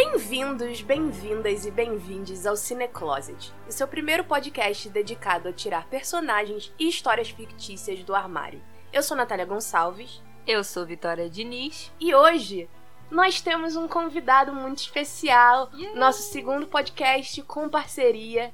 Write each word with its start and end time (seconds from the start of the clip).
Bem-vindos, 0.00 0.80
bem-vindas 0.80 1.66
e 1.66 1.72
bem-vindes 1.72 2.46
ao 2.46 2.56
Cine 2.56 2.86
Closet, 2.86 3.52
o 3.68 3.72
seu 3.72 3.88
primeiro 3.88 4.22
podcast 4.22 4.88
dedicado 4.88 5.48
a 5.48 5.52
tirar 5.52 5.88
personagens 5.88 6.72
e 6.78 6.88
histórias 6.88 7.30
fictícias 7.30 8.04
do 8.04 8.14
armário. 8.14 8.62
Eu 8.92 9.02
sou 9.02 9.16
Natália 9.16 9.44
Gonçalves 9.44 10.22
Eu 10.46 10.62
sou 10.62 10.86
Vitória 10.86 11.28
Diniz. 11.28 11.90
e 11.98 12.14
hoje 12.14 12.70
nós 13.10 13.40
temos 13.40 13.74
um 13.74 13.88
convidado 13.88 14.54
muito 14.54 14.78
especial, 14.78 15.68
nosso 15.96 16.22
segundo 16.30 16.68
podcast 16.68 17.42
com 17.42 17.68
parceria. 17.68 18.52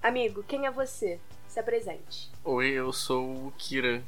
Amigo, 0.00 0.44
quem 0.44 0.66
é 0.66 0.70
você? 0.70 1.18
Se 1.48 1.58
apresente. 1.58 2.30
Oi, 2.44 2.68
eu 2.68 2.92
sou 2.92 3.24
o 3.24 3.52
Kira 3.58 4.04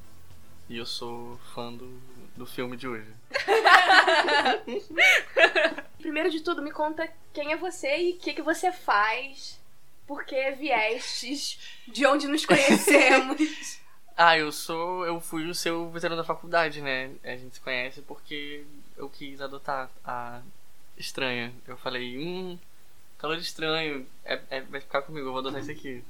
e 0.69 0.79
eu 0.79 0.87
sou 0.87 1.41
fã 1.53 1.73
do, 1.73 1.91
do 2.41 2.47
filme 2.47 2.75
de 2.75 2.89
hoje. 2.89 3.07
Primeiro 6.01 6.31
de 6.31 6.41
tudo, 6.41 6.63
me 6.63 6.73
conta 6.73 7.07
quem 7.35 7.53
é 7.53 7.57
você 7.57 7.99
e 7.99 8.13
o 8.13 8.17
que, 8.17 8.33
que 8.33 8.41
você 8.41 8.73
faz, 8.73 9.61
por 10.07 10.25
que 10.25 10.53
viestes, 10.53 11.59
de 11.87 12.07
onde 12.07 12.27
nos 12.27 12.45
conhecemos. 12.45 13.79
Ah, 14.23 14.37
eu 14.37 14.53
sou. 14.53 15.07
Eu 15.07 15.19
fui 15.19 15.49
o 15.49 15.55
seu 15.55 15.89
veterano 15.89 16.21
da 16.21 16.27
faculdade, 16.27 16.83
né? 16.83 17.11
A 17.25 17.39
gente 17.39 17.55
se 17.55 17.61
conhece 17.61 18.03
porque 18.03 18.67
eu 18.95 19.09
quis 19.09 19.41
adotar 19.41 19.89
a 20.05 20.43
estranha. 20.95 21.55
Eu 21.67 21.79
falei, 21.79 22.19
hum, 22.19 22.59
calor 23.17 23.39
estranho, 23.39 24.07
é, 24.23 24.39
é- 24.51 24.61
vai 24.61 24.83
ficar 24.83 25.01
comigo, 25.01 25.27
eu 25.27 25.33
vou 25.33 25.39
adotar 25.39 25.63
isso 25.63 25.71
aqui. 25.71 26.05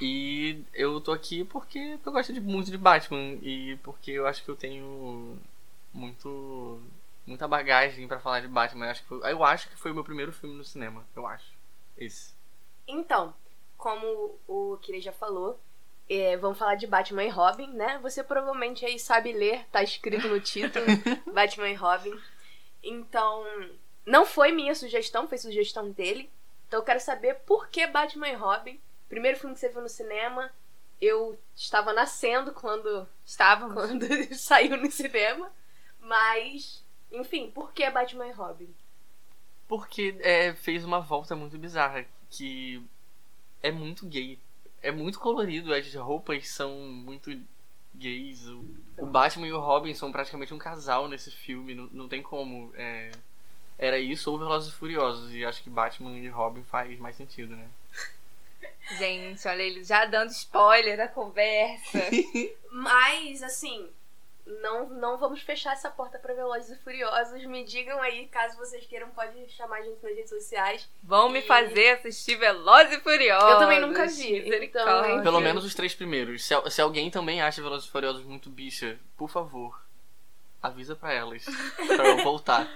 E 0.00 0.64
eu 0.72 1.00
tô 1.00 1.12
aqui 1.12 1.44
porque 1.44 1.98
eu 2.04 2.12
gosto 2.12 2.32
de, 2.32 2.40
muito 2.40 2.70
de 2.70 2.78
Batman 2.78 3.38
e 3.42 3.78
porque 3.82 4.10
eu 4.10 4.26
acho 4.26 4.42
que 4.44 4.50
eu 4.50 4.56
tenho 4.56 5.38
muito. 5.92 6.80
muita 7.26 7.46
bagagem 7.46 8.08
pra 8.08 8.18
falar 8.18 8.40
de 8.40 8.48
Batman. 8.48 8.86
Eu 8.86 8.90
acho, 8.90 9.02
que 9.02 9.08
foi, 9.08 9.32
eu 9.32 9.44
acho 9.44 9.68
que 9.68 9.76
foi 9.76 9.92
o 9.92 9.94
meu 9.94 10.04
primeiro 10.04 10.32
filme 10.32 10.56
no 10.56 10.64
cinema. 10.64 11.04
Eu 11.14 11.26
acho. 11.26 11.52
Esse. 11.96 12.34
Então, 12.88 13.32
como 13.76 14.36
o 14.48 14.76
Kira 14.82 15.00
já 15.00 15.12
falou, 15.12 15.58
é, 16.08 16.36
vamos 16.36 16.58
falar 16.58 16.74
de 16.74 16.86
Batman 16.86 17.24
e 17.24 17.28
Robin, 17.28 17.68
né? 17.68 17.98
Você 18.02 18.22
provavelmente 18.22 18.84
aí 18.84 18.98
sabe 18.98 19.32
ler, 19.32 19.64
tá 19.70 19.82
escrito 19.82 20.28
no 20.28 20.40
título, 20.40 20.84
Batman 21.32 21.70
e 21.70 21.74
Robin. 21.74 22.18
Então, 22.82 23.44
não 24.04 24.26
foi 24.26 24.52
minha 24.52 24.74
sugestão, 24.74 25.28
foi 25.28 25.38
sugestão 25.38 25.90
dele. 25.90 26.30
Então 26.66 26.80
eu 26.80 26.84
quero 26.84 27.00
saber 27.00 27.36
por 27.46 27.68
que 27.68 27.86
Batman 27.86 28.28
e 28.28 28.34
Robin. 28.34 28.80
Primeiro 29.14 29.38
filme 29.38 29.54
que 29.54 29.60
você 29.60 29.68
viu 29.68 29.80
no 29.80 29.88
cinema, 29.88 30.50
eu 31.00 31.38
estava 31.54 31.92
nascendo 31.92 32.52
quando, 32.52 33.06
Estávamos. 33.24 33.72
quando 33.72 34.04
saiu 34.34 34.76
no 34.76 34.90
cinema. 34.90 35.52
Mas, 36.00 36.84
enfim, 37.12 37.48
por 37.48 37.72
que 37.72 37.88
Batman 37.88 38.26
e 38.26 38.32
Robin? 38.32 38.74
Porque 39.68 40.16
é, 40.18 40.52
fez 40.54 40.84
uma 40.84 40.98
volta 40.98 41.36
muito 41.36 41.56
bizarra, 41.56 42.04
que 42.28 42.84
é 43.62 43.70
muito 43.70 44.04
gay. 44.04 44.36
É 44.82 44.90
muito 44.90 45.20
colorido, 45.20 45.72
as 45.72 45.94
roupas 45.94 46.48
são 46.48 46.72
muito 46.80 47.30
gays. 47.94 48.48
O, 48.48 48.64
o 48.98 49.06
Batman 49.06 49.46
e 49.46 49.52
o 49.52 49.60
Robin 49.60 49.94
são 49.94 50.10
praticamente 50.10 50.52
um 50.52 50.58
casal 50.58 51.06
nesse 51.06 51.30
filme, 51.30 51.72
não, 51.72 51.86
não 51.92 52.08
tem 52.08 52.20
como. 52.20 52.72
é, 52.74 53.12
era 53.78 53.96
isso 53.96 54.28
ou 54.32 54.38
Velozes 54.40 54.72
e 54.72 54.76
Furiosos, 54.76 55.32
e 55.32 55.44
acho 55.44 55.62
que 55.62 55.70
Batman 55.70 56.18
e 56.18 56.28
Robin 56.28 56.64
faz 56.64 56.98
mais 56.98 57.14
sentido, 57.14 57.54
né? 57.54 57.68
Gente, 58.98 59.46
olha 59.48 59.62
ele 59.62 59.82
já 59.84 60.04
dando 60.04 60.30
spoiler 60.30 60.96
da 60.96 61.08
conversa. 61.08 61.98
Mas, 62.70 63.42
assim, 63.42 63.88
não, 64.60 64.88
não 64.90 65.16
vamos 65.16 65.40
fechar 65.42 65.72
essa 65.72 65.90
porta 65.90 66.18
pra 66.18 66.34
Velozes 66.34 66.76
e 66.78 66.82
Furiosos. 66.82 67.44
Me 67.46 67.64
digam 67.64 68.00
aí, 68.02 68.26
caso 68.26 68.56
vocês 68.58 68.84
queiram, 68.86 69.08
pode 69.10 69.48
chamar 69.50 69.78
a 69.78 69.82
gente 69.82 70.02
nas 70.02 70.14
redes 70.14 70.28
sociais. 70.30 70.88
Vão 71.02 71.28
me 71.28 71.38
E- 71.38 71.46
fazer 71.46 71.90
assistir 71.90 72.36
Velozes 72.36 72.98
e 72.98 73.00
Furiosos. 73.00 73.50
Eu 73.50 73.58
também 73.58 73.80
nunca 73.80 74.06
vi, 74.06 74.64
então- 74.64 75.22
Pelo 75.22 75.40
menos 75.40 75.64
os 75.64 75.74
três 75.74 75.94
primeiros. 75.94 76.44
Se, 76.44 76.54
se 76.70 76.80
alguém 76.82 77.10
também 77.10 77.40
acha 77.40 77.62
Velozes 77.62 77.88
e 77.88 77.90
Furiosos 77.90 78.24
muito 78.24 78.50
bicha, 78.50 78.98
por 79.16 79.30
favor, 79.30 79.80
avisa 80.62 80.94
pra 80.94 81.12
elas, 81.12 81.44
pra 81.86 82.06
eu 82.08 82.18
voltar. 82.24 82.68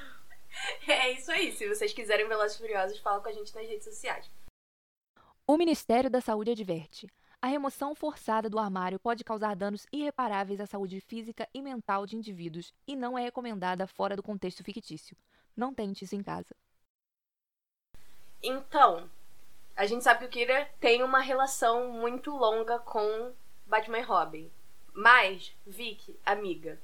É 0.86 1.12
isso 1.12 1.30
aí. 1.30 1.52
Se 1.52 1.68
vocês 1.68 1.92
quiserem 1.92 2.26
Velozes 2.26 2.56
e 2.56 2.60
Furiosos, 2.60 2.98
fala 3.00 3.20
com 3.20 3.28
a 3.28 3.32
gente 3.32 3.54
nas 3.54 3.66
redes 3.68 3.84
sociais. 3.84 4.24
O 5.50 5.56
Ministério 5.56 6.10
da 6.10 6.20
Saúde 6.20 6.50
adverte: 6.50 7.08
a 7.40 7.46
remoção 7.46 7.94
forçada 7.94 8.50
do 8.50 8.58
armário 8.58 9.00
pode 9.00 9.24
causar 9.24 9.56
danos 9.56 9.86
irreparáveis 9.90 10.60
à 10.60 10.66
saúde 10.66 11.00
física 11.00 11.48
e 11.54 11.62
mental 11.62 12.04
de 12.04 12.16
indivíduos 12.16 12.74
e 12.86 12.94
não 12.94 13.18
é 13.18 13.22
recomendada 13.22 13.86
fora 13.86 14.14
do 14.14 14.22
contexto 14.22 14.62
fictício. 14.62 15.16
Não 15.56 15.72
tente 15.72 16.04
isso 16.04 16.14
em 16.14 16.22
casa. 16.22 16.54
Então, 18.42 19.08
a 19.74 19.86
gente 19.86 20.04
sabe 20.04 20.20
que 20.20 20.26
o 20.26 20.28
Kira 20.28 20.68
tem 20.78 21.02
uma 21.02 21.20
relação 21.20 21.92
muito 21.92 22.30
longa 22.36 22.78
com 22.80 23.32
Batman 23.66 24.00
e 24.00 24.02
Robin. 24.02 24.50
Mas, 24.92 25.56
Vicky, 25.66 26.20
amiga, 26.26 26.78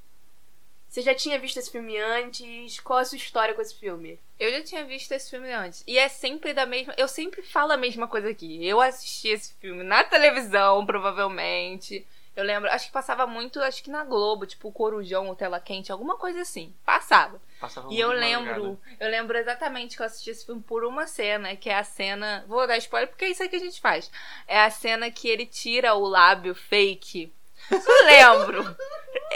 você 0.88 1.02
já 1.02 1.14
tinha 1.14 1.38
visto 1.38 1.58
esse 1.58 1.70
filme 1.70 1.98
antes? 1.98 2.80
Qual 2.80 2.98
a 2.98 3.04
sua 3.04 3.18
história 3.18 3.54
com 3.54 3.60
esse 3.60 3.74
filme? 3.74 4.18
Eu 4.38 4.50
já 4.50 4.62
tinha 4.62 4.84
visto 4.84 5.12
esse 5.12 5.30
filme 5.30 5.52
antes. 5.52 5.84
E 5.86 5.96
é 5.98 6.08
sempre 6.08 6.52
da 6.52 6.66
mesma. 6.66 6.94
Eu 6.96 7.06
sempre 7.08 7.42
falo 7.42 7.72
a 7.72 7.76
mesma 7.76 8.08
coisa 8.08 8.28
aqui. 8.28 8.66
Eu 8.66 8.80
assisti 8.80 9.28
esse 9.28 9.54
filme 9.54 9.82
na 9.84 10.02
televisão, 10.04 10.84
provavelmente. 10.84 12.06
Eu 12.36 12.42
lembro, 12.42 12.68
acho 12.68 12.86
que 12.86 12.92
passava 12.92 13.28
muito, 13.28 13.60
acho 13.60 13.80
que 13.80 13.90
na 13.90 14.02
Globo, 14.02 14.44
tipo 14.44 14.66
o 14.68 14.72
Corujão, 14.72 15.30
o 15.30 15.36
Tela 15.36 15.60
Quente, 15.60 15.92
alguma 15.92 16.16
coisa 16.16 16.40
assim. 16.40 16.74
Passava. 16.84 17.40
Passava 17.60 17.92
E 17.92 18.00
eu 18.00 18.10
lembro, 18.10 18.46
madrugada. 18.50 18.96
eu 18.98 19.08
lembro 19.08 19.38
exatamente 19.38 19.96
que 19.96 20.02
eu 20.02 20.06
assisti 20.06 20.30
esse 20.30 20.44
filme 20.44 20.60
por 20.60 20.84
uma 20.84 21.06
cena, 21.06 21.54
que 21.54 21.70
é 21.70 21.76
a 21.76 21.84
cena. 21.84 22.44
Vou 22.48 22.66
dar 22.66 22.76
spoiler 22.78 23.08
porque 23.08 23.24
é 23.24 23.30
isso 23.30 23.40
aí 23.42 23.48
que 23.48 23.54
a 23.54 23.60
gente 23.60 23.80
faz. 23.80 24.10
É 24.48 24.60
a 24.60 24.68
cena 24.68 25.12
que 25.12 25.28
ele 25.28 25.46
tira 25.46 25.94
o 25.94 26.08
lábio 26.08 26.56
fake. 26.56 27.32
Eu 27.70 28.06
lembro. 28.06 28.76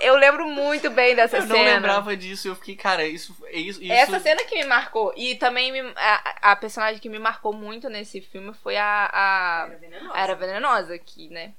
Eu 0.02 0.16
lembro 0.16 0.46
muito 0.46 0.90
bem 0.90 1.14
dessa 1.16 1.38
Eu 1.38 1.42
cena. 1.42 1.54
não 1.54 1.64
lembrava 1.64 2.16
disso 2.16 2.46
e 2.46 2.50
eu 2.50 2.54
fiquei, 2.56 2.76
cara, 2.76 3.06
isso. 3.06 3.36
é 3.46 3.58
Isso, 3.58 3.82
isso... 3.82 3.92
Essa 3.92 4.20
cena 4.20 4.44
que 4.44 4.54
me 4.56 4.64
marcou. 4.64 5.12
E 5.16 5.34
também 5.36 5.72
me- 5.72 5.92
a, 5.96 6.52
a 6.52 6.56
personagem 6.56 7.00
que 7.00 7.08
me 7.08 7.18
marcou 7.18 7.52
muito 7.52 7.88
nesse 7.88 8.20
filme 8.20 8.52
foi 8.62 8.76
a. 8.76 9.10
a 9.12 9.66
venenosa. 9.76 10.12
a 10.14 10.20
Era 10.20 10.34
Venenosa 10.34 10.94
aqui, 10.94 11.28
né? 11.28 11.52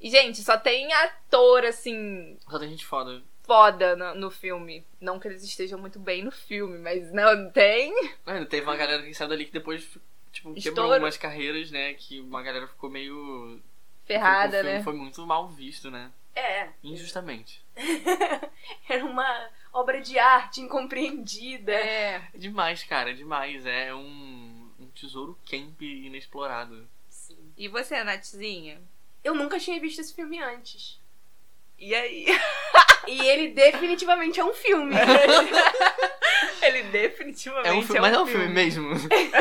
E, 0.00 0.10
gente, 0.10 0.42
só 0.42 0.56
tem 0.58 0.92
ator, 0.92 1.64
assim, 1.64 2.36
Só 2.50 2.58
tem 2.58 2.70
gente 2.70 2.84
foda. 2.84 3.22
foda 3.44 3.94
no, 3.94 4.14
no 4.16 4.30
filme. 4.32 4.84
Não 5.00 5.20
que 5.20 5.28
eles 5.28 5.44
estejam 5.44 5.78
muito 5.78 6.00
bem 6.00 6.24
no 6.24 6.32
filme, 6.32 6.78
mas 6.78 7.12
não 7.12 7.48
tem. 7.50 7.92
Mano, 8.26 8.44
teve 8.46 8.66
uma 8.66 8.76
galera 8.76 9.02
que 9.04 9.14
saiu 9.14 9.28
dali 9.28 9.44
que 9.44 9.52
depois, 9.52 9.82
tipo, 10.32 10.52
quebrou 10.54 10.56
Estouro. 10.56 10.92
algumas 10.94 11.16
carreiras, 11.16 11.70
né? 11.70 11.94
Que 11.94 12.18
uma 12.20 12.42
galera 12.42 12.66
ficou 12.66 12.90
meio. 12.90 13.60
Ferrada, 14.04 14.58
o 14.58 14.60
filme 14.60 14.78
né? 14.78 14.82
Foi 14.82 14.94
muito 14.94 15.26
mal 15.26 15.48
visto, 15.48 15.90
né? 15.90 16.10
É. 16.34 16.68
Injustamente. 16.82 17.62
Era 18.88 19.04
uma 19.04 19.50
obra 19.72 20.00
de 20.00 20.18
arte 20.18 20.60
incompreendida. 20.60 21.72
É. 21.72 22.22
Demais, 22.34 22.82
cara, 22.84 23.10
é 23.10 23.14
demais. 23.14 23.66
É 23.66 23.94
um, 23.94 24.70
um 24.78 24.86
tesouro 24.94 25.38
camp 25.48 25.80
inexplorado. 25.82 26.88
Sim. 27.08 27.52
E 27.56 27.68
você, 27.68 28.02
Natzinha? 28.02 28.80
Eu 29.22 29.34
nunca 29.34 29.58
tinha 29.58 29.78
visto 29.80 30.00
esse 30.00 30.14
filme 30.14 30.40
antes. 30.40 31.00
E 31.82 31.96
aí? 31.96 32.26
E 33.08 33.28
ele 33.28 33.48
definitivamente 33.48 34.38
é 34.38 34.44
um 34.44 34.54
filme. 34.54 34.94
Ele 36.62 36.84
definitivamente 36.84 37.68
É 37.68 37.72
um 37.72 37.82
filme, 37.82 38.00
mas 38.00 38.14
é 38.14 38.20
um 38.20 38.26
filme 38.26 38.46
mesmo. 38.46 38.90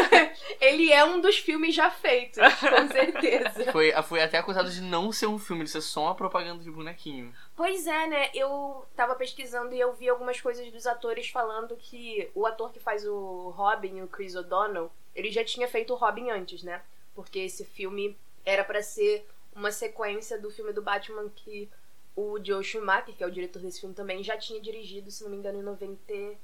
ele 0.59 0.91
é 0.91 1.05
um 1.05 1.21
dos 1.21 1.37
filmes 1.37 1.75
já 1.75 1.91
feitos, 1.91 2.41
com 2.59 2.87
certeza. 2.91 3.71
Foi, 3.71 3.91
foi 4.01 4.23
até 4.23 4.39
acusado 4.39 4.71
de 4.71 4.81
não 4.81 5.11
ser 5.11 5.27
um 5.27 5.37
filme, 5.37 5.63
de 5.63 5.69
ser 5.69 5.81
só 5.81 6.05
uma 6.05 6.15
propaganda 6.15 6.63
de 6.63 6.71
bonequinho. 6.71 7.31
Pois 7.55 7.85
é, 7.85 8.07
né? 8.07 8.31
Eu 8.33 8.87
tava 8.95 9.13
pesquisando 9.13 9.75
e 9.75 9.79
eu 9.79 9.93
vi 9.93 10.09
algumas 10.09 10.41
coisas 10.41 10.67
dos 10.71 10.87
atores 10.87 11.29
falando 11.29 11.75
que 11.75 12.27
o 12.33 12.47
ator 12.47 12.71
que 12.73 12.79
faz 12.79 13.05
o 13.05 13.53
Robin, 13.55 14.01
o 14.01 14.07
Chris 14.07 14.35
O'Donnell, 14.35 14.91
ele 15.15 15.29
já 15.29 15.45
tinha 15.45 15.67
feito 15.67 15.93
o 15.93 15.97
Robin 15.97 16.31
antes, 16.31 16.63
né? 16.63 16.81
Porque 17.13 17.37
esse 17.37 17.63
filme 17.65 18.17
era 18.43 18.63
pra 18.63 18.81
ser 18.81 19.27
uma 19.55 19.71
sequência 19.71 20.39
do 20.39 20.49
filme 20.49 20.73
do 20.73 20.81
Batman 20.81 21.29
que 21.35 21.69
o 22.15 22.37
Joe 22.43 22.63
Schumacher, 22.63 23.15
que 23.15 23.23
é 23.23 23.27
o 23.27 23.31
diretor 23.31 23.61
desse 23.61 23.79
filme 23.79 23.95
também, 23.95 24.23
já 24.23 24.37
tinha 24.37 24.59
dirigido, 24.61 25.09
se 25.11 25.23
não 25.23 25.31
me 25.31 25.37
engano, 25.37 25.59
em 25.59 25.63
94? 25.63 26.39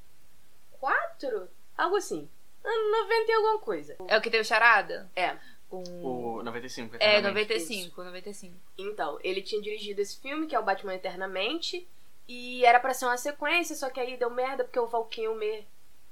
Algo 1.77 1.95
assim. 1.97 2.29
Ano 2.63 2.91
90 3.03 3.31
e 3.31 3.35
alguma 3.35 3.59
coisa. 3.59 3.95
É 4.07 4.17
o 4.17 4.21
que 4.21 4.29
tem 4.29 4.41
o 4.41 4.45
charada? 4.45 5.09
É. 5.15 5.37
Com... 5.69 5.83
O 6.03 6.43
95, 6.43 6.95
É, 6.95 7.17
eternamente. 7.17 7.49
95, 7.53 8.03
95. 8.03 8.55
Então, 8.77 9.19
ele 9.23 9.41
tinha 9.41 9.61
dirigido 9.61 10.01
esse 10.01 10.19
filme, 10.19 10.47
que 10.47 10.55
é 10.55 10.59
o 10.59 10.63
Batman 10.63 10.95
Eternamente, 10.95 11.87
e 12.27 12.65
era 12.65 12.79
pra 12.79 12.93
ser 12.93 13.05
uma 13.05 13.17
sequência, 13.17 13.75
só 13.75 13.89
que 13.89 13.99
aí 13.99 14.17
deu 14.17 14.29
merda 14.29 14.63
porque 14.63 14.79
o 14.79 14.87
Val 14.87 15.05
Kilmer, 15.05 15.65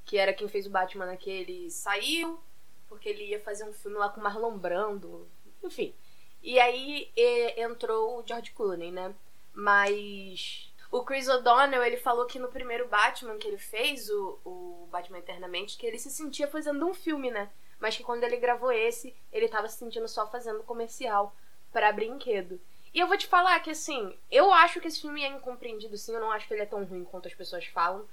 que 0.05 0.17
era 0.17 0.33
quem 0.33 0.47
fez 0.47 0.65
o 0.65 0.69
Batman 0.69 1.05
naquele, 1.05 1.69
saiu, 1.71 2.39
porque 2.87 3.09
ele 3.09 3.25
ia 3.25 3.39
fazer 3.39 3.63
um 3.63 3.73
filme 3.73 3.97
lá 3.97 4.09
com 4.09 4.19
o 4.19 4.23
Marlon 4.23 4.57
Brando, 4.57 5.27
enfim. 5.63 5.93
E 6.43 6.59
aí 6.59 7.09
e- 7.15 7.61
entrou 7.61 8.19
o 8.19 8.27
George 8.27 8.51
Clooney, 8.51 8.91
né? 8.91 9.13
Mas 9.55 10.71
O 10.91 11.03
Chris 11.03 11.27
O'Donnell, 11.27 11.83
ele 11.83 11.97
falou 11.97 12.25
que 12.25 12.39
no 12.39 12.47
primeiro 12.47 12.87
Batman 12.87 13.37
que 13.37 13.47
ele 13.47 13.57
fez, 13.57 14.09
o, 14.09 14.39
o 14.45 14.87
Batman 14.91 15.17
Eternamente, 15.19 15.77
que 15.77 15.85
ele 15.85 15.99
se 15.99 16.09
sentia 16.09 16.47
fazendo 16.47 16.85
um 16.87 16.93
filme, 16.93 17.31
né? 17.31 17.49
Mas 17.79 17.97
que 17.97 18.03
quando 18.03 18.23
ele 18.23 18.37
gravou 18.37 18.71
esse, 18.71 19.13
ele 19.31 19.49
tava 19.49 19.67
se 19.67 19.77
sentindo 19.77 20.07
só 20.07 20.25
fazendo 20.27 20.63
comercial 20.63 21.35
para 21.71 21.91
brinquedo. 21.91 22.61
E 22.93 22.99
eu 22.99 23.07
vou 23.07 23.17
te 23.17 23.27
falar 23.27 23.59
que, 23.59 23.71
assim, 23.71 24.17
eu 24.31 24.53
acho 24.53 24.79
que 24.79 24.87
esse 24.87 25.01
filme 25.01 25.21
é 25.21 25.27
incompreendido, 25.27 25.97
sim. 25.97 26.13
Eu 26.13 26.21
não 26.21 26.31
acho 26.31 26.47
que 26.47 26.53
ele 26.53 26.63
é 26.63 26.65
tão 26.65 26.85
ruim 26.85 27.03
quanto 27.03 27.27
as 27.27 27.33
pessoas 27.33 27.65
falam. 27.65 28.07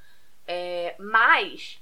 É, 0.44 0.96
mas 0.98 1.80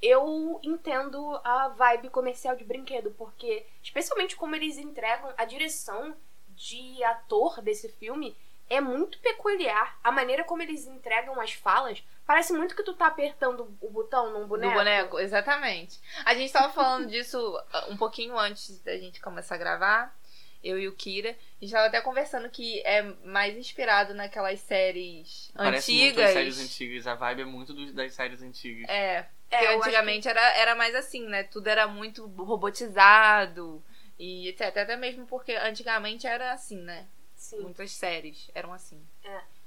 eu 0.00 0.60
entendo 0.62 1.40
a 1.42 1.68
vibe 1.70 2.10
comercial 2.10 2.54
de 2.54 2.62
brinquedo, 2.62 3.10
porque, 3.18 3.66
especialmente 3.82 4.36
como 4.36 4.54
eles 4.54 4.78
entregam 4.78 5.34
a 5.36 5.44
direção 5.44 6.16
de 6.50 7.02
ator 7.02 7.60
desse 7.60 7.88
filme 7.88 8.36
é 8.68 8.80
muito 8.80 9.18
peculiar. 9.18 9.98
A 10.02 10.10
maneira 10.10 10.44
como 10.44 10.62
eles 10.62 10.86
entregam 10.86 11.40
as 11.40 11.52
falas 11.52 12.02
parece 12.26 12.52
muito 12.52 12.74
que 12.74 12.82
tu 12.82 12.94
tá 12.94 13.06
apertando 13.06 13.72
o 13.80 13.90
botão 13.90 14.32
num 14.32 14.46
boneco. 14.46 14.72
Do 14.72 14.78
boneco, 14.78 15.18
exatamente. 15.20 16.00
A 16.24 16.34
gente 16.34 16.52
tava 16.52 16.72
falando 16.72 17.08
disso 17.08 17.38
uh, 17.38 17.92
um 17.92 17.96
pouquinho 17.96 18.36
antes 18.38 18.80
da 18.80 18.96
gente 18.98 19.20
começar 19.20 19.54
a 19.54 19.58
gravar. 19.58 20.16
Eu 20.64 20.78
e 20.78 20.88
o 20.88 20.92
Kira. 20.92 21.30
A 21.30 21.64
gente 21.64 21.72
tava 21.72 21.86
até 21.86 22.00
conversando 22.00 22.50
que 22.50 22.80
é 22.80 23.02
mais 23.24 23.56
inspirado 23.56 24.14
naquelas 24.14 24.58
séries 24.58 25.52
Parece 25.54 25.92
antigas. 25.92 26.16
muito 26.16 26.26
as 26.26 26.32
séries 26.32 26.60
antigas. 26.60 27.06
A 27.06 27.14
vibe 27.14 27.42
é 27.42 27.44
muito 27.44 27.92
das 27.92 28.14
séries 28.14 28.42
antigas. 28.42 28.88
É, 28.88 29.28
É, 29.50 29.58
porque 29.58 29.64
eu 29.64 29.70
acho 29.70 29.88
antigamente 29.88 30.28
era, 30.28 30.40
era 30.56 30.74
mais 30.74 30.94
assim, 30.94 31.24
né? 31.26 31.44
Tudo 31.44 31.68
era 31.68 31.86
muito 31.86 32.26
robotizado 32.26 33.82
e 34.18 34.48
etc. 34.48 34.62
Até 34.76 34.96
mesmo 34.96 35.26
porque 35.26 35.52
antigamente 35.54 36.26
era 36.26 36.52
assim, 36.52 36.82
né? 36.82 37.06
Sim. 37.36 37.60
Muitas 37.60 37.92
séries 37.92 38.50
eram 38.54 38.72
assim. 38.72 39.00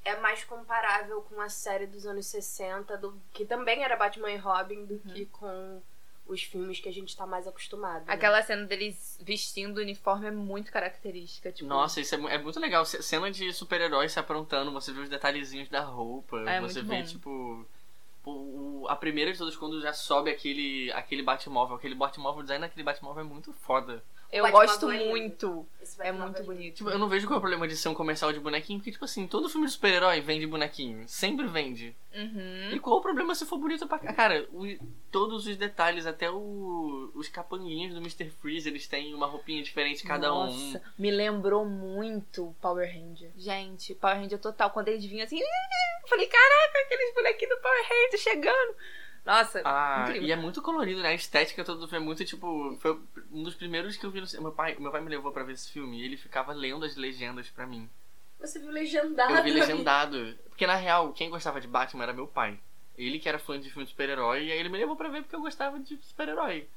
É 0.03 0.17
mais 0.19 0.43
comparável 0.43 1.21
com 1.23 1.39
a 1.39 1.49
série 1.49 1.85
dos 1.85 2.05
anos 2.05 2.25
60, 2.25 2.97
do, 2.97 3.21
que 3.33 3.45
também 3.45 3.83
era 3.83 3.95
Batman 3.95 4.31
e 4.31 4.37
Robin, 4.37 4.85
do 4.85 4.97
que 4.99 5.25
com 5.27 5.81
os 6.25 6.41
filmes 6.43 6.79
que 6.79 6.87
a 6.87 6.93
gente 6.93 7.15
tá 7.15 7.25
mais 7.25 7.47
acostumado. 7.47 8.05
né? 8.05 8.13
Aquela 8.13 8.41
cena 8.41 8.65
deles 8.65 9.17
vestindo 9.21 9.77
o 9.77 9.81
uniforme 9.81 10.27
é 10.27 10.31
muito 10.31 10.71
característica. 10.71 11.51
Tipo, 11.51 11.67
Nossa, 11.69 11.99
isso 12.01 12.15
é, 12.15 12.35
é 12.35 12.37
muito 12.37 12.59
legal. 12.59 12.85
Cena 12.85 13.29
de 13.31 13.51
super-heróis 13.53 14.11
se 14.11 14.19
aprontando, 14.19 14.71
você 14.71 14.91
vê 14.91 15.01
os 15.01 15.09
detalhezinhos 15.09 15.69
da 15.69 15.81
roupa, 15.81 16.37
É, 16.49 16.59
você 16.61 16.81
muito 16.81 16.89
vê, 16.89 17.01
bom. 17.01 17.07
tipo. 17.07 17.65
o- 18.25 18.81
o- 18.83 18.87
a 18.87 18.95
primeira 18.95 19.31
de 19.31 19.37
todas, 19.37 19.55
quando 19.55 19.81
já 19.81 19.91
sobe 19.93 20.29
aquele, 20.29 20.91
aquele 20.93 21.23
Batmóvel. 21.23 21.75
Aquele 21.77 21.95
Batmóvel, 21.95 22.39
o 22.39 22.43
design 22.43 22.61
daquele 22.65 22.83
Batmóvel 22.83 23.21
é 23.21 23.27
muito 23.27 23.51
foda. 23.53 24.03
Eu 24.31 24.43
Batman 24.43 24.59
gosto 24.59 24.91
é 24.91 25.05
muito. 25.09 25.65
É 25.99 26.11
muito 26.11 26.43
bonito. 26.43 26.75
Tipo, 26.75 26.89
eu 26.91 26.99
não 26.99 27.07
vejo 27.09 27.25
qual 27.25 27.35
é 27.35 27.37
o 27.39 27.41
problema 27.41 27.67
de 27.67 27.75
ser 27.75 27.89
um 27.89 27.93
comercial 27.95 28.31
de 28.31 28.39
bonequinho, 28.39 28.79
porque, 28.79 28.91
tipo 28.91 29.03
assim, 29.03 29.25
todo 29.25 29.49
filme 29.49 29.65
de 29.65 29.73
super-herói 29.73 30.21
vende 30.21 30.45
bonequinho. 30.45 31.03
Sempre 31.07 31.47
vende. 31.47 31.95
Uhum. 32.15 32.69
E 32.71 32.79
qual 32.79 32.97
o 32.97 33.01
problema 33.01 33.33
se 33.33 33.45
for 33.45 33.57
bonito 33.57 33.87
pra 33.87 33.97
cá? 33.97 34.13
Cara, 34.13 34.47
o- 34.51 34.77
todos 35.11 35.47
os 35.47 35.57
detalhes, 35.57 36.05
até 36.05 36.29
o- 36.29 37.11
os 37.15 37.27
capanguinhos 37.27 37.93
do 37.93 37.99
Mr. 38.01 38.29
Freeze, 38.29 38.69
eles 38.69 38.87
têm 38.87 39.13
uma 39.15 39.25
roupinha 39.25 39.63
diferente 39.63 40.03
cada 40.03 40.31
um. 40.33 40.45
Nossa, 40.45 40.81
me 40.97 41.09
lembrou 41.09 41.65
muito 41.65 42.55
Power 42.61 42.87
Ranger. 42.87 43.31
Gente, 43.35 43.95
Power 43.95 44.17
Ranger 44.17 44.39
total. 44.39 44.69
Quando 44.69 44.89
eles 44.89 45.03
vinham 45.05 45.23
assim, 45.25 45.39
eu 45.39 46.07
falei, 46.07 46.27
caraca, 46.27 46.79
aqueles 46.85 47.13
bonequinhos 47.15 47.55
do 47.55 47.61
Power 47.61 47.81
Ranger 47.83 48.19
chegando. 48.19 48.75
Nossa, 49.29 49.61
Ah, 49.63 50.05
incrível. 50.07 50.27
e 50.27 50.31
é 50.31 50.35
muito 50.35 50.59
colorido, 50.59 51.01
né? 51.03 51.09
A 51.09 51.13
estética 51.13 51.63
todo 51.63 51.81
do 51.81 51.87
filme 51.87 52.03
é 52.03 52.05
muito, 52.07 52.25
tipo... 52.25 52.75
Foi 52.81 52.99
um 53.31 53.43
dos 53.43 53.53
primeiros 53.53 53.95
que 53.95 54.03
eu 54.03 54.09
vi 54.09 54.19
no 54.21 54.25
cinema. 54.25 54.49
Meu 54.49 54.55
pai, 54.55 54.75
meu 54.79 54.91
pai 54.91 55.01
me 55.01 55.09
levou 55.09 55.31
pra 55.31 55.43
ver 55.43 55.53
esse 55.53 55.71
filme 55.71 55.99
e 56.01 56.03
ele 56.05 56.17
ficava 56.17 56.51
lendo 56.51 56.83
as 56.83 56.95
legendas 56.95 57.47
pra 57.49 57.67
mim. 57.67 57.87
Você 58.39 58.57
viu 58.57 58.71
legendado. 58.71 59.35
Eu 59.35 59.43
vi 59.43 59.51
legendado. 59.51 60.35
Porque, 60.47 60.65
na 60.65 60.75
real, 60.75 61.13
quem 61.13 61.29
gostava 61.29 61.61
de 61.61 61.67
Batman 61.67 62.03
era 62.03 62.13
meu 62.13 62.25
pai. 62.25 62.59
Ele 62.97 63.19
que 63.19 63.29
era 63.29 63.37
fã 63.37 63.59
de 63.59 63.69
filme 63.69 63.85
de 63.85 63.91
super-herói, 63.91 64.45
e 64.45 64.51
aí 64.51 64.57
ele 64.57 64.69
me 64.69 64.77
levou 64.79 64.95
pra 64.95 65.09
ver 65.09 65.21
porque 65.21 65.35
eu 65.35 65.41
gostava 65.41 65.79
de 65.79 65.95
super-herói. 66.01 66.67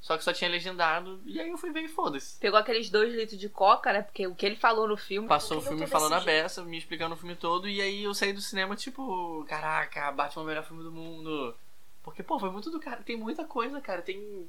Só 0.00 0.18
que 0.18 0.24
só 0.24 0.32
tinha 0.32 0.50
legendado, 0.50 1.20
e 1.24 1.40
aí 1.40 1.48
eu 1.48 1.56
fui 1.56 1.70
ver 1.70 1.82
e 1.82 1.88
foda-se. 1.88 2.38
Pegou 2.40 2.58
aqueles 2.58 2.90
dois 2.90 3.14
litros 3.14 3.38
de 3.38 3.48
coca, 3.48 3.92
né? 3.92 4.02
Porque 4.02 4.26
o 4.26 4.34
que 4.34 4.44
ele 4.44 4.56
falou 4.56 4.86
no 4.86 4.96
filme. 4.96 5.28
Passou 5.28 5.58
o 5.58 5.62
filme 5.62 5.86
falando 5.86 6.14
a 6.14 6.20
beça, 6.20 6.62
me 6.62 6.76
explicando 6.76 7.14
o 7.14 7.18
filme 7.18 7.36
todo, 7.36 7.68
e 7.68 7.80
aí 7.80 8.02
eu 8.04 8.12
saí 8.12 8.32
do 8.32 8.40
cinema, 8.40 8.74
tipo, 8.76 9.44
caraca, 9.48 10.10
Batman 10.12 10.42
é 10.42 10.44
o 10.44 10.48
melhor 10.48 10.64
filme 10.64 10.82
do 10.82 10.90
mundo. 10.92 11.54
Porque, 12.02 12.22
pô, 12.22 12.38
foi 12.38 12.50
muito 12.50 12.70
do 12.70 12.80
cara. 12.80 13.02
Tem 13.02 13.16
muita 13.16 13.44
coisa, 13.44 13.80
cara. 13.80 14.02
Tem 14.02 14.48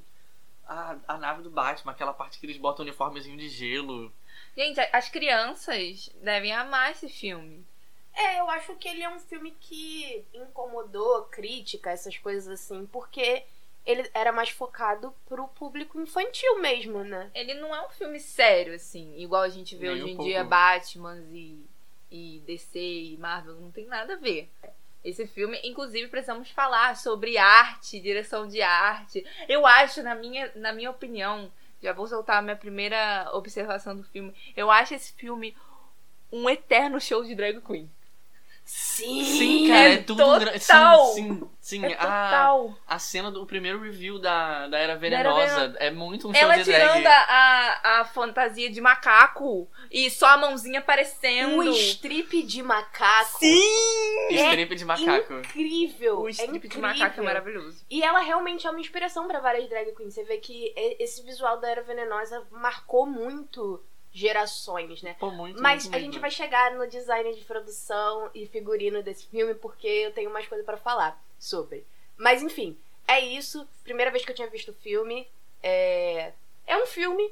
a, 0.66 0.96
a 1.06 1.18
nave 1.18 1.42
do 1.42 1.50
Batman, 1.50 1.92
aquela 1.92 2.12
parte 2.12 2.38
que 2.38 2.46
eles 2.46 2.56
botam 2.56 2.84
o 2.84 2.88
uniformezinho 2.88 3.36
de 3.36 3.48
gelo. 3.48 4.12
Gente, 4.56 4.80
as 4.92 5.08
crianças 5.08 6.10
devem 6.22 6.52
amar 6.52 6.92
esse 6.92 7.08
filme. 7.08 7.64
É, 8.12 8.38
eu 8.40 8.48
acho 8.48 8.74
que 8.76 8.88
ele 8.88 9.02
é 9.02 9.08
um 9.08 9.18
filme 9.18 9.50
que 9.60 10.24
incomodou 10.32 11.24
crítica, 11.24 11.90
essas 11.90 12.16
coisas 12.16 12.48
assim, 12.48 12.86
porque 12.86 13.42
ele 13.84 14.08
era 14.14 14.32
mais 14.32 14.50
focado 14.50 15.12
pro 15.26 15.48
público 15.48 16.00
infantil 16.00 16.60
mesmo, 16.60 17.02
né? 17.02 17.30
Ele 17.34 17.54
não 17.54 17.74
é 17.74 17.84
um 17.84 17.90
filme 17.90 18.20
sério, 18.20 18.74
assim, 18.74 19.18
igual 19.18 19.42
a 19.42 19.48
gente 19.48 19.76
vê 19.76 19.88
Nem 19.88 19.94
hoje 19.94 20.04
um 20.04 20.08
em 20.08 20.16
pouco. 20.16 20.30
dia 20.30 20.44
Batman 20.44 21.18
e, 21.32 21.66
e 22.10 22.42
DC 22.46 22.78
e 22.78 23.16
Marvel, 23.18 23.56
não 23.56 23.72
tem 23.72 23.86
nada 23.86 24.14
a 24.14 24.16
ver. 24.16 24.48
Esse 25.04 25.26
filme, 25.26 25.60
inclusive, 25.62 26.08
precisamos 26.08 26.50
falar 26.50 26.96
sobre 26.96 27.36
arte, 27.36 28.00
direção 28.00 28.48
de 28.48 28.62
arte. 28.62 29.24
Eu 29.48 29.66
acho, 29.66 30.02
na 30.02 30.14
minha, 30.14 30.50
na 30.56 30.72
minha 30.72 30.90
opinião, 30.90 31.52
já 31.82 31.92
vou 31.92 32.06
soltar 32.06 32.38
a 32.38 32.42
minha 32.42 32.56
primeira 32.56 33.28
observação 33.34 33.94
do 33.94 34.02
filme. 34.02 34.34
Eu 34.56 34.70
acho 34.70 34.94
esse 34.94 35.12
filme 35.12 35.54
um 36.32 36.48
eterno 36.48 36.98
show 37.00 37.22
de 37.22 37.34
drag 37.34 37.60
queen. 37.60 37.90
Sim! 38.64 39.24
Sim, 39.24 39.68
cara, 39.68 39.92
é 39.92 39.96
tudo 39.98 40.22
total. 40.22 41.06
Sim, 41.06 41.14
sim, 41.14 41.50
sim. 41.60 41.84
É 41.84 41.94
a, 41.94 41.96
total. 41.98 42.78
a 42.86 42.98
cena 42.98 43.30
do 43.30 43.44
primeiro 43.44 43.80
review 43.80 44.18
da, 44.18 44.68
da 44.68 44.78
Era 44.78 44.96
Venenosa 44.96 45.76
é 45.78 45.90
muito 45.90 46.28
um 46.28 46.32
show 46.34 46.42
Ela 46.42 46.56
de 46.56 46.64
tirando 46.64 47.02
drag. 47.02 47.06
a, 47.06 47.20
a, 47.28 48.00
a 48.00 48.04
fantasia 48.06 48.70
de 48.70 48.80
macaco 48.80 49.68
e 49.90 50.10
só 50.10 50.26
a 50.28 50.36
mãozinha 50.38 50.78
aparecendo. 50.80 51.58
O 51.58 51.62
strip 51.64 52.42
de 52.42 52.62
macaco. 52.62 53.38
Sim! 53.38 54.28
Strip 54.30 54.74
de 54.74 54.84
macaco. 54.84 55.34
Incrível! 55.34 56.20
O 56.20 56.28
é 56.28 56.30
strip 56.30 56.52
de 56.52 56.66
incrível. 56.66 56.88
macaco 56.88 57.20
é 57.20 57.22
maravilhoso. 57.22 57.84
E 57.90 58.02
ela 58.02 58.20
realmente 58.20 58.66
é 58.66 58.70
uma 58.70 58.80
inspiração 58.80 59.28
pra 59.28 59.40
várias 59.40 59.68
drag 59.68 59.92
queens. 59.94 60.14
Você 60.14 60.24
vê 60.24 60.38
que 60.38 60.72
esse 60.98 61.22
visual 61.22 61.60
da 61.60 61.68
Era 61.68 61.82
Venenosa 61.82 62.46
marcou 62.50 63.04
muito 63.06 63.84
gerações, 64.14 65.02
né? 65.02 65.16
Pô, 65.18 65.30
muito, 65.30 65.60
Mas 65.60 65.82
muito 65.82 65.96
a 65.96 65.98
gente 65.98 66.08
mesmo. 66.10 66.20
vai 66.20 66.30
chegar 66.30 66.72
no 66.72 66.86
design 66.86 67.34
de 67.34 67.44
produção 67.44 68.30
e 68.32 68.46
figurino 68.46 69.02
desse 69.02 69.26
filme 69.26 69.54
porque 69.56 69.88
eu 69.88 70.12
tenho 70.12 70.30
mais 70.30 70.46
coisa 70.46 70.62
pra 70.62 70.76
falar 70.76 71.20
sobre. 71.38 71.84
Mas 72.16 72.40
enfim, 72.40 72.78
é 73.08 73.18
isso. 73.18 73.66
Primeira 73.82 74.12
vez 74.12 74.24
que 74.24 74.30
eu 74.30 74.34
tinha 74.36 74.48
visto 74.48 74.70
o 74.70 74.74
filme. 74.74 75.26
É, 75.60 76.32
é 76.64 76.76
um 76.76 76.86
filme. 76.86 77.28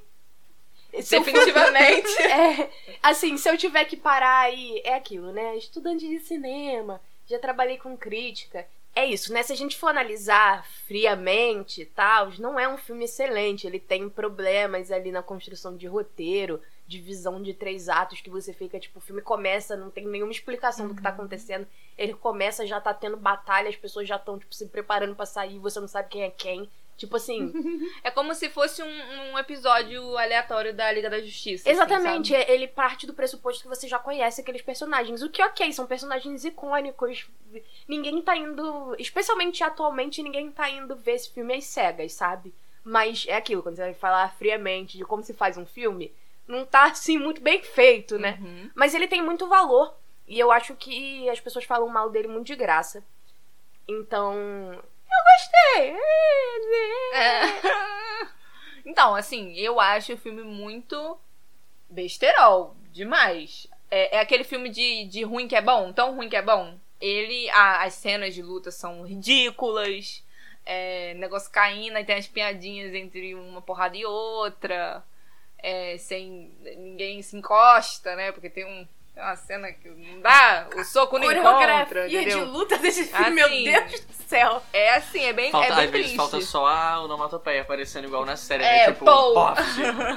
Definitivamente. 0.93 2.09
É, 2.23 2.71
assim, 3.03 3.37
se 3.37 3.49
eu 3.49 3.57
tiver 3.57 3.85
que 3.85 3.97
parar 3.97 4.41
aí, 4.41 4.81
é 4.85 4.95
aquilo, 4.95 5.33
né? 5.33 5.57
Estudante 5.57 6.07
de 6.07 6.19
cinema, 6.19 7.01
já 7.27 7.39
trabalhei 7.39 7.79
com 7.79 7.97
crítica. 7.97 8.67
É 8.95 9.07
isso, 9.07 9.33
né? 9.33 9.43
Se 9.43 9.53
a 9.53 9.57
gente 9.57 9.79
for 9.79 9.89
analisar 9.89 10.67
friamente 10.87 11.81
e 11.83 11.87
tal, 11.87 12.31
não 12.39 12.61
é 12.61 12.69
um 12.69 12.77
filme 12.77 13.05
excelente. 13.07 13.67
Ele 13.67 13.81
tem 13.81 14.09
problemas 14.09 14.91
ali 14.91 15.11
na 15.11 15.23
construção 15.23 15.77
de 15.77 15.87
roteiro, 15.87 16.61
de 16.93 17.01
visão 17.01 17.43
de 17.43 17.55
três 17.55 17.89
atos, 17.89 18.21
que 18.21 18.29
você 18.29 18.53
fica, 18.53 18.79
tipo, 18.79 18.99
o 18.99 19.03
filme 19.03 19.23
começa, 19.23 19.77
não 19.77 19.91
tem 19.91 20.07
nenhuma 20.07 20.31
explicação 20.31 20.87
do 20.87 20.95
que 20.95 21.03
tá 21.03 21.09
acontecendo. 21.09 21.67
Ele 21.97 22.13
começa, 22.15 22.67
já 22.67 22.81
tá 22.81 22.93
tendo 22.93 23.17
batalha, 23.17 23.69
as 23.69 23.77
pessoas 23.77 24.07
já 24.07 24.17
estão, 24.17 24.39
tipo, 24.39 24.55
se 24.55 24.67
preparando 24.67 25.15
pra 25.17 25.25
sair, 25.27 25.59
você 25.59 25.81
não 25.81 25.89
sabe 25.89 26.09
quem 26.11 26.23
é 26.23 26.31
quem. 26.31 26.69
Tipo 26.95 27.17
assim, 27.17 27.51
É 28.05 28.11
como 28.11 28.35
se 28.35 28.51
fosse 28.51 28.83
um, 28.83 29.33
um 29.33 29.39
episódio 29.39 30.17
aleatório 30.19 30.75
da 30.75 30.93
Liga 30.93 31.09
da 31.09 31.19
Justiça. 31.21 31.63
assim, 31.69 31.71
Exatamente, 31.81 32.33
sabe? 32.33 32.45
ele 32.53 32.69
parte 32.69 33.07
do 33.07 33.15
pressuposto 33.15 33.63
que 33.63 33.69
você 33.69 33.89
já 33.89 33.99
conhece 33.99 34.43
aqueles 34.43 34.61
personagens. 34.63 35.23
O 35.23 35.31
que, 35.31 35.43
ok, 35.43 35.73
são 35.73 35.87
personagens 35.87 36.45
icônicos. 36.45 37.27
Ninguém 37.89 38.21
tá 38.21 38.37
indo. 38.37 38.95
Especialmente 38.99 39.65
atualmente, 39.65 40.23
ninguém 40.23 40.53
tá 40.53 40.69
indo 40.69 40.95
ver 40.95 41.13
esse 41.15 41.31
filme 41.31 41.55
às 41.55 41.65
cegas, 41.65 42.13
sabe? 42.13 42.55
Mas 42.85 43.25
é 43.29 43.37
aquilo, 43.37 43.63
quando 43.63 43.77
você 43.77 43.83
vai 43.83 43.95
falar 43.95 44.33
friamente 44.37 44.99
de 44.99 45.05
como 45.05 45.23
se 45.23 45.33
faz 45.33 45.57
um 45.57 45.65
filme, 45.65 46.13
não 46.53 46.65
tá 46.67 46.85
assim 46.85 47.19
muito 47.19 47.41
bem 47.41 47.63
feito, 47.63 48.19
né? 48.19 48.39
Uhum. 48.41 48.71
Mas 48.75 48.95
ele 48.95 49.09
tem 49.09 49.23
muito 49.23 49.49
valor. 49.49 49.95
E 50.29 50.39
eu 50.39 50.53
acho 50.53 50.75
que 50.77 51.29
as 51.29 51.41
pessoas 51.41 51.65
falam 51.65 51.89
mal 51.89 52.11
dele 52.11 52.29
muito 52.29 52.47
de 52.47 52.57
graça. 52.57 53.05
Então. 53.89 54.35
Eu 54.75 55.25
gostei! 55.25 55.97
É. 57.15 57.43
Então, 58.85 59.15
assim, 59.15 59.53
eu 59.55 59.79
acho 59.79 60.13
o 60.13 60.17
filme 60.19 60.43
muito 60.43 61.17
besterol, 61.89 62.75
demais. 62.93 63.67
É, 63.91 64.17
é 64.17 64.21
aquele 64.21 64.43
filme 64.45 64.69
de, 64.69 65.05
de 65.05 65.23
ruim 65.23 65.47
que 65.47 65.55
é 65.55 65.63
bom, 65.63 65.93
tão 65.93 66.17
ruim 66.17 66.29
que 66.29 66.35
é 66.37 66.43
bom. 66.43 66.77
Ele, 67.01 67.49
a- 67.51 67.85
as 67.85 67.95
cenas 67.95 68.35
de 68.35 68.43
luta 68.43 68.73
são 68.73 69.05
ridículas, 69.07 70.25
é, 70.67 71.15
negócio 71.15 71.51
caindo, 71.53 71.97
aí 71.97 72.05
tem 72.05 72.17
as 72.17 72.27
piadinhas 72.27 72.93
entre 72.95 73.35
uma 73.37 73.63
porrada 73.63 73.97
e 73.97 74.05
outra, 74.05 75.03
é, 75.63 75.97
sem 75.99 76.51
ninguém 76.77 77.23
se 77.23 77.37
encosta, 77.37 78.15
né? 78.17 78.33
Porque 78.33 78.51
tem 78.51 78.65
um 78.65 78.87
É 79.15 79.21
uma 79.23 79.37
cena 79.37 79.71
que 79.71 79.89
não 79.91 80.21
dá, 80.23 80.67
o 80.75 80.83
soco 80.85 81.19
não 81.19 81.31
encontra, 81.31 81.85
Coreografia 81.85 82.25
de 82.25 82.35
luta 82.41 82.79
desse 82.79 83.05
filme, 83.05 83.31
meu 83.31 83.47
Assim. 83.47 83.65
Deus 83.65 84.01
do 84.01 84.13
céu. 84.27 84.63
É 84.73 84.95
assim, 84.95 85.21
é 85.25 85.33
bem, 85.35 85.51
Falta, 85.51 85.67
é 85.67 85.71
bem 85.77 85.85
às 85.85 85.91
vezes 85.91 86.07
triste. 86.07 86.17
falta 86.17 86.41
só 86.41 86.67
a 86.67 87.01
onomatopeia 87.03 87.61
aparecendo 87.61 88.07
igual 88.07 88.25
na 88.25 88.37
série. 88.37 88.65
É, 88.65 88.87
né? 88.87 88.93
Tipo, 88.93 89.05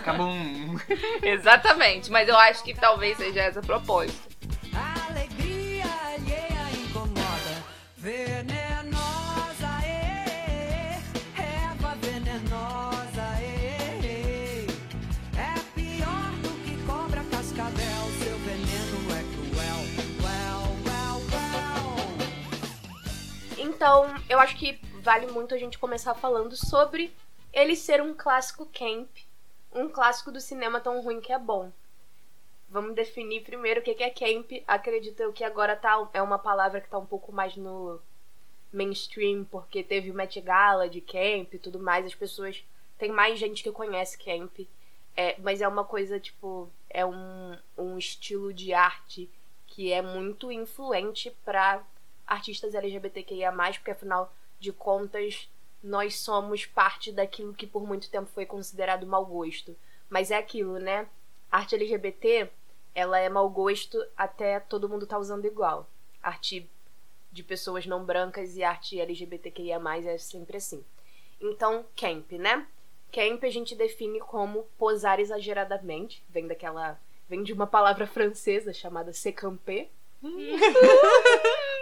cabum. 0.04 0.78
Exatamente, 1.22 2.10
mas 2.10 2.30
eu 2.30 2.38
acho 2.38 2.64
que 2.64 2.74
talvez 2.74 3.18
seja 3.18 3.42
essa 3.42 3.60
a 3.60 3.64
proposta. 3.64 4.18
A 4.74 5.08
alegria 5.12 5.84
alheia 6.14 6.72
incomoda, 6.88 7.64
venenosa, 7.98 8.65
eu 24.36 24.40
acho 24.40 24.58
que 24.58 24.80
vale 25.02 25.28
muito 25.28 25.56
a 25.56 25.58
gente 25.58 25.80
começar 25.80 26.14
falando 26.14 26.56
sobre 26.58 27.14
ele 27.54 27.74
ser 27.74 28.02
um 28.02 28.14
clássico 28.14 28.66
camp, 28.66 29.10
um 29.72 29.88
clássico 29.88 30.30
do 30.30 30.42
cinema 30.42 30.82
tão 30.82 31.02
ruim 31.02 31.22
que 31.22 31.32
é 31.32 31.40
bom. 31.40 31.72
Vamos 32.68 32.96
definir 32.96 33.44
primeiro 33.44 33.80
o 33.80 33.84
que 33.84 34.04
é 34.04 34.10
camp. 34.10 34.52
Acredito 34.68 35.22
eu 35.22 35.32
que 35.32 35.44
agora 35.44 35.76
tá, 35.76 36.10
é 36.14 36.22
uma 36.22 36.38
palavra 36.38 36.82
que 36.82 36.90
tá 36.90 36.98
um 36.98 37.06
pouco 37.06 37.32
mais 37.32 37.56
no 37.56 38.02
mainstream, 38.74 39.46
porque 39.46 39.82
teve 39.82 40.12
o 40.12 40.14
Met 40.14 40.42
Gala 40.42 40.90
de 40.90 41.00
camp 41.00 41.54
e 41.54 41.60
tudo 41.60 41.80
mais. 41.80 42.06
As 42.06 42.16
pessoas. 42.16 42.62
Tem 42.98 43.12
mais 43.12 43.40
gente 43.40 43.64
que 43.64 43.72
conhece 43.72 44.18
camp. 44.18 44.60
É, 45.16 45.38
mas 45.40 45.62
é 45.62 45.68
uma 45.68 45.86
coisa, 45.86 46.20
tipo. 46.20 46.70
É 46.90 47.06
um, 47.06 47.58
um 47.78 47.98
estilo 47.98 48.54
de 48.54 48.74
arte 48.74 49.30
que 49.68 49.94
é 49.94 50.02
muito 50.02 50.52
influente 50.52 51.32
pra 51.46 51.82
artistas 52.26 52.74
LGBTQIA, 52.74 53.52
porque 53.78 53.92
afinal 53.92 54.34
de 54.60 54.72
contas 54.72 55.50
nós 55.84 56.20
somos 56.20 56.66
parte 56.66 57.12
daquilo 57.12 57.54
que 57.54 57.68
por 57.68 57.86
muito 57.86 58.10
tempo 58.10 58.30
foi 58.34 58.46
considerado 58.46 59.06
mau 59.06 59.26
gosto. 59.26 59.76
Mas 60.10 60.32
é 60.32 60.38
aquilo, 60.38 60.80
né? 60.80 61.08
Arte 61.52 61.76
LGBT, 61.76 62.50
ela 62.94 63.20
é 63.20 63.30
mau 63.30 63.50
gosto 63.50 64.04
até 64.18 64.60
todo 64.60 64.90
mundo 64.90 65.06
tá 65.06 65.18
usando 65.20 65.46
igual. 65.46 65.88
Arte 66.22 66.70
de 67.32 67.44
pessoas 67.44 67.86
não 67.86 68.04
brancas 68.04 68.56
e 68.56 68.64
arte 68.64 69.00
LGBTQIA+, 69.00 69.80
é 70.06 70.18
sempre 70.18 70.58
assim. 70.58 70.84
Então, 71.40 71.86
camp, 71.96 72.32
né? 72.32 72.66
Camp 73.12 73.44
a 73.44 73.50
gente 73.50 73.76
define 73.76 74.20
como 74.20 74.64
posar 74.78 75.20
exageradamente, 75.20 76.24
vem 76.30 76.48
daquela... 76.48 77.00
Vem 77.28 77.42
de 77.44 77.54
uma 77.54 77.66
palavra 77.66 78.06
francesa 78.06 78.72
chamada 78.72 79.12
se 79.12 79.32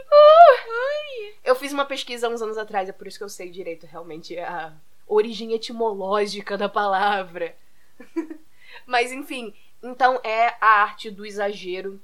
eu 1.44 1.56
fiz 1.56 1.72
uma 1.74 1.86
pesquisa 1.86 2.30
uns 2.30 2.42
anos 2.42 2.58
atrás, 2.58 2.90
é 2.90 2.92
por 2.92 3.08
isso 3.08 3.18
que 3.18 3.24
eu 3.24 3.30
sei 3.30 3.50
direito 3.50 3.86
realmente 3.86 4.38
a 4.38 4.74
origem 5.08 5.54
etimológica 5.54 6.58
da 6.58 6.70
palavra. 6.70 7.56
Mas 8.86 9.12
enfim, 9.12 9.54
então 9.82 10.20
é 10.24 10.56
a 10.60 10.82
arte 10.82 11.12
do 11.12 11.26
exagero, 11.26 12.02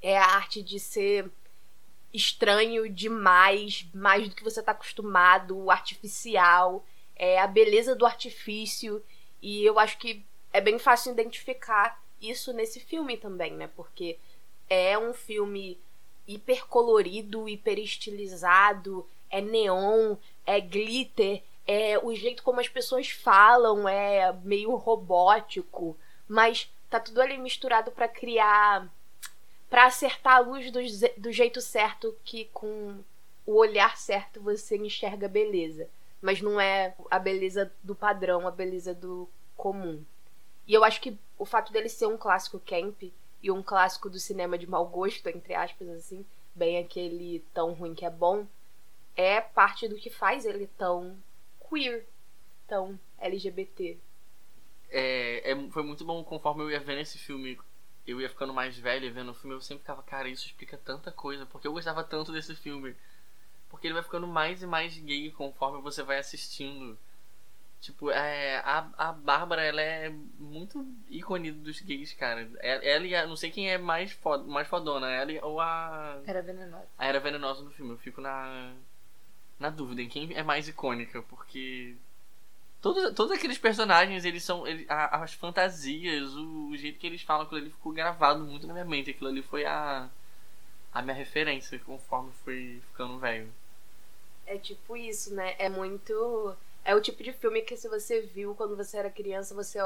é 0.00 0.16
a 0.16 0.24
arte 0.24 0.62
de 0.62 0.78
ser 0.78 1.30
estranho 2.12 2.88
demais, 2.88 3.86
mais 3.94 4.28
do 4.28 4.34
que 4.34 4.44
você 4.44 4.62
tá 4.62 4.72
acostumado, 4.72 5.70
artificial, 5.70 6.84
é 7.14 7.38
a 7.38 7.46
beleza 7.46 7.94
do 7.94 8.06
artifício, 8.06 9.02
e 9.42 9.64
eu 9.64 9.78
acho 9.78 9.98
que 9.98 10.24
é 10.52 10.60
bem 10.60 10.78
fácil 10.78 11.12
identificar 11.12 12.02
isso 12.20 12.52
nesse 12.52 12.80
filme 12.80 13.16
também, 13.16 13.52
né? 13.52 13.68
Porque 13.76 14.18
é 14.68 14.98
um 14.98 15.12
filme 15.12 15.78
hiper 16.34 16.66
colorido, 16.66 17.48
hiper 17.48 17.78
estilizado, 17.78 19.06
é 19.30 19.40
neon, 19.40 20.16
é 20.46 20.60
glitter, 20.60 21.42
é 21.66 21.98
o 21.98 22.14
jeito 22.14 22.42
como 22.42 22.60
as 22.60 22.68
pessoas 22.68 23.08
falam 23.10 23.88
é 23.88 24.32
meio 24.42 24.74
robótico, 24.74 25.96
mas 26.28 26.70
tá 26.88 26.98
tudo 26.98 27.20
ali 27.20 27.38
misturado 27.38 27.90
pra 27.90 28.08
criar 28.08 28.88
pra 29.68 29.86
acertar 29.86 30.36
a 30.36 30.40
luz 30.40 30.70
do, 30.72 30.80
do 31.16 31.32
jeito 31.32 31.60
certo 31.60 32.16
que 32.24 32.46
com 32.46 32.98
o 33.46 33.54
olhar 33.54 33.96
certo 33.96 34.40
você 34.40 34.76
enxerga 34.76 35.28
beleza, 35.28 35.88
mas 36.20 36.40
não 36.40 36.60
é 36.60 36.94
a 37.10 37.18
beleza 37.18 37.72
do 37.82 37.94
padrão, 37.94 38.46
a 38.46 38.50
beleza 38.50 38.92
do 38.92 39.28
comum. 39.56 40.04
E 40.66 40.74
eu 40.74 40.84
acho 40.84 41.00
que 41.00 41.16
o 41.38 41.44
fato 41.44 41.72
dele 41.72 41.88
ser 41.88 42.06
um 42.06 42.16
clássico 42.16 42.60
camp 42.60 43.02
e 43.42 43.50
um 43.50 43.62
clássico 43.62 44.10
do 44.10 44.18
cinema 44.18 44.58
de 44.58 44.66
mau 44.66 44.86
gosto, 44.86 45.26
entre 45.28 45.54
aspas, 45.54 45.88
assim, 45.88 46.24
bem 46.54 46.78
aquele 46.78 47.44
tão 47.54 47.72
ruim 47.72 47.94
que 47.94 48.04
é 48.04 48.10
bom, 48.10 48.46
é 49.16 49.40
parte 49.40 49.88
do 49.88 49.96
que 49.96 50.10
faz 50.10 50.44
ele 50.44 50.66
tão 50.78 51.16
queer, 51.68 52.06
tão 52.66 52.98
LGBT. 53.18 53.98
É, 54.90 55.52
é- 55.52 55.70
foi 55.70 55.82
muito 55.82 56.04
bom 56.04 56.22
conforme 56.24 56.62
eu 56.62 56.70
ia 56.70 56.80
vendo 56.80 57.00
esse 57.00 57.18
filme. 57.18 57.58
Eu 58.06 58.20
ia 58.20 58.28
ficando 58.28 58.52
mais 58.52 58.76
velho 58.76 59.12
vendo 59.12 59.30
o 59.30 59.34
filme, 59.34 59.54
eu 59.54 59.60
sempre 59.60 59.82
ficava, 59.82 60.02
cara, 60.02 60.28
isso 60.28 60.46
explica 60.46 60.76
tanta 60.76 61.12
coisa. 61.12 61.46
Porque 61.46 61.66
eu 61.68 61.72
gostava 61.72 62.02
tanto 62.02 62.32
desse 62.32 62.54
filme. 62.56 62.96
Porque 63.68 63.86
ele 63.86 63.94
vai 63.94 64.02
ficando 64.02 64.26
mais 64.26 64.62
e 64.62 64.66
mais 64.66 64.96
gay 64.98 65.30
conforme 65.30 65.80
você 65.80 66.02
vai 66.02 66.18
assistindo. 66.18 66.98
Tipo, 67.80 68.10
é, 68.10 68.58
a, 68.58 68.86
a 68.98 69.12
Bárbara, 69.12 69.62
ela 69.62 69.80
é 69.80 70.10
muito 70.38 70.86
ícone 71.08 71.50
dos 71.50 71.80
gays, 71.80 72.12
cara. 72.12 72.46
Ela, 72.60 72.84
ela 72.84 73.06
e 73.06 73.14
a, 73.14 73.26
não 73.26 73.36
sei 73.36 73.50
quem 73.50 73.70
é 73.70 73.78
mais, 73.78 74.12
foda, 74.12 74.44
mais 74.44 74.68
fodona, 74.68 75.10
ela 75.10 75.32
ou 75.46 75.58
a, 75.60 76.20
Era 76.26 76.42
venenosa. 76.42 76.86
a 76.98 77.06
Era 77.06 77.20
Venenosa 77.20 77.62
no 77.62 77.70
filme. 77.70 77.92
Eu 77.92 77.98
fico 77.98 78.20
na, 78.20 78.74
na 79.58 79.70
dúvida 79.70 80.02
em 80.02 80.08
quem 80.10 80.34
é 80.34 80.42
mais 80.42 80.68
icônica, 80.68 81.22
porque 81.22 81.96
todos, 82.82 83.14
todos 83.14 83.32
aqueles 83.32 83.56
personagens, 83.56 84.26
eles 84.26 84.44
são. 84.44 84.66
ele- 84.66 84.84
a- 84.86 85.22
as 85.22 85.32
fantasias, 85.32 86.34
o, 86.34 86.68
o 86.68 86.76
jeito 86.76 86.98
que 86.98 87.06
eles 87.06 87.22
falam, 87.22 87.44
aquilo 87.46 87.62
ali 87.62 87.70
ficou 87.70 87.92
gravado 87.92 88.44
muito 88.44 88.66
na 88.66 88.74
minha 88.74 88.84
mente. 88.84 89.08
Aquilo 89.10 89.30
ali 89.30 89.40
foi 89.42 89.64
a, 89.64 90.06
a 90.92 91.00
minha 91.00 91.14
referência 91.16 91.78
conforme 91.78 92.30
fui 92.44 92.82
ficando 92.90 93.18
velho. 93.18 93.50
É 94.46 94.58
tipo 94.58 94.94
isso, 94.98 95.34
né? 95.34 95.54
É 95.58 95.70
muito. 95.70 96.54
É 96.84 96.94
o 96.94 97.00
tipo 97.00 97.22
de 97.22 97.32
filme 97.32 97.62
que 97.62 97.76
se 97.76 97.88
você 97.88 98.20
viu 98.20 98.54
quando 98.54 98.76
você 98.76 98.96
era 98.98 99.10
criança, 99.10 99.54
você. 99.54 99.78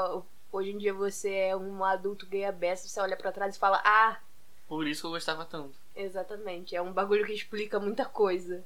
Hoje 0.51 0.71
em 0.71 0.77
dia 0.77 0.93
você 0.93 1.33
é 1.33 1.55
um 1.55 1.83
adulto 1.83 2.25
gay 2.25 2.45
aberto, 2.45 2.87
você 2.87 2.99
olha 2.99 3.17
pra 3.17 3.31
trás 3.31 3.55
e 3.55 3.59
fala, 3.59 3.81
ah, 3.83 4.19
Por 4.67 4.87
isso 4.87 5.01
que 5.01 5.07
eu 5.07 5.11
gostava 5.11 5.45
tanto. 5.45 5.75
Exatamente, 5.95 6.75
é 6.75 6.81
um 6.81 6.93
bagulho 6.93 7.25
que 7.25 7.33
explica 7.33 7.79
muita 7.79 8.05
coisa. 8.05 8.63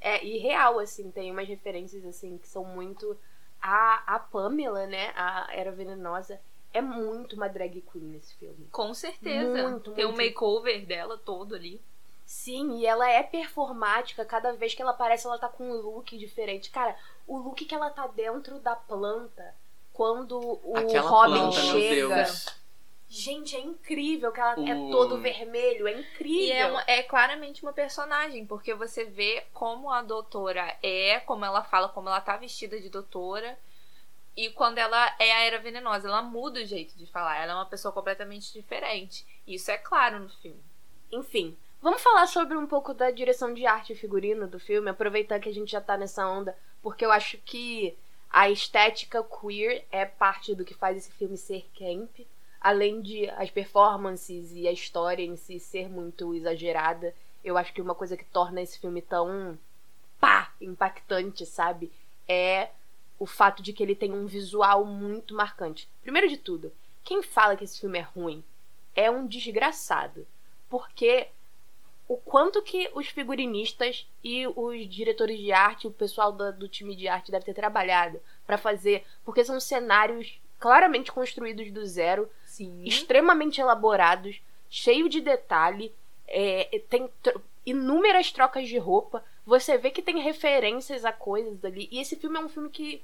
É, 0.00 0.24
e 0.24 0.38
real, 0.38 0.78
assim, 0.78 1.10
tem 1.10 1.30
umas 1.30 1.48
referências, 1.48 2.04
assim, 2.04 2.38
que 2.38 2.48
são 2.48 2.64
muito. 2.64 3.16
A, 3.60 4.14
a 4.14 4.18
Pamela, 4.20 4.86
né? 4.86 5.12
A 5.16 5.48
Era 5.52 5.72
Venenosa, 5.72 6.40
é 6.72 6.80
muito 6.80 7.34
uma 7.34 7.48
drag 7.48 7.80
queen 7.92 8.04
nesse 8.04 8.34
filme. 8.36 8.68
Com 8.70 8.94
certeza. 8.94 9.68
Muito, 9.68 9.92
Tem 9.92 10.04
um 10.04 10.12
muito. 10.12 10.24
makeover 10.24 10.86
dela 10.86 11.18
todo 11.18 11.54
ali. 11.56 11.80
Sim, 12.28 12.76
e 12.76 12.84
ela 12.84 13.08
é 13.08 13.22
performática, 13.22 14.22
cada 14.22 14.52
vez 14.52 14.74
que 14.74 14.82
ela 14.82 14.90
aparece, 14.90 15.26
ela 15.26 15.38
tá 15.38 15.48
com 15.48 15.64
um 15.64 15.80
look 15.80 16.16
diferente. 16.18 16.70
Cara, 16.70 16.94
o 17.26 17.38
look 17.38 17.64
que 17.64 17.74
ela 17.74 17.88
tá 17.88 18.06
dentro 18.06 18.58
da 18.58 18.76
planta, 18.76 19.54
quando 19.94 20.38
o 20.62 20.76
Aquela 20.76 21.08
Robin 21.08 21.32
planta, 21.38 21.62
meu 21.62 21.80
chega. 21.80 22.26
Gente, 23.08 23.56
é 23.56 23.60
incrível 23.60 24.30
que 24.30 24.38
ela 24.40 24.52
é 24.68 24.74
todo 24.90 25.16
vermelho, 25.16 25.88
é 25.88 25.92
incrível. 25.98 26.44
E 26.44 26.52
é, 26.52 26.66
uma- 26.66 26.84
é 26.86 27.02
claramente 27.02 27.62
uma 27.62 27.72
personagem, 27.72 28.44
porque 28.44 28.74
você 28.74 29.06
vê 29.06 29.46
como 29.54 29.90
a 29.90 30.02
doutora 30.02 30.76
é, 30.82 31.18
como 31.20 31.46
ela 31.46 31.64
fala, 31.64 31.88
como 31.88 32.10
ela 32.10 32.20
tá 32.20 32.36
vestida 32.36 32.78
de 32.78 32.90
doutora. 32.90 33.58
E 34.36 34.50
quando 34.50 34.76
ela 34.76 35.16
é 35.18 35.32
a 35.32 35.40
era 35.44 35.58
venenosa, 35.58 36.08
ela 36.08 36.20
muda 36.20 36.60
o 36.60 36.66
jeito 36.66 36.94
de 36.98 37.06
falar. 37.06 37.38
Ela 37.42 37.52
é 37.52 37.54
uma 37.56 37.66
pessoa 37.66 37.90
completamente 37.90 38.52
diferente. 38.52 39.26
Isso 39.46 39.70
é 39.70 39.78
claro 39.78 40.20
no 40.20 40.28
filme. 40.28 40.62
Enfim, 41.10 41.56
vamos 41.80 42.02
falar 42.02 42.26
sobre 42.26 42.56
um 42.56 42.66
pouco 42.66 42.92
da 42.92 43.10
direção 43.10 43.54
de 43.54 43.66
arte 43.66 43.92
e 43.92 43.96
figurino 43.96 44.46
do 44.46 44.58
filme, 44.58 44.90
aproveitar 44.90 45.40
que 45.40 45.48
a 45.48 45.52
gente 45.52 45.72
já 45.72 45.80
tá 45.80 45.96
nessa 45.96 46.26
onda, 46.26 46.56
porque 46.82 47.04
eu 47.04 47.12
acho 47.12 47.38
que 47.38 47.96
a 48.30 48.50
estética 48.50 49.22
queer 49.22 49.86
é 49.90 50.04
parte 50.04 50.54
do 50.54 50.64
que 50.64 50.74
faz 50.74 50.96
esse 50.96 51.10
filme 51.12 51.36
ser 51.36 51.68
camp, 51.78 52.26
além 52.60 53.00
de 53.00 53.28
as 53.30 53.50
performances 53.50 54.52
e 54.52 54.66
a 54.66 54.72
história 54.72 55.22
em 55.22 55.36
si 55.36 55.58
ser 55.58 55.88
muito 55.88 56.34
exagerada. 56.34 57.14
Eu 57.42 57.56
acho 57.56 57.72
que 57.72 57.80
uma 57.80 57.94
coisa 57.94 58.16
que 58.16 58.24
torna 58.24 58.60
esse 58.60 58.78
filme 58.78 59.00
tão 59.00 59.58
pá, 60.20 60.52
impactante, 60.60 61.46
sabe? 61.46 61.90
É 62.26 62.70
o 63.18 63.26
fato 63.26 63.62
de 63.62 63.72
que 63.72 63.82
ele 63.82 63.94
tem 63.94 64.12
um 64.12 64.26
visual 64.26 64.84
muito 64.84 65.34
marcante. 65.34 65.88
Primeiro 66.02 66.28
de 66.28 66.36
tudo, 66.36 66.72
quem 67.02 67.22
fala 67.22 67.56
que 67.56 67.64
esse 67.64 67.80
filme 67.80 67.98
é 67.98 68.02
ruim 68.02 68.44
é 68.94 69.10
um 69.10 69.26
desgraçado 69.26 70.26
porque 70.68 71.28
o 72.08 72.16
quanto 72.16 72.62
que 72.62 72.90
os 72.94 73.06
figurinistas 73.08 74.08
e 74.24 74.46
os 74.46 74.88
diretores 74.88 75.38
de 75.38 75.52
arte, 75.52 75.86
o 75.86 75.90
pessoal 75.92 76.32
da- 76.32 76.50
do 76.50 76.66
time 76.66 76.96
de 76.96 77.06
arte 77.06 77.30
deve 77.30 77.44
ter 77.44 77.52
trabalhado 77.54 78.18
pra 78.46 78.56
fazer, 78.56 79.04
porque 79.24 79.44
são 79.44 79.60
cenários 79.60 80.40
claramente 80.58 81.12
construídos 81.12 81.70
do 81.70 81.86
zero, 81.86 82.28
Sim. 82.44 82.82
extremamente 82.84 83.60
elaborados, 83.60 84.40
cheio 84.70 85.08
de 85.08 85.20
detalhe, 85.20 85.94
é, 86.26 86.82
tem 86.88 87.08
tro- 87.22 87.40
inúmeras 87.64 88.32
trocas 88.32 88.66
de 88.66 88.78
roupa. 88.78 89.22
Você 89.46 89.76
vê 89.78 89.90
que 89.90 90.02
tem 90.02 90.18
referências 90.20 91.04
a 91.04 91.12
coisas 91.12 91.62
ali. 91.64 91.88
E 91.92 92.00
esse 92.00 92.16
filme 92.16 92.38
é 92.38 92.40
um 92.40 92.48
filme 92.48 92.70
que 92.70 93.02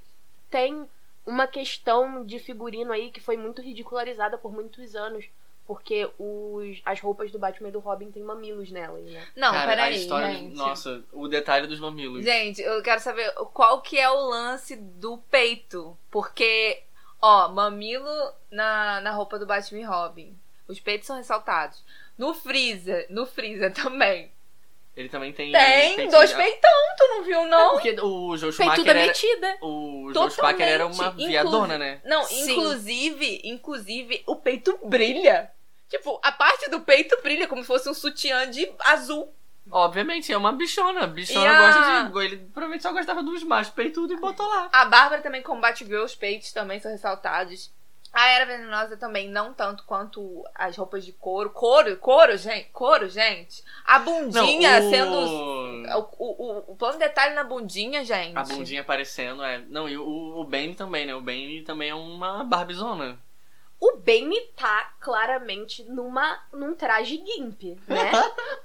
tem 0.50 0.86
uma 1.26 1.46
questão 1.46 2.24
de 2.24 2.38
figurino 2.38 2.92
aí 2.92 3.10
que 3.10 3.20
foi 3.20 3.36
muito 3.36 3.62
ridicularizada 3.62 4.36
por 4.36 4.52
muitos 4.52 4.94
anos. 4.96 5.26
Porque 5.66 6.08
os, 6.18 6.82
as 6.84 7.00
roupas 7.00 7.32
do 7.32 7.38
Batman 7.38 7.68
e 7.68 7.72
do 7.72 7.78
Robin 7.78 8.10
têm 8.10 8.22
mamilos 8.22 8.70
nelas, 8.70 9.10
né? 9.10 9.26
Não, 9.34 9.50
Cara, 9.50 9.68
peraí, 9.70 9.94
a 9.94 9.96
história. 9.96 10.32
gente. 10.34 10.54
Nossa, 10.54 11.02
o 11.10 11.26
detalhe 11.26 11.66
dos 11.66 11.80
mamilos. 11.80 12.22
Gente, 12.22 12.60
eu 12.60 12.82
quero 12.82 13.00
saber 13.00 13.32
qual 13.54 13.80
que 13.80 13.98
é 13.98 14.10
o 14.10 14.28
lance 14.28 14.76
do 14.76 15.16
peito. 15.30 15.96
Porque, 16.10 16.82
ó, 17.20 17.48
mamilo 17.48 18.10
na, 18.50 19.00
na 19.00 19.12
roupa 19.12 19.38
do 19.38 19.46
Batman 19.46 19.80
e 19.80 19.84
Robin. 19.84 20.38
Os 20.68 20.78
peitos 20.80 21.06
são 21.06 21.16
ressaltados. 21.16 21.82
No 22.18 22.34
freezer, 22.34 23.06
no 23.08 23.24
freezer 23.24 23.72
também. 23.74 24.30
Ele 24.96 25.08
também 25.08 25.32
tem. 25.32 25.50
Tem 25.50 25.96
peitinho- 25.96 26.10
dois 26.10 26.32
peitão, 26.32 26.70
tu 26.96 27.08
não 27.08 27.24
viu, 27.24 27.40
É 27.40 27.48
não? 27.48 27.70
porque 27.72 27.96
o 28.00 28.36
Joe 28.36 28.52
Peituda 28.52 28.74
Schumacher 28.76 28.88
era, 28.96 29.06
metida. 29.06 29.58
o 29.60 30.10
Joe 30.14 30.30
Schumacher 30.30 30.68
era 30.68 30.86
uma 30.86 31.10
viadona, 31.10 31.76
né? 31.76 32.00
Não, 32.04 32.22
Sim. 32.24 32.52
inclusive, 32.52 33.40
inclusive, 33.44 34.22
o 34.26 34.36
peito 34.36 34.78
brilha. 34.84 35.50
Tipo, 35.88 36.20
a 36.22 36.30
parte 36.32 36.70
do 36.70 36.80
peito 36.80 37.20
brilha 37.22 37.46
como 37.48 37.62
se 37.62 37.66
fosse 37.66 37.88
um 37.88 37.94
sutiã 37.94 38.48
de 38.48 38.70
azul. 38.80 39.32
Obviamente, 39.70 40.32
é 40.32 40.36
uma 40.36 40.52
bichona. 40.52 41.06
Bichona 41.06 41.50
a- 41.50 42.02
gosta 42.02 42.20
de. 42.20 42.26
Ele 42.26 42.36
provavelmente 42.52 42.82
só 42.82 42.92
gostava 42.92 43.22
dos 43.22 43.42
machos 43.42 43.72
peitudo 43.72 44.12
e 44.12 44.16
botou 44.16 44.46
lá. 44.46 44.68
A 44.72 44.84
Bárbara 44.84 45.22
também 45.22 45.42
combate 45.42 45.84
Girl, 45.84 46.04
os 46.04 46.14
peitos 46.14 46.52
também 46.52 46.78
são 46.78 46.90
ressaltados. 46.92 47.72
A 48.14 48.28
Era 48.28 48.46
Venenosa 48.46 48.96
também, 48.96 49.28
não 49.28 49.52
tanto 49.52 49.82
quanto 49.84 50.44
as 50.54 50.76
roupas 50.76 51.04
de 51.04 51.12
couro. 51.12 51.50
Couro, 51.50 51.96
couro, 51.96 52.36
gente. 52.38 52.68
Couro, 52.70 53.08
gente. 53.08 53.64
A 53.84 53.98
bundinha 53.98 54.80
Não, 54.80 54.86
o- 54.86 54.90
sendo. 54.90 55.16
O, 55.98 56.14
o, 56.18 56.72
o, 56.72 56.76
plano 56.76 56.92
de 56.94 57.00
detalhe 57.00 57.34
na 57.34 57.42
bundinha, 57.42 58.04
gente. 58.04 58.38
A 58.38 58.44
bundinha 58.44 58.82
aparecendo, 58.82 59.42
é. 59.42 59.58
Não, 59.68 59.88
e 59.88 59.98
o, 59.98 60.38
o 60.38 60.44
Bane 60.44 60.76
também, 60.76 61.04
né? 61.04 61.14
O 61.14 61.20
Bane 61.20 61.62
também 61.62 61.90
é 61.90 61.94
uma 61.94 62.44
barbizona. 62.44 63.18
O 63.80 63.96
Bane 63.96 64.40
tá 64.56 64.94
claramente 65.00 65.82
numa, 65.82 66.40
num 66.52 66.74
traje 66.74 67.16
gimp, 67.16 67.76
né? 67.88 68.12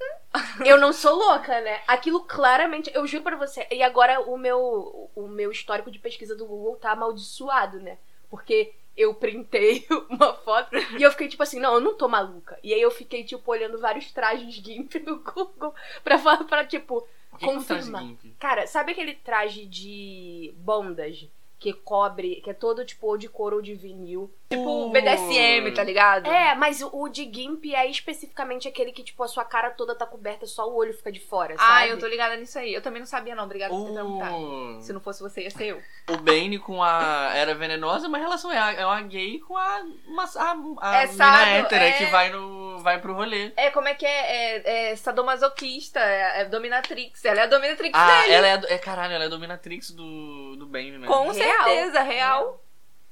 eu 0.64 0.78
não 0.78 0.94
sou 0.94 1.16
louca, 1.16 1.60
né? 1.60 1.82
Aquilo 1.88 2.24
claramente, 2.24 2.92
eu 2.94 3.08
juro 3.08 3.24
pra 3.24 3.36
você. 3.36 3.68
E 3.72 3.82
agora 3.82 4.22
o 4.22 4.38
meu, 4.38 5.10
o 5.16 5.28
meu 5.28 5.52
histórico 5.52 5.90
de 5.90 5.98
pesquisa 5.98 6.36
do 6.36 6.46
Google 6.46 6.76
tá 6.76 6.92
amaldiçoado, 6.92 7.80
né? 7.80 7.98
Porque 8.30 8.76
eu 9.00 9.14
printei 9.14 9.86
uma 10.10 10.34
foto 10.34 10.76
e 10.98 11.02
eu 11.02 11.12
fiquei 11.12 11.28
tipo 11.30 11.42
assim, 11.42 11.60
não, 11.60 11.76
eu 11.76 11.80
não 11.80 11.96
tô 11.96 12.08
maluca. 12.08 12.60
E 12.64 12.74
aí 12.74 12.82
eu 12.82 12.92
fiquei, 12.92 13.24
tipo, 13.24 13.50
olhando 13.50 13.80
vários 13.80 14.12
trajes 14.12 14.54
gimp 14.56 14.96
no 15.06 15.20
Google 15.20 15.74
pra, 16.04 16.20
falar- 16.20 16.44
pra 16.44 16.66
tipo, 16.66 17.02
que, 17.38 17.38
que 17.38 17.46
é 17.46 17.48
um 17.50 17.64
traje 17.64 17.90
Confirma. 17.92 18.00
gimp? 18.02 18.36
Cara, 18.38 18.68
sabe 18.68 18.92
aquele 18.92 19.14
traje 19.16 19.66
de 19.66 20.54
bondage 20.58 21.32
que 21.58 21.74
cobre, 21.74 22.42
que 22.42 22.50
é 22.50 22.54
todo 22.54 22.86
tipo 22.86 23.08
ou 23.08 23.18
de 23.18 23.30
couro 23.30 23.58
ou 23.58 23.62
de 23.62 23.74
vinil? 23.74 24.30
Tipo. 24.50 24.90
BDSM, 24.90 25.72
tá 25.76 25.84
ligado? 25.84 26.26
É, 26.28 26.56
mas 26.56 26.82
o, 26.82 27.08
de 27.08 27.24
Gimp 27.32 27.64
é 27.72 27.86
especificamente 27.86 28.68
aquele 28.68 28.92
que, 28.92 29.04
tipo, 29.04 29.22
a 29.22 29.28
sua 29.28 29.46
cara 29.46 29.70
toda 29.70 29.94
tá 29.94 30.08
coberta, 30.08 30.48
só 30.48 30.68
o 30.68 30.76
olho 30.76 30.92
fica 30.92 31.12
de 31.12 31.20
fora, 31.20 31.56
sabe? 31.56 31.70
Ah, 31.72 31.88
eu 31.88 32.00
tô 32.00 32.08
ligada 32.08 32.36
nisso 32.36 32.58
aí. 32.58 32.74
Eu 32.74 32.82
também 32.82 33.00
não 33.00 33.06
sabia, 33.06 33.36
não. 33.36 33.44
Obrigada 33.44 33.72
por 33.74 33.88
ter 33.88 33.94
perguntado. 33.94 34.82
Se 34.82 34.92
não 34.92 35.00
fosse 35.00 35.22
você, 35.22 35.44
ia 35.44 35.52
ser 35.52 35.66
eu. 35.68 35.82
o 36.10 36.18
Bane 36.18 36.58
com 36.58 36.82
a 36.82 37.32
Era 37.36 37.54
Venenosa 37.54 38.08
é 38.08 38.10
uma 38.10 38.18
relação. 38.18 38.52
É, 38.52 38.58
a- 38.58 38.74
é 38.74 38.86
uma 38.86 39.02
gay 39.04 39.38
com 39.40 39.56
a, 39.56 39.84
uma, 40.08 40.24
a, 40.24 40.56
a 40.82 41.04
É 41.04 41.08
mina 41.08 41.48
hétera 41.50 41.86
é. 41.86 41.92
que 41.92 42.06
vai, 42.08 42.30
no, 42.32 42.80
vai 42.80 43.00
pro 43.00 43.14
rolê. 43.14 43.52
É, 43.56 43.70
como 43.70 43.88
é 43.88 43.94
que 43.94 44.06
é? 44.06 44.56
É, 44.58 44.92
é 44.92 44.96
sadomasoquista, 44.96 46.00
é, 46.00 46.42
é 46.42 46.46
dominatrix. 46.46 47.24
Ela 47.24 47.42
é 47.42 47.44
a 47.44 47.48
dominatrix 47.48 47.92
Ah, 47.94 48.22
dele. 48.24 48.34
ela 48.34 48.48
é, 48.48 48.74
é. 48.74 48.78
Caralho, 48.80 49.14
ela 49.14 49.26
é 49.26 49.28
a 49.28 49.30
dominatrix 49.30 49.92
do, 49.92 50.56
do 50.56 50.66
Bane, 50.66 50.98
né? 50.98 51.06
Com 51.08 51.30
Real. 51.30 51.34
certeza, 51.36 52.02
real. 52.02 52.60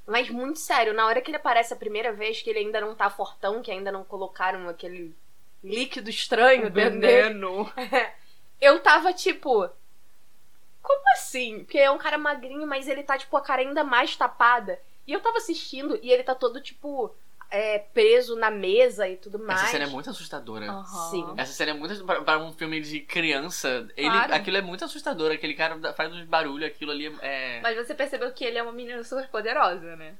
Mas 0.08 0.30
muito 0.30 0.58
sério, 0.58 0.94
na 0.94 1.04
hora 1.06 1.20
que 1.20 1.30
ele 1.30 1.36
aparece 1.36 1.74
a 1.74 1.76
primeira 1.76 2.14
vez, 2.14 2.40
que 2.40 2.48
ele 2.48 2.60
ainda 2.60 2.80
não 2.80 2.94
tá 2.94 3.10
fortão, 3.10 3.60
que 3.60 3.70
ainda 3.70 3.92
não 3.92 4.02
colocaram 4.02 4.66
aquele 4.66 5.14
líquido 5.62 6.08
estranho 6.08 6.70
dentro 6.70 6.98
dele, 6.98 7.22
Veneno. 7.24 7.70
eu 8.58 8.80
tava 8.80 9.12
tipo. 9.12 9.68
Como 10.82 11.02
assim? 11.12 11.58
Porque 11.58 11.76
é 11.76 11.90
um 11.90 11.98
cara 11.98 12.16
magrinho, 12.16 12.66
mas 12.66 12.88
ele 12.88 13.02
tá, 13.02 13.18
tipo, 13.18 13.36
a 13.36 13.42
cara 13.42 13.60
ainda 13.60 13.84
mais 13.84 14.16
tapada. 14.16 14.80
E 15.06 15.12
eu 15.12 15.20
tava 15.20 15.36
assistindo 15.36 15.98
e 16.02 16.10
ele 16.10 16.22
tá 16.22 16.34
todo, 16.34 16.58
tipo, 16.62 17.14
é, 17.50 17.78
preso 17.78 18.36
na 18.36 18.50
mesa 18.50 19.08
e 19.08 19.16
tudo 19.16 19.38
mais. 19.38 19.62
Essa 19.62 19.70
cena 19.72 19.84
é 19.84 19.88
muito 19.88 20.10
assustadora. 20.10 20.66
Aham. 20.70 21.10
Sim. 21.10 21.34
Essa 21.36 21.52
cena 21.52 21.70
é 21.70 21.74
muito. 21.74 22.04
Pra, 22.04 22.20
pra 22.22 22.38
um 22.38 22.52
filme 22.52 22.80
de 22.80 23.00
criança, 23.00 23.88
ele, 23.96 24.10
Claro. 24.10 24.34
aquilo 24.34 24.56
é 24.56 24.62
muito 24.62 24.84
assustador. 24.84 25.32
Aquele 25.32 25.54
cara 25.54 25.78
faz 25.94 26.12
uns 26.12 26.24
barulhos, 26.24 26.68
aquilo 26.68 26.90
ali 26.92 27.06
é. 27.22 27.60
Mas 27.62 27.76
você 27.76 27.94
percebeu 27.94 28.30
que 28.32 28.44
ele 28.44 28.58
é 28.58 28.62
uma 28.62 28.72
menina 28.72 29.02
super 29.04 29.26
poderosa, 29.28 29.96
né? 29.96 30.14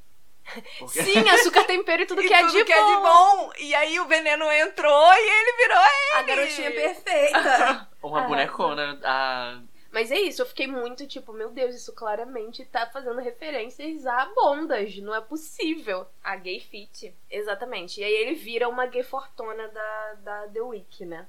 porque- 0.78 1.02
Sim, 1.02 1.28
açúcar, 1.28 1.64
tempero 1.64 2.02
e 2.02 2.06
tudo 2.06 2.22
que, 2.26 2.32
é, 2.32 2.40
tudo 2.40 2.52
de 2.52 2.64
que 2.64 2.72
é 2.72 2.76
de 2.82 2.96
bom. 3.02 3.50
E 3.58 3.74
aí 3.74 4.00
o 4.00 4.06
veneno 4.06 4.50
entrou 4.50 5.12
e 5.12 5.28
ele 5.28 5.56
virou 5.58 5.78
A 6.14 6.22
garotinha 6.22 6.70
perfeita. 6.70 7.88
Uma 8.02 8.22
bonecona. 8.22 8.98
A... 9.04 9.58
Mas 9.90 10.10
é 10.10 10.20
isso, 10.20 10.42
eu 10.42 10.46
fiquei 10.46 10.66
muito 10.66 11.06
tipo, 11.06 11.32
meu 11.32 11.50
Deus, 11.50 11.74
isso 11.74 11.92
claramente 11.94 12.64
tá 12.66 12.86
fazendo 12.86 13.20
referências 13.20 14.06
a 14.06 14.26
bondas, 14.34 14.96
não 14.98 15.14
é 15.14 15.20
possível. 15.20 16.06
a 16.22 16.36
gay 16.36 16.60
fit. 16.60 17.14
Exatamente. 17.30 18.00
E 18.00 18.04
aí 18.04 18.12
ele 18.12 18.34
vira 18.34 18.68
uma 18.68 18.86
gay 18.86 19.02
fortuna 19.02 19.68
da, 19.68 20.14
da 20.14 20.48
The 20.48 20.60
Week, 20.60 21.04
né? 21.06 21.26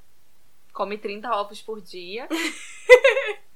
Come 0.73 0.97
30 0.97 1.33
ovos 1.35 1.61
por 1.61 1.81
dia. 1.81 2.27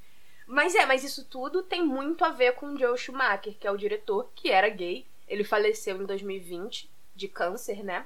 Mas 0.45 0.75
é, 0.75 0.85
mas 0.85 1.03
isso 1.03 1.25
tudo 1.25 1.63
tem 1.63 1.83
muito 1.83 2.23
a 2.23 2.29
ver 2.29 2.53
com 2.53 2.67
o 2.67 2.77
Joe 2.77 2.97
Schumacher, 2.97 3.55
que 3.57 3.65
é 3.65 3.71
o 3.71 3.77
diretor, 3.77 4.29
que 4.35 4.51
era 4.51 4.69
gay. 4.69 5.05
Ele 5.27 5.43
faleceu 5.43 6.01
em 6.01 6.05
2020 6.05 6.89
de 7.15 7.27
câncer, 7.27 7.83
né? 7.83 8.05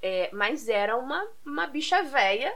É, 0.00 0.30
mas 0.32 0.68
era 0.68 0.96
uma, 0.96 1.26
uma 1.44 1.66
bicha 1.66 2.02
véia, 2.02 2.54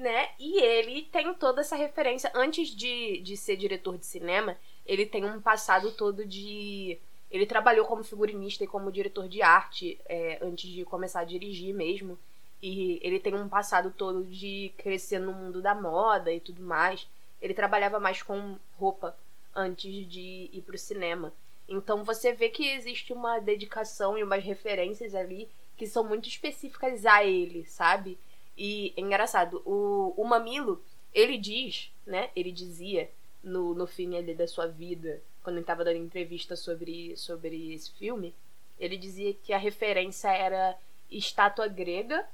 né? 0.00 0.30
E 0.38 0.58
ele 0.60 1.02
tem 1.02 1.32
toda 1.34 1.60
essa 1.60 1.76
referência. 1.76 2.30
Antes 2.34 2.68
de, 2.74 3.20
de 3.20 3.36
ser 3.36 3.56
diretor 3.56 3.96
de 3.98 4.06
cinema, 4.06 4.56
ele 4.86 5.06
tem 5.06 5.24
um 5.24 5.40
passado 5.40 5.92
todo 5.92 6.24
de. 6.24 6.98
Ele 7.30 7.46
trabalhou 7.46 7.86
como 7.86 8.02
figurinista 8.02 8.64
e 8.64 8.66
como 8.66 8.90
diretor 8.90 9.28
de 9.28 9.40
arte 9.40 10.00
é, 10.06 10.38
antes 10.42 10.68
de 10.68 10.84
começar 10.84 11.20
a 11.20 11.24
dirigir 11.24 11.72
mesmo. 11.74 12.18
E 12.60 12.98
ele 13.02 13.20
tem 13.20 13.34
um 13.34 13.48
passado 13.48 13.92
todo 13.96 14.24
de 14.24 14.72
crescer 14.76 15.18
no 15.18 15.32
mundo 15.32 15.62
da 15.62 15.74
moda 15.74 16.32
e 16.32 16.40
tudo 16.40 16.62
mais. 16.62 17.06
Ele 17.40 17.54
trabalhava 17.54 18.00
mais 18.00 18.22
com 18.22 18.58
roupa 18.76 19.16
antes 19.54 20.08
de 20.08 20.50
ir 20.52 20.62
pro 20.66 20.76
cinema. 20.76 21.32
Então 21.68 22.02
você 22.02 22.32
vê 22.32 22.48
que 22.48 22.68
existe 22.68 23.12
uma 23.12 23.38
dedicação 23.38 24.18
e 24.18 24.24
umas 24.24 24.42
referências 24.42 25.14
ali 25.14 25.48
que 25.76 25.86
são 25.86 26.04
muito 26.04 26.28
específicas 26.28 27.06
a 27.06 27.24
ele, 27.24 27.64
sabe? 27.64 28.18
E 28.62 28.92
é 28.94 29.00
engraçado, 29.00 29.62
o, 29.64 30.12
o 30.18 30.22
Mamilo, 30.22 30.84
ele 31.14 31.38
diz, 31.38 31.90
né? 32.06 32.28
Ele 32.36 32.52
dizia 32.52 33.10
no, 33.42 33.72
no 33.72 33.86
fim 33.86 34.14
ali 34.14 34.34
da 34.34 34.46
sua 34.46 34.66
vida, 34.66 35.22
quando 35.42 35.56
ele 35.56 35.64
tava 35.64 35.82
dando 35.82 35.96
entrevista 35.96 36.54
sobre, 36.54 37.16
sobre 37.16 37.72
esse 37.72 37.90
filme, 37.92 38.34
ele 38.78 38.98
dizia 38.98 39.32
que 39.32 39.54
a 39.54 39.56
referência 39.56 40.28
era 40.28 40.76
estátua 41.10 41.68
grega 41.68 42.28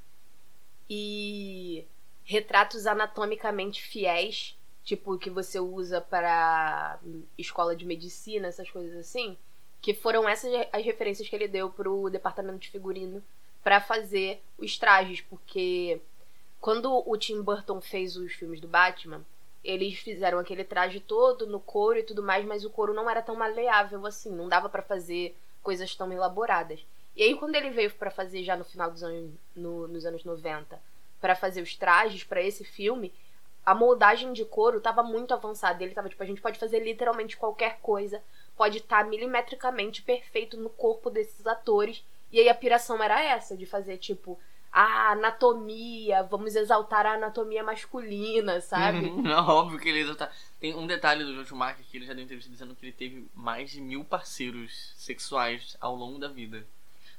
e 0.91 1.85
retratos 2.25 2.89
anatomicamente 2.89 3.81
fiéis, 3.81 4.59
tipo 4.83 5.17
que 5.19 5.31
você 5.31 5.61
usa 5.61 6.01
para 6.01 6.99
escola 7.39 7.77
de 7.77 7.87
medicina, 7.87 8.49
essas 8.49 8.69
coisas 8.69 8.97
assim, 8.99 9.39
que 9.81 9.95
foram 9.95 10.29
essas 10.29 10.53
as 10.73 10.85
referências 10.85 11.29
que 11.29 11.37
ele 11.37 11.47
deu 11.47 11.71
pro 11.71 12.11
departamento 12.11 12.59
de 12.59 12.69
figurino 12.69 13.23
para 13.63 13.81
fazer 13.81 14.43
os 14.59 14.77
trajes, 14.77 15.21
porque 15.21 16.01
quando 16.67 17.01
o 17.09 17.17
Tim 17.17 17.43
Burton 17.43 17.81
fez 17.81 18.17
os 18.17 18.33
filmes 18.33 18.61
do 18.61 18.67
Batman, 18.67 19.25
eles 19.63 20.01
fizeram 20.01 20.41
aquele 20.41 20.65
traje 20.65 20.99
todo 20.99 21.47
no 21.47 21.61
couro 21.61 21.97
e 21.97 22.03
tudo 22.03 22.25
mais, 22.25 22.45
mas 22.45 22.65
o 22.65 22.71
couro 22.71 22.93
não 22.93 23.09
era 23.09 23.23
tão 23.23 23.37
maleável 23.37 24.05
assim, 24.05 24.33
não 24.33 24.49
dava 24.49 24.69
para 24.69 24.83
fazer 24.83 25.37
coisas 25.63 25.95
tão 25.95 26.13
elaboradas. 26.13 26.85
E 27.15 27.23
aí 27.23 27.37
quando 27.37 27.55
ele 27.55 27.71
veio 27.71 27.93
para 27.93 28.11
fazer 28.11 28.43
já 28.43 28.57
no 28.57 28.65
final 28.65 28.91
dos 28.91 29.05
anos 29.05 29.31
no- 29.55 29.87
nos 29.87 30.05
anos 30.05 30.25
90, 30.25 30.77
para 31.21 31.37
fazer 31.37 31.63
os 31.63 31.77
trajes 31.77 32.25
para 32.25 32.43
esse 32.43 32.65
filme, 32.65 33.15
a 33.65 33.73
moldagem 33.73 34.33
de 34.33 34.45
couro 34.45 34.81
tava 34.81 35.05
muito 35.05 35.33
avançada. 35.33 35.85
Ele 35.85 35.95
tava 35.95 36.09
tipo, 36.09 36.25
a 36.25 36.27
gente 36.27 36.41
pode 36.41 36.59
fazer 36.59 36.81
literalmente 36.81 37.37
qualquer 37.37 37.79
coisa, 37.79 38.21
pode 38.57 38.79
estar 38.79 39.05
milimetricamente 39.05 40.03
perfeito 40.03 40.57
no 40.57 40.71
corpo 40.71 41.11
desses 41.11 41.47
atores. 41.47 42.05
E 42.33 42.41
aí 42.41 42.49
a 42.49 42.55
piração 42.57 43.01
era 43.01 43.23
essa, 43.23 43.57
de 43.57 43.67
fazer 43.67 43.99
tipo 43.99 44.37
a 44.79 45.13
anatomia, 45.13 46.23
vamos 46.25 46.55
exaltar 46.55 47.07
a 47.07 47.15
anatomia 47.15 47.65
masculina, 47.65 48.61
sabe? 48.61 49.09
Não, 49.09 49.31
é 49.31 49.41
óbvio 49.41 49.79
que 49.79 49.89
ele 49.89 50.01
exalta. 50.01 50.31
Tem 50.61 50.75
um 50.75 50.87
detalhe 50.87 51.25
do 51.25 51.35
Joe 51.35 51.47
Schumacher 51.47 51.83
que 51.91 51.97
ele 51.97 52.05
já 52.05 52.13
deu 52.13 52.23
entrevista 52.23 52.51
dizendo 52.51 52.75
que 52.75 52.85
ele 52.85 52.93
teve 52.93 53.27
mais 53.35 53.71
de 53.71 53.81
mil 53.81 54.05
parceiros 54.05 54.93
sexuais 54.99 55.79
ao 55.81 55.97
longo 55.97 56.19
da 56.19 56.29
vida. 56.29 56.63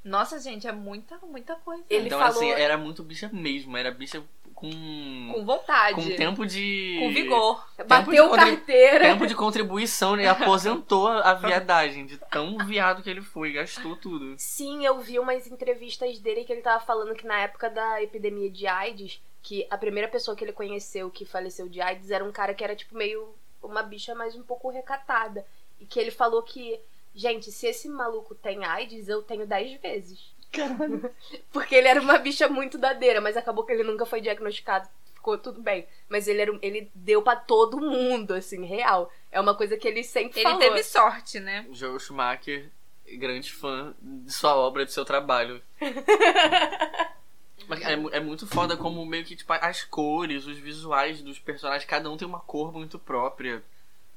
Nossa, 0.03 0.39
gente, 0.39 0.67
é 0.67 0.71
muita, 0.71 1.17
muita 1.17 1.55
coisa. 1.55 1.83
Ele 1.89 2.05
então, 2.05 2.19
falou- 2.19 2.35
assim, 2.35 2.51
era 2.51 2.77
muito 2.77 3.01
bicha 3.01 3.27
mesmo. 3.33 3.75
Era 3.75 3.89
bicha 3.89 4.23
com. 4.57 5.31
Com 5.33 5.45
vontade. 5.45 5.93
com 5.93 6.15
tempo 6.15 6.43
de. 6.43 6.97
Com 6.99 7.13
vigor. 7.13 7.63
Bateu 7.87 8.31
de 8.31 8.35
carteira. 8.35 8.99
Tempo 9.01 9.27
de 9.27 9.35
contribuição, 9.35 10.15
né? 10.15 10.23
E 10.23 10.27
aposentou 10.27 11.07
a 11.07 11.35
viadagem. 11.35 12.07
De 12.07 12.17
tão 12.17 12.57
viado 12.65 13.03
que 13.03 13.09
ele 13.09 13.21
foi. 13.21 13.53
Gastou 13.53 13.95
tudo. 13.95 14.33
Sim, 14.39 14.83
eu 14.83 14.99
vi 14.99 15.19
umas 15.19 15.45
entrevistas 15.45 16.17
dele 16.17 16.43
que 16.43 16.51
ele 16.51 16.61
tava 16.61 16.83
falando 16.83 17.13
que 17.13 17.27
na 17.27 17.37
época 17.39 17.69
da 17.69 18.01
epidemia 18.01 18.49
de 18.49 18.65
AIDS, 18.65 19.21
que 19.43 19.67
a 19.69 19.77
primeira 19.77 20.07
pessoa 20.07 20.35
que 20.35 20.43
ele 20.43 20.53
conheceu 20.53 21.11
que 21.11 21.23
faleceu 21.23 21.69
de 21.69 21.79
AIDS 21.79 22.09
era 22.09 22.25
um 22.25 22.31
cara 22.31 22.55
que 22.55 22.63
era 22.63 22.75
tipo 22.75 22.97
meio 22.97 23.29
uma 23.61 23.83
bicha 23.83 24.15
mais 24.15 24.35
um 24.35 24.41
pouco 24.41 24.71
recatada. 24.71 25.45
E 25.79 25.85
que 25.85 25.99
ele 25.99 26.09
falou 26.09 26.41
que, 26.41 26.79
gente, 27.13 27.51
se 27.51 27.67
esse 27.67 27.87
maluco 27.87 28.33
tem 28.33 28.65
AIDS, 28.65 29.07
eu 29.07 29.21
tenho 29.21 29.45
10 29.45 29.79
vezes. 29.79 30.35
Caralho. 30.51 31.09
Porque 31.51 31.75
ele 31.75 31.87
era 31.87 32.01
uma 32.01 32.17
bicha 32.17 32.47
muito 32.47 32.77
dadeira, 32.77 33.19
mas 33.21 33.37
acabou 33.37 33.63
que 33.63 33.71
ele 33.71 33.83
nunca 33.83 34.05
foi 34.05 34.21
diagnosticado. 34.21 34.87
Ficou 35.13 35.37
tudo 35.37 35.61
bem. 35.61 35.85
Mas 36.07 36.27
ele, 36.27 36.41
era, 36.41 36.57
ele 36.61 36.89
deu 36.95 37.21
pra 37.21 37.35
todo 37.35 37.79
mundo, 37.81 38.33
assim, 38.33 38.65
real. 38.65 39.11
É 39.31 39.39
uma 39.41 39.55
coisa 39.55 39.75
que 39.77 39.87
ele 39.87 40.03
sempre 40.03 40.39
Ele 40.39 40.43
falou. 40.49 40.59
teve 40.59 40.83
sorte, 40.83 41.39
né? 41.39 41.65
Joel 41.71 41.99
Schumacher, 41.99 42.69
grande 43.17 43.51
fã 43.51 43.93
de 44.01 44.31
sua 44.31 44.55
obra, 44.55 44.85
de 44.85 44.93
seu 44.93 45.03
trabalho. 45.03 45.61
Mas 47.67 47.81
é, 47.81 47.93
é 47.93 48.19
muito 48.21 48.47
foda 48.47 48.77
como 48.77 49.05
meio 49.05 49.25
que, 49.25 49.35
tipo, 49.35 49.51
as 49.51 49.83
cores, 49.83 50.45
os 50.45 50.57
visuais 50.57 51.21
dos 51.21 51.37
personagens, 51.37 51.83
cada 51.89 52.09
um 52.09 52.15
tem 52.15 52.27
uma 52.27 52.39
cor 52.39 52.71
muito 52.71 52.97
própria. 52.97 53.61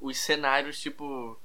Os 0.01 0.17
cenários, 0.19 0.81
tipo, 0.81 1.37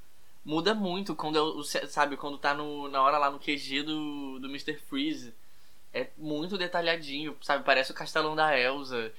muda 0.45 0.73
muito 0.73 1.15
quando, 1.15 1.63
ce- 1.63 1.87
sabe, 1.87 2.15
quando 2.15 2.37
tá 2.37 2.53
no, 2.53 2.87
na 2.87 3.01
hora 3.01 3.17
lá 3.17 3.29
no 3.31 3.39
QG 3.39 3.83
do, 3.83 4.39
do 4.39 4.47
Mr. 4.47 4.75
Freeze. 4.77 5.33
É 5.93 6.09
muito 6.17 6.57
detalhadinho, 6.57 7.35
sabe? 7.41 7.63
Parece 7.63 7.91
o 7.91 7.95
castelão 7.95 8.35
da 8.35 8.57
Elsa. 8.57 9.11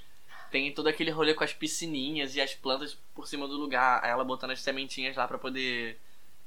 Tem 0.51 0.73
todo 0.73 0.87
aquele 0.89 1.11
rolê 1.11 1.35
com 1.35 1.43
as 1.43 1.53
piscininhas 1.53 2.37
e 2.37 2.41
as 2.41 2.55
plantas 2.55 2.97
por 3.15 3.27
cima 3.27 3.49
do 3.49 3.57
lugar. 3.57 4.05
Ela 4.05 4.25
botando 4.25 4.51
as 4.53 4.61
sementinhas 4.63 5.17
lá 5.17 5.27
pra 5.27 5.39
poder 5.39 5.99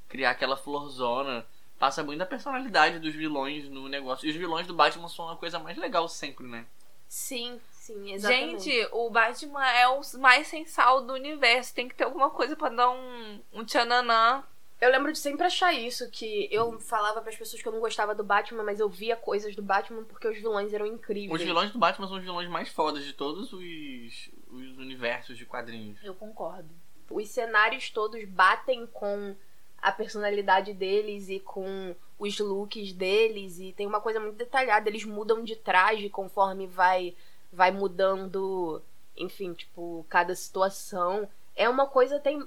criar 0.08 0.32
aquela 0.32 0.56
florzona. 0.56 1.46
Passa 1.80 2.04
muito 2.04 2.20
da 2.20 2.26
personalidade 2.26 3.00
dos 3.00 3.14
vilões 3.16 3.68
no 3.70 3.88
negócio. 3.90 4.28
E 4.28 4.30
os 4.30 4.36
vilões 4.36 4.68
do 4.68 4.74
Batman 4.74 5.10
são 5.10 5.30
a 5.30 5.36
coisa 5.36 5.58
mais 5.60 5.78
legal 5.78 6.08
sempre, 6.08 6.46
né? 6.46 6.66
Sim, 7.08 7.60
sim, 7.72 8.12
exatamente. 8.14 8.70
Gente, 8.70 8.88
o 8.92 9.10
Batman 9.10 9.66
é 9.66 9.88
o 9.88 10.00
mais 10.20 10.48
sensal 10.48 11.02
do 11.06 11.14
universo. 11.14 11.74
Tem 11.74 11.88
que 11.90 11.96
ter 11.96 12.04
alguma 12.04 12.30
coisa 12.30 12.56
pra 12.56 12.70
dar 12.70 12.90
um, 12.92 13.42
um 13.54 13.66
tchananã. 13.66 14.44
Eu 14.82 14.90
lembro 14.92 15.12
de 15.12 15.20
sempre 15.20 15.46
achar 15.46 15.74
isso, 15.74 16.10
que 16.10 16.48
eu 16.52 16.80
falava 16.80 17.22
pras 17.22 17.36
pessoas 17.36 17.62
que 17.62 17.68
eu 17.68 17.72
não 17.72 17.82
gostava 17.82 18.16
do 18.16 18.24
Batman, 18.24 18.64
mas 18.64 18.80
eu 18.80 18.88
via 18.88 19.16
coisas 19.16 19.54
do 19.56 19.62
Batman 19.62 20.06
porque 20.06 20.28
os 20.28 20.38
vilões 20.38 20.74
eram 20.74 20.86
incríveis. 20.86 21.40
Os 21.40 21.46
vilões 21.46 21.72
do 21.72 21.80
Batman 21.80 22.08
são 22.08 22.18
os 22.18 22.24
vilões 22.24 22.48
mais 22.50 22.70
fodas 22.70 23.04
de 23.04 23.12
todos 23.12 23.52
os, 23.52 24.30
os 24.48 24.78
universos 24.78 25.38
de 25.38 25.46
quadrinhos. 25.46 26.02
Eu 26.02 26.16
concordo. 26.16 26.70
Os 27.10 27.28
cenários 27.28 27.90
todos 27.90 28.24
batem 28.26 28.88
com 28.88 29.36
a 29.82 29.92
personalidade 29.92 30.74
deles 30.74 31.28
e 31.28 31.40
com 31.40 31.96
os 32.18 32.38
looks 32.40 32.94
deles 32.94 33.60
e 33.60 33.74
tem 33.74 33.88
uma 33.88 34.02
coisa 34.02 34.20
muito 34.20 34.36
detalhada, 34.36 34.90
eles 34.90 35.06
mudam 35.06 35.44
de 35.44 35.56
traje 35.56 36.10
conforme 36.10 36.68
vai 36.68 37.16
vai 37.52 37.72
mudando, 37.72 38.82
enfim, 39.18 39.54
tipo, 39.54 40.06
cada 40.08 40.36
situação. 40.36 41.28
É 41.56 41.68
uma 41.68 41.88
coisa 41.88 42.20
tem 42.20 42.46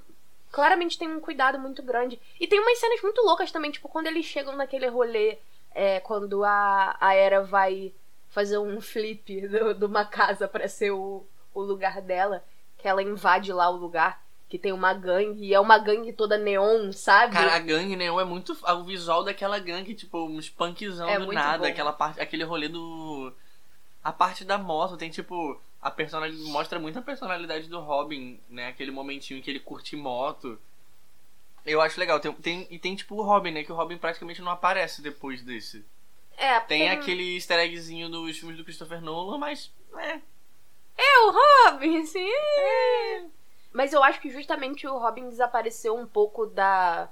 claramente 0.53 0.99
tem 0.99 1.09
um 1.09 1.19
cuidado 1.19 1.57
muito 1.59 1.81
grande. 1.81 2.21
E 2.39 2.47
tem 2.47 2.59
umas 2.59 2.77
cenas 2.79 3.01
muito 3.01 3.21
loucas 3.23 3.51
também, 3.51 3.71
tipo, 3.71 3.89
quando 3.89 4.05
eles 4.05 4.23
chegam 4.23 4.55
naquele 4.55 4.87
rolê, 4.87 5.39
é, 5.73 5.99
quando 5.99 6.45
a, 6.45 6.95
a 7.01 7.15
Era 7.15 7.41
vai 7.41 7.91
fazer 8.29 8.59
um 8.59 8.79
flip 8.79 9.41
de 9.47 9.85
uma 9.85 10.05
casa 10.05 10.47
pra 10.47 10.67
ser 10.67 10.91
o, 10.91 11.25
o 11.55 11.61
lugar 11.61 11.99
dela, 12.01 12.43
que 12.77 12.87
ela 12.87 13.01
invade 13.01 13.51
lá 13.51 13.67
o 13.67 13.75
lugar, 13.75 14.21
que 14.47 14.59
tem 14.59 14.71
uma 14.71 14.93
gangue, 14.93 15.43
e 15.43 15.53
é 15.55 15.59
uma 15.59 15.79
gangue 15.79 16.13
toda 16.13 16.37
neon, 16.37 16.91
sabe? 16.91 17.33
Cara, 17.33 17.55
a 17.55 17.59
gangue 17.59 17.95
Neon 17.95 18.19
é 18.19 18.23
muito. 18.23 18.55
O 18.63 18.83
visual 18.83 19.23
daquela 19.23 19.57
gangue, 19.57 19.95
tipo, 19.95 20.23
uns 20.27 20.51
punkzão 20.51 21.09
É 21.09 21.17
do 21.17 21.31
nada. 21.31 21.63
bom. 21.63 21.65
Aquela 21.65 21.91
parte, 21.91 22.21
aquele 22.21 22.43
rolê 22.43 22.67
do. 22.67 23.33
A 24.03 24.11
parte 24.11 24.45
da 24.45 24.59
moto 24.59 24.97
tem, 24.97 25.09
tipo. 25.09 25.59
A 25.83 25.91
personalidade. 25.91 26.49
Mostra 26.49 26.79
muito 26.79 26.97
a 26.97 27.01
personalidade 27.01 27.67
do 27.67 27.79
Robin, 27.79 28.39
né? 28.49 28.67
Aquele 28.69 28.89
momentinho 28.91 29.41
que 29.43 29.49
ele 29.51 29.59
curte 29.59 29.95
moto. 29.95 30.57
Eu 31.65 31.81
acho 31.81 31.99
legal. 31.99 32.19
Tem, 32.19 32.31
tem- 32.33 32.67
e 32.69 32.79
tem, 32.79 32.95
tipo, 32.95 33.15
o 33.15 33.21
Robin, 33.21 33.51
né? 33.51 33.63
Que 33.63 33.71
o 33.71 33.75
Robin 33.75 33.97
praticamente 33.97 34.41
não 34.41 34.51
aparece 34.51 35.01
depois 35.01 35.41
desse. 35.43 35.85
é, 36.37 36.59
Tem 36.61 36.89
aquele 36.89 37.35
easter 37.35 37.59
eggzinho 37.59 38.09
dos 38.09 38.37
filmes 38.37 38.57
do 38.57 38.63
Christopher 38.63 39.01
Nolan, 39.01 39.37
mas. 39.37 39.71
É. 39.97 40.19
É 40.97 41.19
o 41.25 41.31
Robin, 41.71 42.01
assim. 42.01 42.27
é. 42.29 43.25
Mas 43.73 43.91
eu 43.91 44.03
acho 44.03 44.21
que 44.21 44.29
justamente 44.29 44.87
o 44.87 44.97
Robin 44.99 45.27
desapareceu 45.29 45.95
um 45.97 46.05
pouco 46.07 46.45
da 46.45 47.09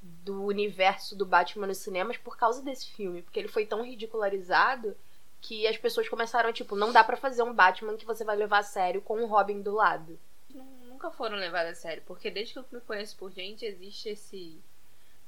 do 0.00 0.44
universo 0.44 1.16
do 1.16 1.26
Batman 1.26 1.66
nos 1.66 1.78
cinemas 1.78 2.16
por 2.16 2.36
causa 2.36 2.62
desse 2.62 2.90
filme, 2.92 3.22
porque 3.22 3.38
ele 3.38 3.48
foi 3.48 3.66
tão 3.66 3.82
ridicularizado 3.82 4.96
que 5.40 5.66
as 5.66 5.76
pessoas 5.76 6.08
começaram 6.08 6.52
tipo, 6.52 6.74
não 6.76 6.92
dá 6.92 7.02
pra 7.04 7.16
fazer 7.16 7.42
um 7.42 7.52
Batman 7.54 7.96
que 7.96 8.04
você 8.06 8.24
vai 8.24 8.36
levar 8.36 8.58
a 8.58 8.62
sério 8.62 9.00
com 9.00 9.22
o 9.22 9.26
Robin 9.26 9.62
do 9.62 9.72
lado. 9.74 10.18
Nun- 10.52 10.78
Nunca 10.88 11.10
foram 11.12 11.36
levadas 11.36 11.78
a 11.78 11.80
sério. 11.80 12.02
Porque 12.06 12.28
desde 12.30 12.54
que 12.54 12.58
eu 12.58 12.64
me 12.72 12.80
conheço 12.80 13.16
por 13.16 13.30
gente, 13.30 13.64
existe 13.64 14.08
esse. 14.08 14.58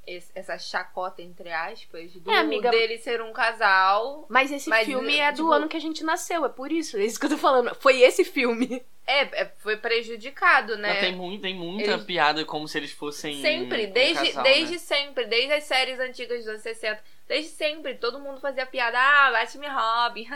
esse- 0.07 0.33
essa 0.35 0.59
chacota, 0.59 1.21
entre 1.23 1.53
aspas, 1.53 2.11
do 2.15 2.31
É, 2.31 2.39
amiga. 2.39 2.71
dele 2.71 2.99
ser 2.99 3.21
um 3.23 3.33
casal. 3.33 4.25
Mas 4.31 4.51
esse 4.51 4.69
Mas, 4.69 4.87
filme 4.87 5.17
é 5.19 5.31
do 5.31 5.37
tipo- 5.37 5.53
ano 5.53 5.69
que 5.69 5.77
a 5.77 5.81
gente 5.81 6.03
nasceu, 6.03 6.45
é 6.45 6.49
por 6.49 6.73
isso, 6.73 6.97
é 6.97 7.05
isso 7.05 7.21
que 7.21 7.27
eu 7.27 7.31
tô 7.31 7.37
falando. 7.37 7.73
Foi 7.77 8.01
esse 8.01 8.25
filme. 8.25 8.83
É, 9.07 9.43
é, 9.43 9.53
foi 9.59 9.77
prejudicado, 9.77 10.77
né? 10.79 10.95
Não, 10.95 11.01
tem, 11.01 11.15
muito, 11.15 11.43
tem 11.43 11.55
muita 11.55 11.93
Eles- 11.93 12.05
piada 12.05 12.45
como 12.45 12.67
se 12.67 12.79
eles 12.79 12.93
fossem. 12.93 13.41
Sempre, 13.43 13.87
um 13.87 13.93
desde, 13.93 14.27
casal, 14.29 14.43
desde 14.43 14.73
né? 14.73 14.79
sempre, 14.79 15.27
desde 15.27 15.53
as 15.53 15.65
séries 15.65 16.01
antigas 16.01 16.39
dos 16.39 16.49
anos 16.49 16.63
60. 16.63 17.03
Desde 17.31 17.51
sempre, 17.53 17.95
todo 17.95 18.19
mundo 18.19 18.41
fazia 18.41 18.67
piada. 18.67 18.99
Ah, 18.99 19.31
Batman 19.31 19.67
e 19.67 19.69
Robin. 19.69 20.27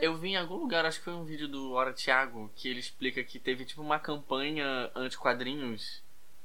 Eu 0.00 0.16
vi 0.16 0.30
em 0.30 0.36
algum 0.36 0.56
lugar, 0.56 0.84
acho 0.84 0.98
que 0.98 1.04
foi 1.04 1.12
um 1.14 1.24
vídeo 1.24 1.46
do 1.46 1.74
Hora 1.74 1.92
Thiago, 1.92 2.50
que 2.56 2.68
ele 2.68 2.80
explica 2.80 3.22
que 3.22 3.38
teve 3.38 3.64
tipo 3.64 3.80
uma 3.80 4.00
campanha 4.00 4.90
anti-quadrinhos 4.96 6.02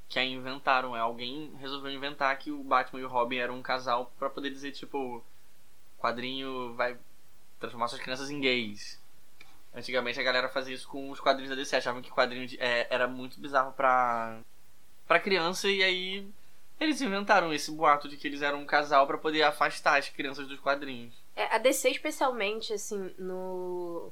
que 0.08 0.20
aí 0.20 0.32
inventaram. 0.32 0.96
É, 0.96 1.00
alguém 1.00 1.52
resolveu 1.60 1.92
inventar 1.92 2.38
que 2.38 2.52
o 2.52 2.64
Batman 2.64 3.00
e 3.00 3.04
o 3.04 3.08
Robin 3.08 3.38
eram 3.38 3.56
um 3.56 3.64
casal 3.64 4.14
pra 4.20 4.30
poder 4.30 4.52
dizer, 4.52 4.74
tipo, 4.74 5.24
quadrinho 5.98 6.76
vai 6.76 6.96
transformar 7.60 7.88
suas 7.88 8.02
crianças 8.02 8.30
em 8.30 8.40
gays. 8.40 9.02
Antigamente 9.74 10.20
a 10.20 10.24
galera 10.24 10.50
fazia 10.50 10.76
isso 10.76 10.88
com 10.88 11.10
os 11.10 11.20
quadrinhos 11.20 11.50
da 11.50 11.56
DC, 11.56 11.76
achavam 11.76 12.02
que 12.04 12.12
quadrinho 12.12 12.46
de- 12.46 12.60
é, 12.62 12.86
era 12.92 13.08
muito 13.08 13.40
bizarro 13.40 13.72
pra, 13.74 14.40
pra 15.08 15.20
criança 15.20 15.68
e 15.68 15.82
aí 15.82 16.28
eles 16.80 17.02
inventaram 17.02 17.54
esse 17.54 17.72
boato 17.72 18.08
de 18.08 18.18
que 18.18 18.28
eles 18.28 18.42
eram 18.42 18.60
um 18.62 18.66
casal 18.66 19.06
pra 19.06 19.18
poder 19.18 19.44
afastar 19.44 20.00
as 20.00 20.10
crianças 20.10 20.48
dos 20.48 20.60
quadrinhos. 20.60 21.14
É, 21.36 21.56
a 21.56 21.58
DC, 21.58 21.90
especialmente, 21.90 22.74
assim, 22.74 23.14
no. 23.18 24.12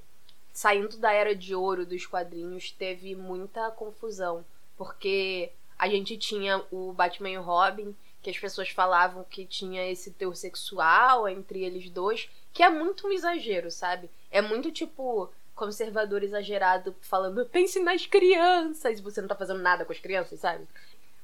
Saindo 0.52 0.98
da 0.98 1.12
era 1.12 1.36
de 1.36 1.54
ouro 1.54 1.86
dos 1.86 2.06
quadrinhos, 2.06 2.72
teve 2.72 3.16
muita 3.16 3.70
confusão. 3.72 4.44
Porque 4.76 5.52
a 5.78 5.88
gente 5.88 6.18
tinha 6.18 6.64
o 6.72 6.92
Batman 6.92 7.30
e 7.30 7.38
o 7.38 7.42
Robin, 7.42 7.96
que 8.22 8.30
as 8.30 8.38
pessoas 8.38 8.70
falavam 8.70 9.24
que 9.24 9.46
tinha 9.46 9.90
esse 9.90 10.12
teor 10.12 10.36
sexual 10.36 11.30
entre 11.30 11.64
eles 11.64 11.90
dois, 11.90 12.28
que 12.52 12.64
é 12.64 12.70
muito 12.70 13.08
um 13.08 13.12
exagero, 13.12 13.70
sabe? 13.70 14.10
É 14.32 14.42
muito 14.42 14.72
tipo 14.72 15.32
conservador 15.56 16.24
exagerado 16.24 16.96
falando 17.02 17.44
pense 17.46 17.80
nas 17.80 18.06
crianças, 18.06 19.00
você 19.00 19.22
não 19.22 19.28
tá 19.28 19.36
fazendo 19.36 19.60
nada 19.60 19.86
com 19.86 19.92
as 19.92 20.00
crianças, 20.00 20.40
sabe? 20.40 20.68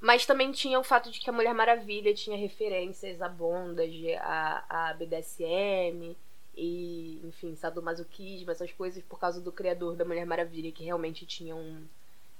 Mas 0.03 0.25
também 0.25 0.51
tinha 0.51 0.77
o 0.77 0.83
fato 0.83 1.09
de 1.09 1.17
que 1.17 1.29
a 1.29 1.33
Mulher 1.33 1.53
Maravilha 1.53 2.13
tinha 2.13 2.35
referências 2.35 3.21
a 3.21 3.29
bondage, 3.29 4.13
a, 4.15 4.65
a 4.69 4.93
BDSM 4.95 6.13
e, 6.57 7.21
enfim, 7.23 7.55
sadomasoquismo, 7.55 8.51
essas 8.51 8.69
coisas 8.73 9.01
por 9.01 9.17
causa 9.17 9.39
do 9.39 9.49
criador 9.49 9.95
da 9.95 10.03
Mulher 10.03 10.25
Maravilha, 10.25 10.73
que 10.73 10.83
realmente 10.83 11.25
tinha 11.25 11.55
um. 11.55 11.85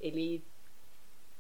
Ele. 0.01 0.43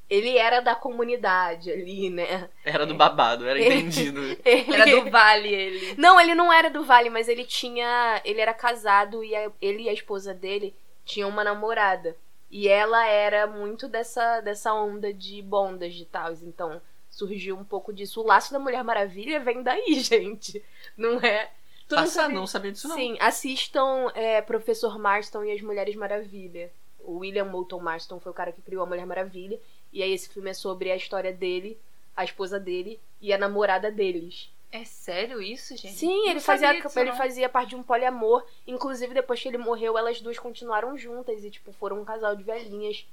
Ele 0.09 0.37
era 0.37 0.61
da 0.61 0.73
comunidade 0.75 1.69
ali, 1.69 2.09
né? 2.09 2.49
Era 2.63 2.85
do 2.85 2.95
babado, 2.95 3.45
era 3.45 3.59
entendido. 3.61 4.21
Ele... 4.45 4.73
Era 4.73 4.85
do 4.85 5.11
Vale 5.11 5.49
ele. 5.53 5.95
Não, 5.97 6.21
ele 6.21 6.33
não 6.35 6.53
era 6.53 6.69
do 6.69 6.85
Vale, 6.85 7.09
mas 7.09 7.27
ele 7.27 7.43
tinha. 7.43 8.21
Ele 8.23 8.39
era 8.39 8.53
casado 8.53 9.25
e 9.25 9.35
a- 9.35 9.51
ele 9.61 9.83
e 9.83 9.89
a 9.89 9.93
esposa 9.93 10.33
dele 10.33 10.73
tinham 11.03 11.27
uma 11.27 11.43
namorada. 11.43 12.15
E 12.55 12.67
ela 12.67 13.03
era 13.07 13.47
muito 13.47 13.87
dessa, 13.87 14.39
dessa 14.41 14.71
onda 14.75 15.11
de 15.11 15.41
bondas 15.41 15.95
e 15.95 16.05
tal. 16.05 16.31
Então 16.33 16.79
surgiu 17.09 17.57
um 17.57 17.63
pouco 17.63 17.91
disso. 17.91 18.21
O 18.21 18.25
laço 18.27 18.53
da 18.53 18.59
Mulher 18.59 18.83
Maravilha 18.83 19.39
vem 19.39 19.63
daí, 19.63 19.95
gente. 20.03 20.63
Não 20.95 21.17
é. 21.19 21.49
Tu 21.87 21.95
não 21.95 22.03
Passa, 22.03 22.13
sabe- 22.21 22.33
não 22.35 22.45
sabia 22.45 22.71
disso 22.71 22.87
não. 22.87 22.95
Sim, 22.95 23.17
assistam 23.19 24.11
é, 24.13 24.39
Professor 24.39 24.99
Marston 24.99 25.43
e 25.45 25.51
as 25.51 25.61
Mulheres 25.61 25.95
Maravilha. 25.95 26.71
O 26.99 27.17
William 27.17 27.45
Moulton 27.45 27.79
Marston 27.79 28.19
foi 28.19 28.31
o 28.31 28.35
cara 28.35 28.51
que 28.51 28.61
criou 28.61 28.83
a 28.83 28.85
Mulher 28.85 29.07
Maravilha. 29.07 29.59
E 29.91 30.03
aí 30.03 30.13
esse 30.13 30.29
filme 30.29 30.51
é 30.51 30.53
sobre 30.53 30.91
a 30.91 30.95
história 30.95 31.33
dele, 31.33 31.75
a 32.15 32.23
esposa 32.23 32.59
dele 32.59 32.99
e 33.19 33.33
a 33.33 33.37
namorada 33.37 33.91
deles. 33.91 34.51
É 34.73 34.83
sério 34.85 35.39
isso, 35.39 35.77
gente? 35.77 35.93
Sim, 35.93 36.29
ele 36.29 36.39
fazia, 36.39 36.73
disso, 36.73 36.99
ele 36.99 37.11
não. 37.11 37.17
fazia 37.17 37.47
parte 37.47 37.69
de 37.69 37.75
um 37.75 37.83
poliamor. 37.83 38.43
Inclusive, 38.65 39.13
depois 39.13 39.39
que 39.39 39.47
ele 39.47 39.59
morreu, 39.59 39.95
elas 39.95 40.19
duas 40.19 40.39
continuaram 40.39 40.97
juntas 40.97 41.43
e, 41.43 41.51
tipo, 41.51 41.71
foram 41.73 42.01
um 42.01 42.03
casal 42.03 42.35
de 42.35 42.41
velhinhas 42.41 43.05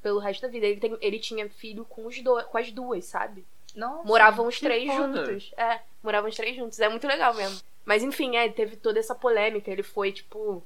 pelo 0.00 0.20
resto 0.20 0.42
da 0.42 0.48
vida. 0.48 0.66
Ele, 0.66 0.78
tem, 0.78 0.96
ele 1.00 1.18
tinha 1.18 1.50
filho 1.50 1.84
com, 1.84 2.06
os 2.06 2.22
do, 2.22 2.40
com 2.44 2.56
as 2.56 2.70
duas, 2.70 3.04
sabe? 3.04 3.44
Nossa. 3.74 4.06
Moravam 4.06 4.46
os 4.46 4.60
três 4.60 4.88
foda. 4.88 5.26
juntos. 5.26 5.52
É, 5.56 5.80
moravam 6.04 6.30
os 6.30 6.36
três 6.36 6.54
juntos. 6.54 6.78
É 6.78 6.88
muito 6.88 7.08
legal 7.08 7.34
mesmo. 7.34 7.60
Mas 7.84 8.04
enfim, 8.04 8.36
é, 8.36 8.48
teve 8.48 8.76
toda 8.76 9.00
essa 9.00 9.12
polêmica. 9.12 9.72
Ele 9.72 9.82
foi, 9.82 10.12
tipo. 10.12 10.62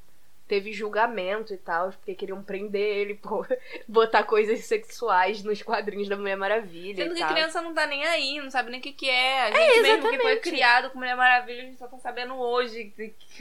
Teve 0.49 0.73
julgamento 0.73 1.55
e 1.55 1.57
tal, 1.57 1.91
porque 1.91 2.15
queriam 2.15 2.43
prender 2.43 2.97
ele 2.99 3.15
por 3.15 3.49
botar 3.89 4.25
coisas 4.25 4.65
sexuais 4.65 5.43
nos 5.43 5.63
quadrinhos 5.63 6.09
da 6.09 6.17
Mulher 6.17 6.37
Maravilha. 6.37 7.05
Sendo 7.05 7.13
e 7.13 7.15
que 7.15 7.21
tal. 7.21 7.33
criança 7.33 7.63
não 7.63 7.73
tá 7.73 7.87
nem 7.87 8.05
aí, 8.05 8.39
não 8.41 8.51
sabe 8.51 8.71
nem 8.71 8.81
o 8.81 8.83
que, 8.83 8.93
que 8.93 9.09
é. 9.09 9.43
A 9.43 9.51
gente 9.51 9.81
mesmo 9.81 10.11
que 10.11 10.19
foi 10.19 10.37
criado 10.37 10.91
com 10.91 10.99
Mulher 10.99 11.17
Maravilha, 11.17 11.63
a 11.63 11.67
gente 11.67 11.79
só 11.79 11.87
tá 11.87 11.99
sabendo 11.99 12.35
hoje, 12.35 12.93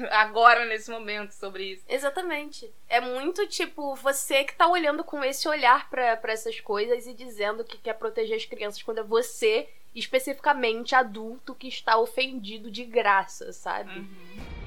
agora, 0.10 0.66
nesse 0.66 0.90
momento, 0.90 1.32
sobre 1.32 1.74
isso. 1.74 1.84
Exatamente. 1.90 2.72
É 2.88 3.02
muito 3.02 3.46
tipo 3.48 3.96
você 3.96 4.44
que 4.44 4.56
tá 4.56 4.68
olhando 4.68 5.04
com 5.04 5.24
esse 5.24 5.48
olhar 5.48 5.90
pra 5.90 6.20
essas 6.26 6.60
coisas 6.60 7.08
e 7.08 7.14
dizendo 7.14 7.64
que 7.64 7.78
quer 7.78 7.94
proteger 7.94 8.38
as 8.38 8.46
crianças 8.46 8.82
quando 8.82 9.00
é 9.00 9.04
você, 9.04 9.68
especificamente 9.94 10.96
adulto, 10.96 11.56
que 11.56 11.68
está 11.68 11.98
ofendido 11.98 12.72
de 12.72 12.86
graça, 12.86 13.52
sabe? 13.52 14.00
Uhum. 14.00 14.61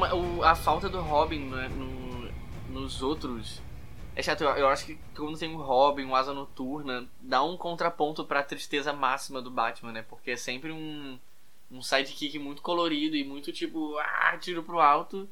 Uma- 0.00 0.14
o- 0.14 0.42
a 0.42 0.54
falta 0.54 0.88
do 0.88 0.98
Robin 1.00 1.40
né, 1.40 1.68
no- 1.68 2.30
nos 2.80 3.02
outros. 3.02 3.60
É 4.16 4.22
chato, 4.22 4.40
eu, 4.42 4.50
eu 4.50 4.68
acho 4.68 4.86
que 4.86 4.98
quando 5.14 5.38
tem 5.38 5.54
um 5.54 5.58
Robin, 5.58 6.04
um 6.04 6.14
Asa 6.16 6.32
Noturna, 6.32 7.06
dá 7.20 7.42
um 7.42 7.54
contraponto 7.56 8.24
pra 8.24 8.42
tristeza 8.42 8.94
máxima 8.94 9.42
do 9.42 9.50
Batman, 9.50 9.92
né? 9.92 10.02
Porque 10.08 10.30
é 10.30 10.36
sempre 10.36 10.72
um, 10.72 11.18
um 11.70 11.82
sidekick 11.82 12.38
muito 12.38 12.62
colorido 12.62 13.14
e 13.14 13.22
muito 13.24 13.52
tipo, 13.52 13.96
ah, 13.98 14.38
tiro 14.40 14.62
pro 14.62 14.80
alto. 14.80 15.28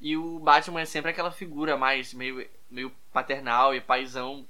E 0.00 0.16
o 0.16 0.38
Batman 0.38 0.82
é 0.82 0.84
sempre 0.84 1.10
aquela 1.10 1.32
figura 1.32 1.76
mais 1.76 2.14
meio, 2.14 2.46
meio 2.70 2.92
paternal 3.12 3.74
e 3.74 3.80
paizão. 3.80 4.46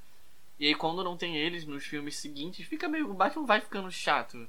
E 0.61 0.66
aí 0.66 0.74
quando 0.74 1.03
não 1.03 1.16
tem 1.16 1.37
eles 1.37 1.64
nos 1.66 1.85
filmes 1.87 2.16
seguintes, 2.16 2.66
fica 2.66 2.87
meio. 2.87 3.11
O 3.11 3.14
Batman 3.14 3.46
vai 3.46 3.61
ficando 3.62 3.90
chato. 3.90 4.46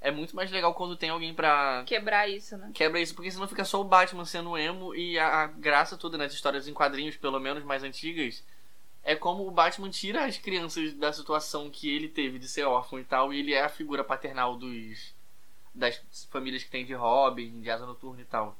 É 0.00 0.10
muito 0.10 0.34
mais 0.34 0.50
legal 0.50 0.72
quando 0.74 0.96
tem 0.96 1.10
alguém 1.10 1.34
pra 1.34 1.82
Quebrar 1.86 2.26
isso, 2.28 2.56
né? 2.56 2.70
quebra 2.74 3.00
isso, 3.00 3.14
porque 3.14 3.30
senão 3.30 3.46
fica 3.46 3.64
só 3.66 3.80
o 3.80 3.84
Batman 3.84 4.24
sendo 4.24 4.56
emo 4.56 4.94
e 4.94 5.18
a, 5.18 5.42
a 5.42 5.46
graça 5.46 5.96
toda 5.96 6.16
nas 6.16 6.32
histórias 6.32 6.66
em 6.66 6.72
quadrinhos, 6.72 7.16
pelo 7.18 7.38
menos 7.38 7.62
mais 7.64 7.82
antigas, 7.84 8.42
é 9.04 9.14
como 9.14 9.46
o 9.46 9.50
Batman 9.50 9.90
tira 9.90 10.24
as 10.24 10.38
crianças 10.38 10.94
da 10.94 11.12
situação 11.12 11.68
que 11.68 11.94
ele 11.94 12.08
teve 12.08 12.38
de 12.38 12.48
ser 12.48 12.64
órfão 12.64 12.98
e 12.98 13.04
tal, 13.04 13.32
e 13.32 13.38
ele 13.40 13.52
é 13.52 13.62
a 13.62 13.68
figura 13.68 14.02
paternal 14.02 14.56
dos 14.56 15.14
das 15.74 16.00
famílias 16.30 16.64
que 16.64 16.70
tem 16.70 16.84
de 16.84 16.94
Robin, 16.94 17.60
de 17.60 17.70
Asa 17.70 17.86
Noturna 17.86 18.22
e 18.22 18.24
tal. 18.24 18.56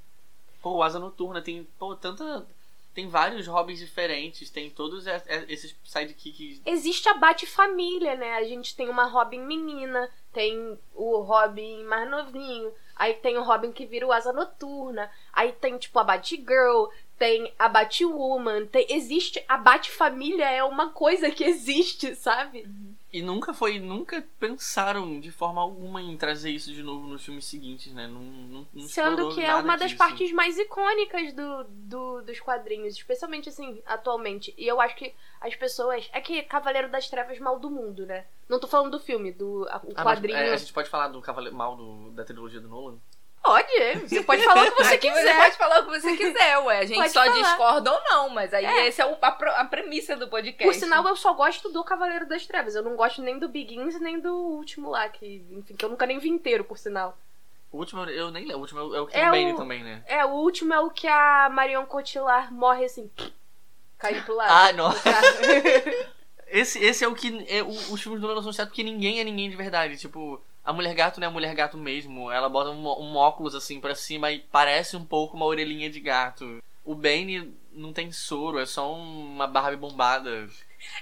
Pô, 0.62 0.82
Asa 0.82 0.98
Noturna 0.98 1.40
tem, 1.42 1.66
pô, 1.78 1.96
tanta 1.96 2.46
tem 2.94 3.08
vários 3.08 3.46
Robins 3.46 3.78
diferentes, 3.78 4.50
tem 4.50 4.68
todos 4.68 5.06
es- 5.06 5.24
es- 5.26 5.44
esses 5.48 5.76
sidekicks 5.84 6.60
Existe 6.66 7.08
a 7.08 7.14
Bate-família, 7.14 8.14
né? 8.14 8.34
A 8.34 8.44
gente 8.44 8.76
tem 8.76 8.88
uma 8.88 9.04
Robin 9.06 9.40
menina, 9.40 10.08
tem 10.32 10.78
o 10.94 11.20
Robin 11.20 11.84
mais 11.84 12.08
novinho, 12.08 12.72
aí 12.94 13.14
tem 13.14 13.36
o 13.36 13.42
Robin 13.42 13.72
que 13.72 13.86
vira 13.86 14.06
o 14.06 14.12
Asa 14.12 14.32
Noturna, 14.32 15.10
aí 15.32 15.52
tem, 15.52 15.78
tipo, 15.78 15.98
a 15.98 16.04
Batgirl, 16.04 16.86
tem 17.18 17.52
a 17.58 17.68
Batwoman, 17.68 18.66
tem... 18.66 18.86
existe... 18.88 19.44
A 19.48 19.58
Bate-família 19.58 20.50
é 20.50 20.64
uma 20.64 20.90
coisa 20.90 21.30
que 21.30 21.44
existe, 21.44 22.14
sabe? 22.14 22.66
E 23.12 23.20
nunca 23.22 23.52
foi, 23.52 23.80
nunca 23.80 24.24
pensaram 24.38 25.18
de 25.18 25.32
forma 25.32 25.60
alguma 25.60 26.00
em 26.00 26.16
trazer 26.16 26.50
isso 26.50 26.72
de 26.72 26.80
novo 26.82 27.08
nos 27.08 27.24
filmes 27.24 27.44
seguintes, 27.44 27.92
né? 27.92 28.06
Não, 28.06 28.20
não, 28.20 28.66
não 28.72 28.82
Sendo 28.86 29.34
que 29.34 29.40
é 29.40 29.52
uma 29.54 29.76
das 29.76 29.88
disso. 29.90 29.98
partes 29.98 30.30
mais 30.32 30.56
icônicas 30.58 31.32
do, 31.34 31.64
do- 31.64 32.22
dos 32.22 32.38
quadrinhos, 32.38 32.94
especialmente 32.94 33.48
assim, 33.48 33.82
atualmente. 33.84 34.54
E 34.56 34.64
eu 34.66 34.80
acho 34.80 34.94
que 34.94 35.12
as 35.40 35.56
pessoas. 35.56 36.08
É 36.12 36.20
que 36.20 36.40
Cavaleiro 36.42 36.88
das 36.88 37.08
Trevas 37.10 37.38
mal 37.40 37.58
do 37.58 37.68
mundo, 37.70 38.06
né? 38.06 38.26
Não 38.48 38.60
tô 38.60 38.68
falando 38.68 38.92
do 38.92 39.00
filme, 39.00 39.32
do 39.32 39.66
a- 39.68 39.80
o 39.84 39.90
Ah, 39.96 40.04
mas, 40.04 40.18
quadrinho. 40.18 40.36
é, 40.38 40.52
a 40.52 40.56
gente 40.56 40.72
pode 40.72 40.88
falar 40.88 41.08
do 41.08 41.20
Cavaleiro 41.20 41.56
Mal 41.56 41.76
do- 41.76 42.10
da 42.12 42.24
trilogia 42.24 42.60
do 42.60 42.68
Nolan? 42.68 42.98
Pode, 43.42 44.00
você 44.06 44.22
pode 44.22 44.42
falar 44.44 44.66
o 44.68 44.72
que 44.72 44.84
você 44.84 44.94
Aqui 44.94 45.08
quiser. 45.10 45.22
você 45.34 45.42
pode 45.42 45.56
falar 45.56 45.80
o 45.80 45.84
que 45.86 45.90
você 46.00 46.16
quiser, 46.16 46.58
ué. 46.58 46.78
A 46.80 46.84
gente 46.84 46.96
Pode 46.98 47.10
só 47.12 47.24
falar. 47.24 47.36
discorda 47.42 47.92
ou 47.92 48.00
não, 48.04 48.28
mas 48.28 48.52
aí 48.52 48.64
É. 48.66 48.86
essa 48.88 49.02
é 49.02 49.06
o- 49.06 49.16
a, 49.20 49.28
a 49.60 49.64
premissa 49.64 50.14
do 50.14 50.28
podcast. 50.28 50.64
Por 50.64 50.74
sinal, 50.74 51.06
eu 51.08 51.16
só 51.16 51.32
gosto 51.32 51.70
do 51.70 51.82
Cavaleiro 51.82 52.26
das 52.28 52.46
Trevas. 52.46 52.74
Eu 52.74 52.82
não 52.82 52.96
gosto 52.96 53.22
nem 53.22 53.38
do 53.38 53.48
Begins 53.48 53.98
nem 53.98 54.20
do 54.20 54.32
último 54.34 54.90
lá, 54.90 55.08
que, 55.08 55.42
enfim, 55.52 55.74
que 55.74 55.84
eu 55.84 55.88
nunca 55.88 56.04
nem 56.06 56.18
vi 56.18 56.28
inteiro, 56.28 56.64
por 56.64 56.76
sinal. 56.78 57.16
O 57.72 57.78
último 57.78 58.04
eu 58.04 58.30
nem 58.30 58.42
lembro. 58.44 58.58
O 58.58 58.60
último 58.60 58.80
é 58.80 58.82
o- 58.82 59.04
é 59.04 59.06
que 59.06 59.12
tem 59.12 59.22
É 59.22 59.28
o 59.28 59.30
Bane 59.32 59.52
o- 59.52 59.56
também, 59.56 59.82
né? 59.82 60.02
É, 60.06 60.24
o 60.24 60.30
último 60.30 60.74
é 60.74 60.80
o 60.80 60.90
que 60.90 61.08
a 61.08 61.48
Marion 61.50 61.86
Cotillard 61.86 62.52
morre 62.52 62.84
assim, 62.84 63.10
caindo 63.96 64.22
pro 64.24 64.34
lado. 64.34 64.50
Ah, 64.52 64.72
nossa. 64.72 65.00
Esse, 66.52 66.82
esse 66.84 67.04
é 67.04 67.08
o 67.08 67.14
que. 67.14 67.46
É, 67.48 67.62
o- 67.62 67.68
os 67.68 68.02
filmes 68.02 68.20
do 68.20 68.26
Nolan 68.26 68.42
são 68.42 68.52
certos 68.52 68.70
porque 68.72 68.82
ninguém 68.82 69.20
é 69.20 69.24
ninguém 69.24 69.48
de 69.48 69.54
verdade. 69.56 69.96
Tipo, 69.96 70.42
a 70.64 70.72
mulher 70.72 70.94
gato 70.94 71.18
não 71.20 71.26
é 71.26 71.28
a 71.28 71.32
mulher 71.32 71.54
gato 71.54 71.76
mesmo. 71.78 72.30
Ela 72.30 72.48
bota 72.48 72.70
um, 72.70 72.86
um 72.86 73.16
óculos 73.16 73.54
assim 73.54 73.80
pra 73.80 73.94
cima 73.94 74.30
e 74.30 74.38
parece 74.40 74.96
um 74.96 75.04
pouco 75.04 75.36
uma 75.36 75.46
orelhinha 75.46 75.90
de 75.90 76.00
gato. 76.00 76.62
O 76.84 76.94
Bane 76.94 77.54
não 77.72 77.92
tem 77.92 78.10
soro, 78.10 78.58
é 78.58 78.66
só 78.66 78.92
uma 78.94 79.46
Barbie 79.46 79.76
bombada. 79.76 80.48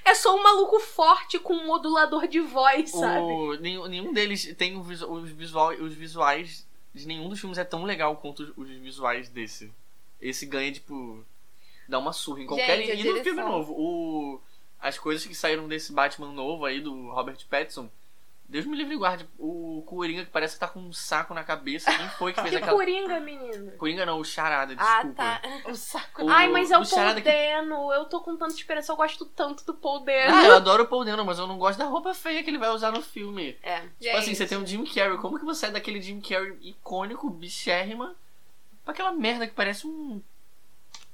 é 0.05 0.15
só 0.15 0.35
um 0.37 0.43
maluco 0.43 0.79
forte 0.81 1.39
com 1.39 1.55
um 1.55 1.67
modulador 1.67 2.27
de 2.27 2.41
voz, 2.41 2.91
sabe? 2.91 3.21
O, 3.21 3.55
nenhum, 3.61 3.87
nenhum 3.87 4.13
deles 4.13 4.55
tem 4.57 4.81
visu- 4.83 5.11
os, 5.11 5.31
visual, 5.31 5.71
os 5.73 5.95
visuais 5.95 6.67
de 6.95 7.07
nenhum 7.07 7.29
dos 7.29 7.39
filmes 7.41 7.59
é 7.59 7.65
tão 7.65 7.85
legal 7.85 8.17
quanto 8.17 8.43
os, 8.43 8.53
os 8.57 8.69
visuais 8.79 9.29
desse. 9.29 9.73
Esse 10.21 10.47
ganha, 10.47 10.73
tipo. 10.73 11.25
Dá 11.89 11.99
uma 11.99 12.13
surra 12.13 12.43
em 12.43 12.47
qualquer. 12.47 12.77
Gente, 12.85 13.01
e 13.07 13.13
no 13.13 13.23
filme 13.25 13.41
novo. 13.43 13.73
O, 13.73 14.41
as 14.81 14.99
coisas 14.99 15.25
que 15.27 15.35
saíram 15.35 15.69
desse 15.69 15.93
Batman 15.93 16.33
novo 16.33 16.65
aí, 16.65 16.81
do 16.81 17.11
Robert 17.11 17.39
Pattinson. 17.49 17.89
Deus 18.49 18.65
me 18.65 18.75
livre 18.79 18.95
e 18.95 18.97
guarde. 18.97 19.29
O 19.39 19.83
Coringa 19.87 20.25
que 20.25 20.31
parece 20.31 20.55
que 20.55 20.61
tá 20.61 20.67
com 20.67 20.81
um 20.81 20.91
saco 20.91 21.35
na 21.35 21.45
cabeça. 21.45 21.93
Quem 21.95 22.09
foi 22.11 22.33
que 22.33 22.41
fez 22.41 22.51
Que 22.51 22.57
aquela. 22.57 22.73
Coringa, 22.79 23.21
menino. 23.21 23.73
Coringa 23.73 24.07
não, 24.07 24.19
o 24.19 24.25
Charada, 24.25 24.75
Ah, 24.79 25.03
desculpa. 25.03 25.15
tá. 25.15 25.43
O 25.71 25.75
saco. 25.75 26.25
O- 26.25 26.31
Ai, 26.31 26.49
mas 26.49 26.71
é 26.71 26.79
o, 26.79 26.81
o 26.81 26.89
Paul 26.89 26.99
Charada 26.99 27.21
que-. 27.21 27.29
Eu 27.29 28.05
tô 28.07 28.23
com 28.23 28.37
tanta 28.39 28.55
esperança. 28.55 28.91
Eu 28.91 28.97
gosto 28.97 29.27
tanto 29.27 29.67
do 29.67 29.75
Paul 29.75 30.01
Dano. 30.01 30.35
Ah, 30.35 30.45
eu 30.47 30.57
adoro 30.57 30.85
o 30.85 30.87
Paul 30.87 31.05
Dano, 31.05 31.27
mas 31.27 31.39
eu 31.39 31.47
não 31.47 31.59
gosto 31.59 31.79
da 31.79 31.85
roupa 31.85 32.15
feia 32.15 32.43
que 32.43 32.49
ele 32.49 32.57
vai 32.57 32.71
usar 32.71 32.91
no 32.91 33.03
filme. 33.03 33.59
É. 33.63 33.83
Tipo 34.01 34.17
assim, 34.17 34.35
você 34.35 34.47
tem 34.47 34.57
um 34.57 34.67
Jim 34.67 34.83
Carrey. 34.87 35.19
Como 35.19 35.39
que 35.39 35.45
você 35.45 35.67
é 35.67 35.71
daquele 35.71 36.01
Jim 36.01 36.19
Carrey 36.21 36.57
icônico, 36.63 37.29
bichérrima, 37.29 38.17
pra 38.83 38.93
aquela 38.95 39.13
merda 39.13 39.47
que 39.47 39.53
parece 39.53 39.87
um 39.87 40.23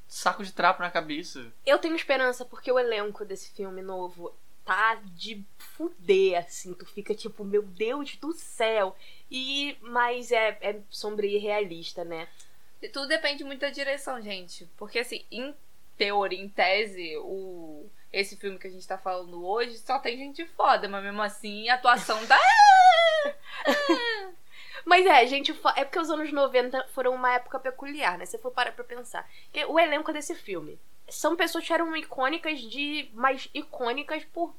saco 0.06 0.44
de 0.44 0.52
trapo 0.52 0.82
na 0.82 0.90
cabeça? 0.90 1.52
Eu 1.66 1.78
tenho 1.80 1.96
esperança 1.96 2.44
porque 2.44 2.70
o 2.70 2.78
elenco 2.78 3.24
desse 3.24 3.50
filme 3.52 3.82
novo 3.82 4.32
tá 4.64 5.00
de 5.04 5.44
fuder, 5.58 6.38
assim. 6.38 6.74
Tu 6.74 6.86
fica 6.86 7.14
tipo, 7.14 7.44
meu 7.44 7.62
Deus 7.62 8.16
do 8.16 8.32
céu. 8.32 8.96
E, 9.30 9.76
mas 9.80 10.32
é, 10.32 10.58
é 10.60 10.80
sombrio 10.90 11.30
e 11.30 11.38
realista, 11.38 12.04
né? 12.04 12.28
Tudo 12.92 13.08
depende 13.08 13.44
muito 13.44 13.60
da 13.60 13.70
direção, 13.70 14.20
gente. 14.20 14.68
Porque, 14.76 14.98
assim, 14.98 15.24
em 15.30 15.54
teoria, 15.96 16.40
em 16.40 16.48
tese, 16.48 17.16
o... 17.18 17.86
esse 18.12 18.36
filme 18.36 18.58
que 18.58 18.66
a 18.66 18.70
gente 18.70 18.86
tá 18.86 18.98
falando 18.98 19.46
hoje 19.46 19.78
só 19.78 19.98
tem 19.98 20.16
gente 20.16 20.44
foda, 20.48 20.88
mas 20.88 21.02
mesmo 21.02 21.22
assim 21.22 21.68
a 21.68 21.74
atuação 21.74 22.18
tá. 22.26 22.38
Mas 24.84 25.06
é, 25.06 25.26
gente, 25.26 25.50
é 25.76 25.84
porque 25.84 25.98
os 25.98 26.10
anos 26.10 26.30
90 26.30 26.88
foram 26.88 27.14
uma 27.14 27.32
época 27.32 27.58
peculiar, 27.58 28.18
né? 28.18 28.26
Se 28.26 28.36
for 28.36 28.50
parar 28.50 28.72
pra 28.72 28.84
pensar. 28.84 29.26
O 29.68 29.80
elenco 29.80 30.12
desse 30.12 30.34
filme 30.34 30.78
são 31.08 31.36
pessoas 31.36 31.66
que 31.66 31.72
eram 31.72 31.96
icônicas 31.96 32.60
de. 32.60 33.10
mais 33.12 33.48
icônicas 33.54 34.24
por 34.24 34.54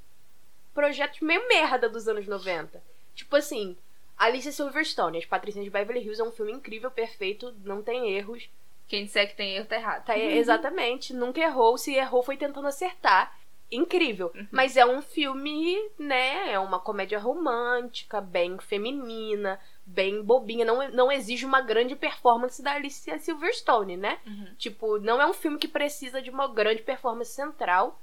projetos 0.73 1.21
meio 1.21 1.47
merda 1.47 1.89
dos 1.89 2.07
anos 2.07 2.27
90. 2.27 2.83
Tipo 3.13 3.35
assim, 3.35 3.77
Alice 4.17 4.51
Silverstone, 4.51 5.17
As 5.17 5.25
Patricinhas 5.25 5.65
de 5.65 5.71
Beverly 5.71 6.01
Hills 6.01 6.21
é 6.21 6.23
um 6.23 6.31
filme 6.31 6.51
incrível, 6.51 6.91
perfeito, 6.91 7.55
não 7.63 7.81
tem 7.81 8.11
erros. 8.11 8.49
Quem 8.87 9.05
disser 9.05 9.27
que 9.29 9.35
tem 9.35 9.55
erro 9.55 9.65
tá 9.65 9.75
errado. 9.75 10.05
Tá, 10.05 10.17
exatamente, 10.17 11.13
nunca 11.13 11.39
errou. 11.39 11.77
Se 11.77 11.93
errou, 11.95 12.21
foi 12.21 12.37
tentando 12.37 12.67
acertar. 12.67 13.35
Incrível. 13.71 14.31
Mas 14.51 14.77
é 14.77 14.85
um 14.85 15.01
filme, 15.01 15.75
né? 15.97 16.53
É 16.53 16.59
uma 16.59 16.79
comédia 16.79 17.17
romântica, 17.17 18.21
bem 18.21 18.59
feminina, 18.59 19.59
bem 19.85 20.21
bobinha. 20.21 20.65
Não, 20.65 20.89
não 20.89 21.11
exige 21.11 21.45
uma 21.45 21.61
grande 21.61 21.95
performance 21.95 22.61
da 22.61 22.73
Alicia 22.73 23.19
Silverstone, 23.19 23.97
né? 23.97 24.19
Uhum. 24.25 24.55
Tipo, 24.57 24.97
não 24.99 25.21
é 25.21 25.25
um 25.25 25.33
filme 25.33 25.57
que 25.57 25.67
precisa 25.67 26.21
de 26.21 26.29
uma 26.29 26.47
grande 26.47 26.81
performance 26.81 27.31
central. 27.31 27.99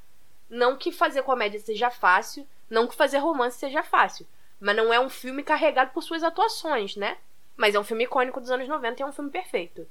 Não 0.49 0.77
que 0.77 0.93
fazer 0.93 1.23
comédia 1.23 1.59
seja 1.59 1.91
fácil, 1.91 2.47
não 2.69 2.87
que 2.87 2.95
fazer 2.95 3.19
romance 3.19 3.59
seja 3.59 3.83
fácil. 3.83 4.27
Mas 4.61 4.77
não 4.77 4.93
é 4.93 5.01
um 5.01 5.09
filme 5.09 5.43
carregado 5.43 5.93
por 5.93 6.03
suas 6.03 6.23
atuações, 6.23 6.95
né? 6.95 7.17
Mas 7.57 7.75
é 7.75 7.81
um 7.81 7.85
filme 7.85 8.05
icônico 8.05 8.41
dos 8.41 8.51
anos 8.51 8.69
90 8.69 9.01
e 9.01 9.03
é 9.03 9.07
um 9.07 9.13
filme 9.13 9.31
perfeito. 9.31 9.89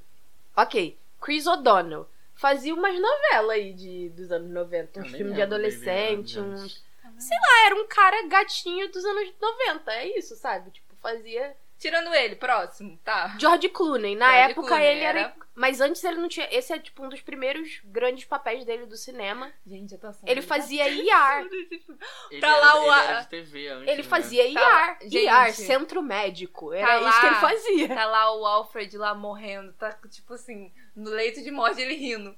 Ok. 0.56 0.96
Chris 1.20 1.46
O'Donnell. 1.46 2.08
Fazia 2.34 2.74
umas 2.74 2.98
novelas 2.98 3.50
aí 3.50 3.72
de, 3.72 4.08
dos 4.10 4.32
anos 4.32 4.50
90. 4.50 4.98
Eu 4.98 5.04
Uns 5.04 5.10
nem 5.10 5.18
filmes 5.18 5.36
de 5.36 5.42
adolescente, 5.42 6.40
né, 6.40 6.46
uns. 6.46 6.82
Sei 7.18 7.36
lá, 7.38 7.66
era 7.66 7.76
um 7.76 7.86
cara 7.86 8.26
gatinho 8.26 8.90
dos 8.90 9.04
anos 9.04 9.32
90. 9.40 9.92
É 9.92 10.18
isso, 10.18 10.34
sabe? 10.34 10.70
Tipo, 10.70 10.94
fazia. 10.96 11.54
Tirando 11.82 12.14
ele, 12.14 12.36
próximo, 12.36 12.96
tá. 13.04 13.36
George 13.40 13.68
Clooney. 13.70 14.14
Na 14.14 14.26
George 14.30 14.50
época 14.52 14.68
Clooney, 14.68 14.86
ele 14.86 15.00
era... 15.00 15.18
era- 15.20 15.34
Mas 15.52 15.80
antes 15.80 16.04
ele 16.04 16.18
não 16.18 16.28
tinha. 16.28 16.46
Esse 16.50 16.72
é 16.72 16.78
tipo 16.78 17.04
um 17.04 17.08
dos 17.08 17.20
primeiros 17.20 17.80
grandes 17.84 18.24
papéis 18.24 18.64
dele 18.64 18.86
do 18.86 18.96
cinema. 18.96 19.52
Gente, 19.66 19.92
a 19.92 19.96
atuação 19.96 20.22
Ele 20.24 20.36
dele 20.36 20.46
fazia 20.46 20.88
IAR. 20.88 21.44
Ele 22.30 22.40
Tá 22.40 22.46
era, 22.48 22.56
lá 22.56 22.74
o 22.76 22.82
ele 22.84 22.90
era 23.10 23.20
de 23.22 23.28
TV 23.28 23.68
antes, 23.68 23.88
Ele 23.88 24.02
né? 24.02 24.08
fazia 24.08 24.42
Tá 24.44 24.48
IAR. 24.60 24.88
lá- 24.88 24.98
Gente. 25.02 25.24
IAR, 25.24 25.52
Centro 25.54 26.02
Médico. 26.02 26.72
Era 26.72 26.86
Tá 26.86 27.08
isso 27.08 27.20
que 27.20 27.26
ele 27.26 27.34
lá- 27.34 27.40
fazia. 27.40 27.88
Tá 27.88 28.04
lá 28.06 28.32
o 28.36 28.46
Alfred 28.46 28.96
lá 28.96 29.14
morrendo, 29.14 29.72
tá 29.72 29.92
tipo 30.08 30.34
assim, 30.34 30.72
no 30.94 31.10
leito 31.10 31.42
de 31.42 31.50
morte 31.50 31.80
ele 31.80 31.96
rindo. 31.96 32.36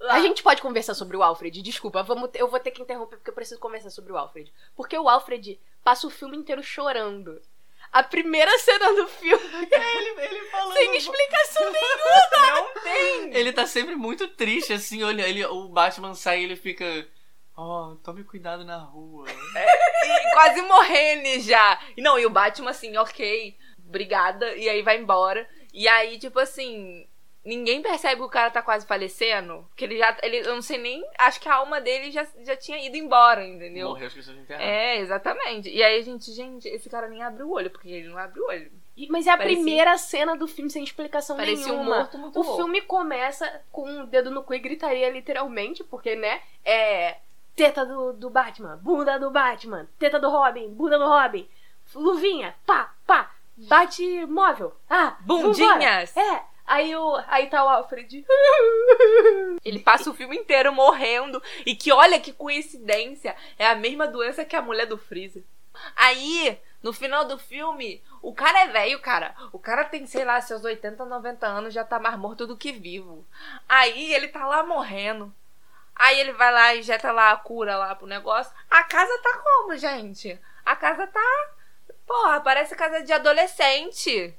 Lá. 0.00 0.14
A 0.14 0.20
gente 0.20 0.42
pode 0.42 0.60
conversar 0.62 0.94
sobre 0.94 1.16
o 1.16 1.22
Alfred, 1.22 1.60
desculpa, 1.62 2.02
vamos, 2.02 2.30
eu 2.34 2.48
vou 2.48 2.60
ter 2.60 2.70
que 2.70 2.82
interromper 2.82 3.16
porque 3.16 3.30
eu 3.30 3.34
preciso 3.34 3.60
conversar 3.60 3.90
sobre 3.90 4.12
o 4.12 4.16
Alfred. 4.16 4.52
Porque 4.74 4.96
o 4.98 5.08
Alfred 5.08 5.58
passa 5.84 6.06
o 6.06 6.10
filme 6.10 6.36
inteiro 6.36 6.62
chorando. 6.62 7.40
A 7.92 8.02
primeira 8.02 8.56
cena 8.58 8.92
do 8.94 9.08
filme, 9.08 9.42
Ele, 9.70 10.20
ele 10.20 10.40
falando. 10.50 10.74
sem 10.76 10.96
explicação 10.96 11.62
nenhuma. 11.72 12.46
Não 12.54 12.82
tem! 12.82 13.34
Ele 13.34 13.52
tá 13.52 13.66
sempre 13.66 13.96
muito 13.96 14.28
triste, 14.28 14.72
assim, 14.72 15.02
olha, 15.02 15.22
ele, 15.22 15.44
o 15.46 15.68
Batman 15.68 16.14
sai 16.14 16.40
e 16.40 16.44
ele 16.44 16.56
fica. 16.56 16.84
Ó, 17.56 17.94
tome 18.04 18.22
cuidado 18.22 18.64
na 18.64 18.76
rua. 18.76 19.26
E 19.30 20.30
quase 20.32 20.60
morrendo 20.62 21.40
já. 21.40 21.80
Não, 21.96 22.18
e 22.18 22.26
o 22.26 22.30
Batman 22.30 22.70
assim, 22.70 22.94
ok, 22.98 23.56
obrigada, 23.88 24.54
e 24.56 24.68
aí 24.68 24.82
vai 24.82 24.98
embora. 24.98 25.48
E 25.72 25.88
aí, 25.88 26.18
tipo 26.18 26.38
assim, 26.38 27.08
ninguém 27.46 27.80
percebe 27.80 28.16
que 28.16 28.22
o 28.26 28.28
cara 28.28 28.50
tá 28.50 28.60
quase 28.60 28.84
falecendo. 28.86 29.66
Que 29.74 29.84
ele 29.84 29.96
já. 29.96 30.16
Ele, 30.22 30.38
eu 30.38 30.54
não 30.54 30.60
sei 30.62 30.76
nem. 30.78 31.02
Acho 31.18 31.40
que 31.40 31.48
a 31.48 31.54
alma 31.54 31.80
dele 31.80 32.10
já, 32.10 32.26
já 32.40 32.56
tinha 32.56 32.84
ido 32.84 32.96
embora, 32.96 33.46
entendeu? 33.46 33.88
Morreu, 33.88 34.08
esqueceu 34.08 34.34
de 34.34 34.40
enterrar. 34.40 34.60
É, 34.62 34.98
exatamente. 34.98 35.70
E 35.70 35.82
aí 35.82 35.98
a 35.98 36.02
gente, 36.02 36.30
gente, 36.32 36.68
esse 36.68 36.90
cara 36.90 37.08
nem 37.08 37.22
abre 37.22 37.42
o 37.42 37.50
olho, 37.52 37.70
porque 37.70 37.88
ele 37.88 38.08
não 38.08 38.18
abre 38.18 38.40
o 38.40 38.46
olho. 38.48 38.70
Mas 39.10 39.26
é 39.26 39.30
a 39.30 39.36
Parecia- 39.36 39.56
primeira 39.56 39.96
cena 39.98 40.36
do 40.36 40.46
filme 40.48 40.70
sem 40.70 40.82
explicação 40.82 41.36
Parecia 41.36 41.66
um 41.66 41.76
nenhuma. 41.78 41.96
morto 41.98 42.18
muito 42.18 42.40
o 42.40 42.42
louco. 42.42 42.56
filme 42.56 42.80
começa 42.80 43.62
com 43.70 43.88
um 43.88 44.06
dedo 44.06 44.30
no 44.30 44.42
cu 44.42 44.54
e 44.54 44.58
gritaria 44.58 45.10
literalmente, 45.10 45.84
porque, 45.84 46.16
né, 46.16 46.40
é 46.64 47.18
teta 47.54 47.84
do, 47.84 48.14
do 48.14 48.30
Batman, 48.30 48.78
bunda 48.82 49.18
do 49.18 49.30
Batman, 49.30 49.86
teta 49.98 50.18
do 50.18 50.30
Robin, 50.30 50.68
bunda 50.70 50.98
do 50.98 51.04
Robin, 51.06 51.46
luvinha, 51.94 52.54
pá, 52.66 52.94
pá, 53.06 53.32
bate 53.56 54.24
móvel, 54.26 54.74
ah, 54.88 55.16
Bundinhas. 55.20 56.12
vambora. 56.14 56.36
É, 56.36 56.42
aí, 56.66 56.96
o, 56.96 57.22
aí 57.28 57.48
tá 57.48 57.64
o 57.64 57.68
Alfred. 57.68 58.24
Ele 59.64 59.78
passa 59.78 60.10
o 60.10 60.14
filme 60.14 60.36
inteiro 60.36 60.72
morrendo. 60.72 61.42
E 61.64 61.74
que 61.74 61.92
olha 61.92 62.20
que 62.20 62.32
coincidência. 62.32 63.36
É 63.58 63.66
a 63.66 63.74
mesma 63.74 64.06
doença 64.06 64.44
que 64.44 64.56
a 64.56 64.62
mulher 64.62 64.86
do 64.86 64.98
Freezer. 64.98 65.42
Aí, 65.94 66.58
no 66.82 66.92
final 66.92 67.24
do 67.24 67.38
filme, 67.38 68.02
o 68.22 68.34
cara 68.34 68.60
é 68.60 68.66
velho, 68.68 68.98
cara. 69.00 69.34
O 69.52 69.58
cara 69.58 69.84
tem, 69.84 70.06
sei 70.06 70.24
lá, 70.24 70.40
seus 70.40 70.64
80, 70.64 71.04
90 71.04 71.46
anos, 71.46 71.74
já 71.74 71.84
tá 71.84 71.98
mais 71.98 72.18
morto 72.18 72.46
do 72.46 72.56
que 72.56 72.72
vivo. 72.72 73.26
Aí 73.68 74.12
ele 74.12 74.28
tá 74.28 74.46
lá 74.46 74.62
morrendo. 74.62 75.32
Aí 75.94 76.20
ele 76.20 76.32
vai 76.32 76.52
lá 76.52 76.74
e 76.74 76.80
injeta 76.80 77.10
lá 77.10 77.30
a 77.30 77.36
cura 77.36 77.76
lá 77.76 77.94
pro 77.94 78.06
negócio. 78.06 78.52
A 78.70 78.82
casa 78.84 79.18
tá 79.22 79.38
como, 79.38 79.76
gente? 79.76 80.38
A 80.64 80.76
casa 80.76 81.06
tá. 81.06 81.50
Porra, 82.06 82.40
parece 82.40 82.76
casa 82.76 83.02
de 83.02 83.12
adolescente. 83.12 84.34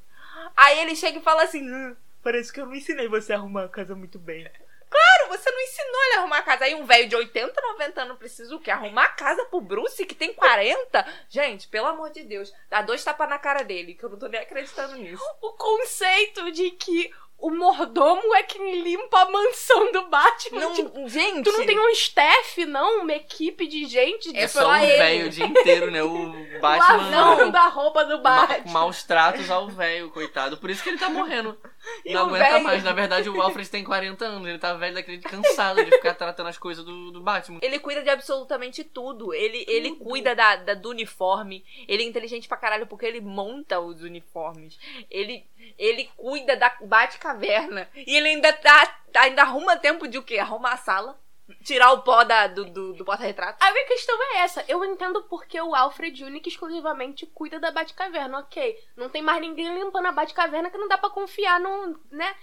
Aí 0.55 0.79
ele 0.79 0.95
chega 0.95 1.17
e 1.17 1.23
fala 1.23 1.43
assim: 1.43 1.67
"Hum, 1.67 1.95
parece 2.27 2.51
que 2.51 2.59
eu 2.59 2.65
não 2.65 2.75
ensinei 2.75 3.07
você 3.07 3.31
a 3.31 3.37
arrumar 3.37 3.63
a 3.63 3.69
casa 3.69 3.95
muito 3.95 4.19
bem. 4.19 4.43
Claro, 4.89 5.29
você 5.29 5.49
não 5.49 5.61
ensinou 5.61 6.03
ele 6.03 6.15
a 6.15 6.19
arrumar 6.19 6.37
a 6.39 6.41
casa. 6.41 6.65
Aí 6.65 6.75
um 6.75 6.85
velho 6.85 7.07
de 7.07 7.15
80, 7.15 7.61
90 7.61 8.01
anos 8.01 8.17
precisa 8.17 8.53
o 8.53 8.59
quê? 8.59 8.69
Arrumar 8.69 9.05
a 9.05 9.09
casa 9.09 9.45
pro 9.45 9.61
Bruce, 9.61 10.05
que 10.05 10.13
tem 10.13 10.33
40? 10.33 11.07
Gente, 11.29 11.69
pelo 11.69 11.87
amor 11.87 12.09
de 12.09 12.23
Deus, 12.23 12.53
dá 12.69 12.81
dois 12.81 13.01
tapas 13.01 13.29
na 13.29 13.39
cara 13.39 13.63
dele, 13.63 13.93
que 13.93 14.03
eu 14.03 14.09
não 14.09 14.19
tô 14.19 14.27
nem 14.27 14.41
acreditando 14.41 14.97
nisso. 14.97 15.23
o 15.41 15.53
conceito 15.53 16.51
de 16.51 16.71
que 16.71 17.13
o 17.39 17.52
mordomo 17.52 18.34
é 18.36 18.43
quem 18.43 18.82
limpa 18.82 19.21
a 19.21 19.30
mansão 19.30 19.91
do 19.91 20.08
Batman. 20.08 20.60
Não, 20.60 20.73
Tipo, 20.73 21.08
gente. 21.10 21.43
tu 21.43 21.52
não 21.58 21.65
tem 21.65 21.80
um 21.80 21.89
staff, 21.89 22.65
não? 22.65 23.02
Uma 23.04 23.13
equipe 23.13 23.67
de 23.67 23.86
gente 23.86 24.32
de 24.34 24.39
É 24.39 24.47
só 24.47 24.67
um 24.71 24.80
velho 24.80 25.28
o 25.28 25.30
dia 25.30 25.45
inteiro, 25.45 25.91
né? 25.91 26.02
O 26.04 26.34
Batman. 26.60 27.10
lavando 27.10 27.58
a 27.58 27.67
roupa 27.67 28.04
do 28.06 28.17
ma- 28.21 28.47
Batman. 28.47 28.71
maus 28.73 29.04
tratos 29.04 29.50
ao 29.52 29.67
velho, 29.69 30.10
coitado. 30.10 30.58
Por 30.58 30.69
isso 30.69 30.82
que 30.84 30.89
ele 30.89 30.97
tá 30.97 31.10
morrendo. 31.10 31.58
E 32.04 32.13
não 32.13 32.26
aguenta 32.28 32.43
velho- 32.52 32.63
mais. 32.63 32.84
Na 32.84 32.91
verdade, 32.91 33.30
o 33.30 33.41
Alfred 33.41 33.69
tem 33.69 33.84
40 33.84 34.26
anos. 34.26 34.47
Ele 34.47 34.58
tá 34.60 34.73
velho 34.73 34.95
daquele 34.95 35.21
cansado 35.21 35.84
de 35.86 35.91
ficar 35.91 36.15
tratando 36.15 36.47
as 36.47 36.58
coisas 36.58 36.84
do, 36.84 37.12
do 37.12 37.21
Batman. 37.21 37.60
Ele 37.62 37.80
cuida 37.80 38.02
de 38.04 38.10
absolutamente 38.10 38.84
tudo. 38.84 39.34
Ele, 39.34 39.63
ele 39.67 39.91
cuida 39.95 40.36
da, 40.36 40.56
da- 40.56 40.73
do 40.73 40.89
uniforme. 40.89 41.63
Ele 41.88 42.04
é 42.04 42.06
inteligente 42.06 42.47
pra 42.47 42.58
caralho 42.58 42.88
porque 42.88 43.06
ele 43.06 43.21
monta 43.21 43.80
os 43.80 44.02
uniformes. 44.02 44.78
Ele, 45.10 45.45
ele 45.77 46.09
cuida 46.15 46.55
da 46.55 46.75
Bate-Caverna. 46.81 47.89
E 47.95 48.15
ele 48.15 48.29
ainda 48.29 48.51
tá. 48.53 48.99
Ainda 49.15 49.41
arruma 49.41 49.77
tempo 49.77 50.07
de 50.07 50.17
o 50.17 50.23
quê? 50.23 50.37
Arrumar 50.37 50.73
a 50.73 50.77
sala. 50.77 51.19
Tirar 51.63 51.93
o 51.93 52.01
pó 52.01 52.25
da, 52.25 52.47
do, 52.47 52.65
do, 52.65 52.93
do 52.93 53.05
porta-retrato. 53.05 53.63
A 53.63 53.71
minha 53.71 53.87
questão 53.87 54.21
é 54.33 54.39
essa. 54.39 54.65
Eu 54.67 54.83
entendo 54.83 55.23
porque 55.23 55.59
o 55.61 55.73
Alfred 55.73 56.25
única 56.25 56.49
e 56.49 56.51
exclusivamente 56.51 57.25
cuida 57.25 57.57
da 57.57 57.71
Batcaverna, 57.71 58.39
ok. 58.39 58.77
Não 58.97 59.09
tem 59.09 59.21
mais 59.21 59.39
ninguém 59.39 59.73
limpando 59.73 60.07
a 60.07 60.11
Batcaverna 60.11 60.69
que 60.69 60.77
não 60.77 60.89
dá 60.89 60.97
pra 60.97 61.09
confiar 61.09 61.57
no, 61.59 61.97
né? 62.11 62.35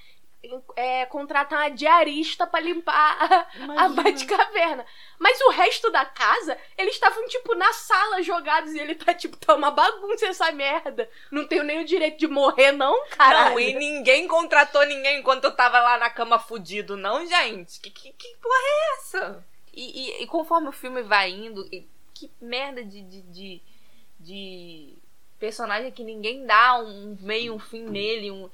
É, 0.77 1.07
contratar 1.07 1.59
uma 1.61 1.71
diarista 1.71 2.47
pra 2.47 2.61
limpar 2.61 3.17
a, 3.21 3.85
a. 3.85 3.89
Batcaverna. 3.89 4.85
Mas 5.19 5.41
o 5.43 5.51
resto 5.51 5.91
da 5.91 6.05
casa, 6.05 6.59
eles 6.77 6.95
estavam, 6.95 7.27
tipo, 7.27 7.55
na 7.55 7.73
sala 7.73 8.23
jogados 8.23 8.73
e 8.75 8.79
ele 8.79 8.95
tá, 8.95 9.15
tipo, 9.15 9.37
tá 9.37 9.55
uma 9.55 9.71
bagunça 9.71 10.27
essa 10.27 10.51
merda. 10.53 11.09
Não 11.31 11.47
tenho 11.47 11.63
nem 11.63 11.81
o 11.81 11.85
direito 11.85 12.19
de 12.19 12.27
morrer, 12.27 12.73
não, 12.73 13.07
caralho. 13.11 13.51
Não, 13.55 13.61
e 13.61 13.75
ninguém 13.75 14.27
contratou 14.29 14.85
ninguém 14.87 15.21
enquanto 15.21 15.45
eu 15.45 15.55
tava 15.57 15.81
lá 15.81 15.99
na 15.99 16.11
cama 16.11 16.39
fudido, 16.39 16.97
não, 16.97 17.27
gente? 17.27 17.81
Que, 17.81 17.91
que, 17.91 18.13
que 18.13 18.37
porra 18.37 18.55
é 18.57 18.93
essa? 18.99 19.45
E, 19.73 20.21
e- 20.21 20.23
e 20.23 20.27
conforme 20.27 20.69
o 20.69 20.73
filme 20.73 21.03
vai 21.03 21.31
indo, 21.31 21.67
e 21.73 21.89
que 22.15 22.31
merda 22.41 22.85
de, 22.85 23.03
de, 23.03 23.23
de, 23.23 23.63
de 24.21 24.95
personagem 25.39 25.91
que 25.91 26.05
ninguém 26.05 26.47
dá 26.47 26.79
um 26.79 27.17
meio, 27.21 27.55
um 27.55 27.59
fim 27.59 27.83
nele, 27.85 28.31
um. 28.31 28.49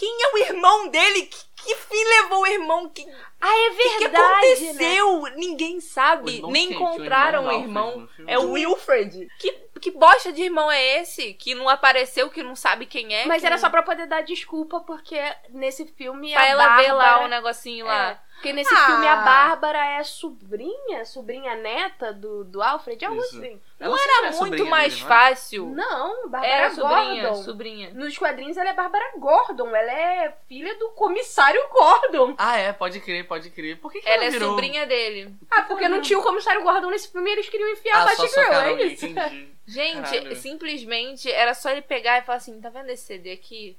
Que, 0.00 0.06
quem 0.06 0.22
é 0.22 0.34
o 0.34 0.38
irmão 0.38 0.88
dele? 0.88 1.22
Que, 1.26 1.38
que 1.62 1.76
fim 1.76 2.04
levou 2.04 2.40
o 2.40 2.46
irmão? 2.46 2.88
Que, 2.88 3.06
Ah, 3.40 3.48
é 3.66 3.70
que, 3.70 3.76
que 3.76 3.98
verdade, 3.98 4.20
né? 4.20 4.60
aconteceu? 4.70 5.22
Ninguém 5.36 5.76
O 5.76 5.80
sabe. 5.80 6.42
Nem 6.50 6.68
o 6.68 6.72
encontraram 6.72 7.46
o 7.46 7.52
irmão 7.52 7.90
do 7.92 8.00
irmão. 8.04 8.08
É 8.26 8.38
o 8.38 8.52
Wilfred. 8.52 9.28
Que, 9.38 9.52
que 9.80 9.90
bosta 9.90 10.32
de 10.32 10.42
irmão 10.42 10.70
é 10.70 11.00
esse? 11.00 11.34
Que 11.34 11.54
não 11.54 11.68
apareceu, 11.68 12.30
que 12.30 12.42
não 12.42 12.56
sabe 12.56 12.86
quem 12.86 13.14
é. 13.14 13.26
Mas 13.26 13.40
que 13.40 13.46
era 13.46 13.58
só 13.58 13.68
pra 13.68 13.82
poder 13.82 14.06
dar 14.06 14.22
desculpa, 14.22 14.80
porque 14.80 15.18
nesse 15.50 15.86
filme 15.86 16.32
Pra 16.32 16.42
a 16.42 16.46
ela 16.46 16.76
ver 16.76 16.92
lá 16.92 17.04
Bárbara- 17.04 17.24
o 17.26 17.28
negocinho 17.28 17.86
É, 17.86 17.88
lá. 17.88 18.22
Porque 18.40 18.54
nesse 18.54 18.72
Ah. 18.74 18.86
filme 18.86 19.06
a 19.06 19.16
Bárbara 19.16 19.84
é 19.98 20.02
sobrinha, 20.02 21.04
sobrinha 21.04 21.54
neta 21.56 22.10
do, 22.12 22.42
do 22.44 22.62
Alfred, 22.62 23.04
algo 23.04 23.20
Isso. 23.20 23.36
assim. 23.36 23.60
Ela 23.78 23.90
Não 23.90 23.98
sempre 23.98 24.16
era 24.16 24.26
é 24.26 24.38
muito 24.38 24.66
mais 24.66 24.94
dele, 24.94 25.04
não 25.04 25.12
é? 25.12 25.18
fácil. 25.28 25.66
Não, 25.68 26.28
Bárbara 26.28 26.52
Era 26.52 26.70
sobrinha, 26.70 27.22
Gordon. 27.28 27.42
sobrinha. 27.42 27.90
Nos 27.94 28.16
quadrinhos 28.18 28.56
ela 28.56 28.70
é 28.70 28.72
Bárbara 28.72 29.12
Gordon, 29.18 29.76
ela 29.76 29.92
é 29.92 30.34
filha 30.48 30.74
do 30.78 30.88
comissário 30.90 31.60
Gordon. 31.70 32.34
Ah, 32.38 32.56
é, 32.56 32.72
pode 32.72 32.98
crer, 33.00 33.26
pode 33.26 33.50
crer. 33.50 33.78
Por 33.78 33.92
que, 33.92 34.00
que 34.00 34.08
Ela 34.08 34.24
é 34.24 34.30
virou... 34.30 34.50
sobrinha 34.50 34.86
dele. 34.86 35.34
Ah, 35.50 35.62
porque 35.62 35.86
não 35.88 36.00
tinha 36.00 36.18
o 36.18 36.22
comissário 36.22 36.62
Gordon 36.62 36.88
nesse 36.90 37.12
filme 37.12 37.28
e 37.28 37.32
eles 37.34 37.48
queriam 37.48 37.68
enfiar 37.70 37.96
Ah, 37.98 38.02
a 38.02 38.04
Batgirl, 38.06 38.52
é 38.52 38.82
isso? 38.86 39.06
entendi. 39.06 39.48
Gente, 39.66 40.10
Caralho. 40.10 40.36
simplesmente 40.36 41.30
era 41.30 41.54
só 41.54 41.70
ele 41.70 41.82
pegar 41.82 42.18
e 42.18 42.22
falar 42.22 42.38
assim: 42.38 42.60
tá 42.60 42.70
vendo 42.70 42.88
esse 42.90 43.04
CD 43.04 43.32
aqui? 43.32 43.76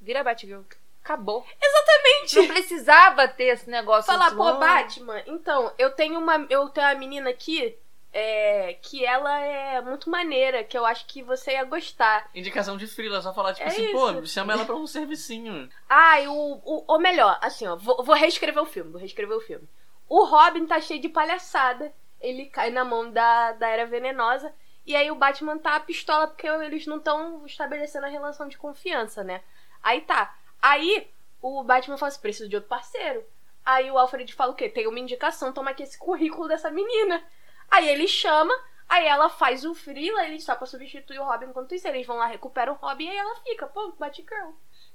Vira 0.00 0.22
Batgirl. 0.24 0.62
Acabou. 1.02 1.44
Exatamente. 1.60 2.36
Não 2.36 2.46
precisava 2.48 3.26
ter 3.28 3.44
esse 3.44 3.68
negócio 3.68 4.12
Falar, 4.12 4.34
pô. 4.34 4.58
Batman, 4.58 5.22
então, 5.26 5.72
eu 5.78 5.90
tenho 5.90 6.18
uma. 6.18 6.46
Eu 6.50 6.68
tenho 6.68 6.86
uma 6.86 6.94
menina 6.94 7.30
aqui. 7.30 7.76
É, 8.12 8.76
que 8.82 9.06
ela 9.06 9.38
é 9.38 9.80
muito 9.80 10.10
maneira, 10.10 10.64
que 10.64 10.76
eu 10.76 10.84
acho 10.84 11.06
que 11.06 11.22
você 11.22 11.52
ia 11.52 11.62
gostar. 11.62 12.28
Indicação 12.34 12.76
de 12.76 12.88
frila, 12.88 13.22
só 13.22 13.32
falar, 13.32 13.54
tipo 13.54 13.68
É 13.68 13.70
assim, 13.70 13.84
isso. 13.84 13.92
pô, 13.92 14.26
chama 14.26 14.52
ela 14.52 14.64
pra 14.64 14.74
um 14.74 14.84
servicinho. 14.84 15.70
Ah, 15.88 16.20
e 16.20 16.26
o, 16.26 16.32
o. 16.32 16.84
Ou 16.88 16.98
melhor, 16.98 17.38
assim, 17.40 17.68
ó, 17.68 17.76
vou, 17.76 18.02
vou 18.02 18.16
reescrever 18.16 18.60
o 18.60 18.66
filme, 18.66 18.90
vou 18.90 18.98
reescrever 19.00 19.36
o 19.36 19.40
filme. 19.40 19.68
O 20.08 20.24
Robin 20.24 20.66
tá 20.66 20.80
cheio 20.80 21.00
de 21.00 21.08
palhaçada. 21.08 21.92
Ele 22.20 22.46
cai 22.46 22.70
na 22.70 22.84
mão 22.84 23.12
da, 23.12 23.52
da 23.52 23.68
Era 23.68 23.86
Venenosa. 23.86 24.52
E 24.84 24.96
aí 24.96 25.08
o 25.08 25.14
Batman 25.14 25.56
tá 25.58 25.76
a 25.76 25.80
pistola 25.80 26.26
porque 26.26 26.48
eles 26.48 26.86
não 26.88 26.96
estão 26.96 27.46
estabelecendo 27.46 28.06
a 28.06 28.10
relação 28.10 28.48
de 28.48 28.58
confiança, 28.58 29.22
né? 29.22 29.40
Aí 29.80 30.00
tá. 30.00 30.34
Aí 30.60 31.10
o 31.40 31.62
Batman 31.62 31.96
fala 31.96 32.08
assim: 32.08 32.20
preciso 32.20 32.48
de 32.48 32.56
outro 32.56 32.68
parceiro. 32.68 33.24
Aí 33.64 33.90
o 33.90 33.98
Alfred 33.98 34.32
fala 34.34 34.52
o 34.52 34.54
quê? 34.54 34.68
Tem 34.68 34.86
uma 34.86 34.98
indicação, 34.98 35.52
toma 35.52 35.70
aqui 35.70 35.82
esse 35.82 35.98
currículo 35.98 36.48
dessa 36.48 36.70
menina. 36.70 37.22
Aí 37.70 37.88
ele 37.88 38.08
chama 38.08 38.52
Aí 38.90 39.06
ela 39.06 39.28
faz 39.28 39.64
o 39.64 39.72
Freela, 39.72 40.26
ele 40.26 40.40
só 40.40 40.56
pra 40.56 40.66
substituir 40.66 41.20
o 41.20 41.24
Robin 41.24 41.46
enquanto 41.46 41.72
isso. 41.72 41.86
Eles 41.86 42.04
vão 42.04 42.16
lá, 42.16 42.26
recuperam 42.26 42.72
o 42.72 42.76
Robin 42.76 43.04
e 43.04 43.10
aí 43.10 43.16
ela 43.16 43.36
fica, 43.36 43.68
pô, 43.68 43.92
Batgirl. 43.92 44.50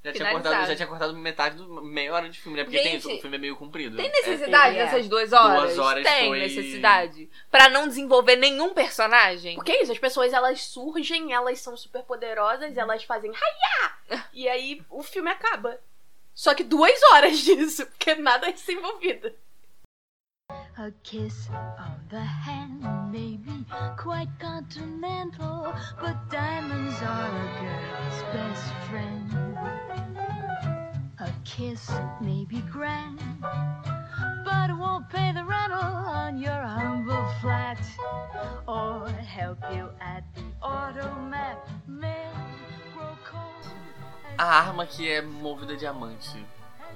Já 0.06 0.14
tinha, 0.14 0.30
cortado, 0.32 0.68
já 0.68 0.76
tinha 0.76 0.88
cortado 0.88 1.14
metade 1.18 1.56
do 1.58 1.82
meia 1.82 2.14
hora 2.14 2.30
de 2.30 2.40
filme, 2.40 2.58
né? 2.58 2.64
Porque 2.64 2.78
tem 2.80 2.92
Gente, 2.94 3.00
isso, 3.00 3.12
o 3.16 3.22
filme 3.22 3.36
é 3.38 3.40
meio 3.40 3.56
comprido. 3.56 3.98
Tem 3.98 4.06
É, 4.06 4.10
necessidade 4.12 4.78
É. 4.78 4.86
dessas 4.86 5.08
duas 5.10 5.34
horas? 5.34 5.62
Duas 5.64 5.80
horas 5.80 6.04
Tem 6.04 6.28
foi- 6.28 6.40
necessidade. 6.40 7.30
Pra 7.50 7.70
não 7.70 7.88
desenvolver 7.88 8.36
nenhum 8.36 8.74
personagem? 8.74 9.56
Porque 9.56 9.72
é 9.72 9.82
isso, 9.82 9.92
as 9.92 10.00
pessoas 10.00 10.32
elas 10.32 10.62
surgem, 10.62 11.34
elas 11.34 11.60
são 11.60 11.76
super 11.76 12.04
poderosas, 12.04 12.78
elas 12.78 13.04
fazem 13.04 13.32
haia! 13.32 14.24
E 14.34 14.48
aí 14.48 14.82
o 14.90 15.02
filme 15.02 15.30
acaba. 15.32 15.80
Só 16.34 16.54
que 16.54 16.64
duas 16.64 17.02
horas 17.14 17.40
disso, 17.44 17.86
porque 17.88 18.14
nada 18.16 18.48
é 18.50 18.52
desenvolvido. 18.52 19.32
A 20.78 20.92
kiss 21.04 21.48
on 21.80 22.02
the 22.10 22.20
hand 22.20 22.84
may 23.10 23.38
be 23.38 23.66
quite 23.98 24.28
continental, 24.40 25.74
but 26.02 26.30
diamonds 26.30 27.02
are 27.02 27.32
a 27.32 27.48
girl's 27.62 28.24
best 28.34 28.74
friend. 28.90 29.32
A 31.20 31.32
kiss 31.46 31.90
may 32.20 32.44
be 32.44 32.60
grand, 32.70 33.22
but 34.44 34.70
it 34.70 34.74
won't 34.74 35.10
pay 35.10 35.32
the 35.32 35.46
rental 35.46 35.80
on 35.80 36.38
your 36.38 36.62
humble 36.62 37.26
flat 37.40 37.80
or 38.68 39.08
help 39.08 39.60
you 39.72 39.90
at 40.02 40.26
the 40.36 40.44
automat. 40.62 41.70
Men 41.88 42.34
grow 42.94 43.16
cold. 43.24 43.66
A 44.38 44.44
arma 44.44 44.86
que 44.86 45.10
é 45.10 45.22
movida 45.22 45.78
diamante. 45.78 46.46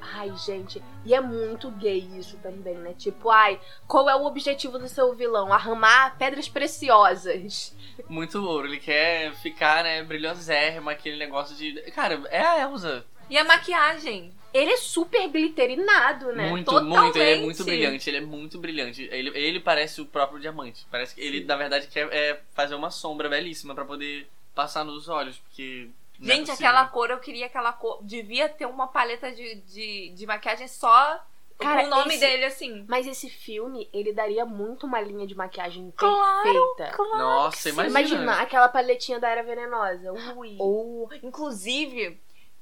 Ai, 0.02 0.34
gente, 0.36 0.82
e 1.06 1.14
é 1.14 1.22
muito 1.22 1.70
gay 1.72 2.00
isso 2.18 2.38
também, 2.38 2.76
né? 2.76 2.94
Tipo, 2.98 3.30
ai, 3.30 3.60
qual 3.88 4.10
é 4.10 4.16
o 4.16 4.26
objetivo 4.26 4.80
do 4.80 4.88
seu 4.88 5.14
vilão? 5.14 5.52
Arrumar 5.52 6.18
pedras 6.18 6.48
preciosas. 6.48 7.76
Muito 8.08 8.44
ouro. 8.44 8.68
Ele 8.68 8.80
quer 8.80 9.34
ficar, 9.36 9.84
né, 9.84 10.04
brilhosérrima, 10.04 10.92
aquele 10.92 11.18
negócio 11.18 11.56
de. 11.56 11.74
Cara, 11.92 12.22
é 12.30 12.42
a 12.42 12.62
Elsa. 12.62 13.06
E 13.30 13.38
a 13.38 13.44
maquiagem? 13.44 14.34
Ele 14.52 14.72
é 14.72 14.78
super 14.78 15.28
glitterinado, 15.30 16.34
né? 16.34 16.50
Muito, 16.50 16.66
Totalmente. 16.66 17.00
muito. 17.00 17.18
Ele 17.20 17.32
é 17.32 17.42
muito 17.44 17.64
brilhante. 17.64 18.10
Ele 18.10 18.18
é 18.18 18.22
muito 18.22 18.58
brilhante. 18.58 19.10
Ele, 19.12 19.30
ele 19.38 19.60
parece 19.60 20.02
o 20.02 20.06
próprio 20.06 20.40
diamante. 20.40 20.88
Parece 20.90 21.14
que 21.14 21.22
ele, 21.22 21.44
na 21.44 21.56
verdade, 21.56 21.88
quer 21.88 22.08
é, 22.12 22.40
fazer 22.56 22.74
uma 22.74 22.90
sombra 22.90 23.30
belíssima 23.30 23.76
pra 23.76 23.86
poder 23.86 24.28
passar 24.56 24.84
nos 24.84 25.08
olhos, 25.08 25.38
porque. 25.38 25.90
Não 26.20 26.34
é 26.34 26.36
Gente, 26.36 26.48
possível. 26.48 26.68
aquela 26.70 26.88
cor, 26.88 27.10
eu 27.10 27.20
queria 27.20 27.46
aquela 27.46 27.74
cor. 27.74 28.00
Devia 28.04 28.50
ter 28.50 28.66
uma 28.66 28.88
paleta 28.88 29.32
de, 29.32 29.56
de, 29.62 30.10
de 30.10 30.26
maquiagem 30.26 30.68
só 30.68 31.24
Cara, 31.58 31.82
com 31.82 31.88
o 31.88 31.90
nome 31.90 32.12
esse- 32.16 32.20
dele, 32.20 32.46
assim. 32.46 32.86
Mas 32.88 33.06
esse 33.08 33.30
filme, 33.30 33.90
ele 33.92 34.14
daria 34.14 34.46
muito 34.46 34.86
uma 34.86 35.02
linha 35.02 35.26
de 35.28 35.36
maquiagem 35.36 35.92
Claro, 35.96 36.76
perfeita. 36.78 36.98
Nossa, 37.18 37.70
imagina. 37.70 38.00
Imagina 38.00 38.42
aquela 38.42 38.70
paletinha 38.70 39.20
da 39.20 39.30
Era 39.30 39.44
Venenosa. 39.44 40.12
Ui. 40.36 40.56
Ou, 40.60 41.10
inclusive, 41.22 42.20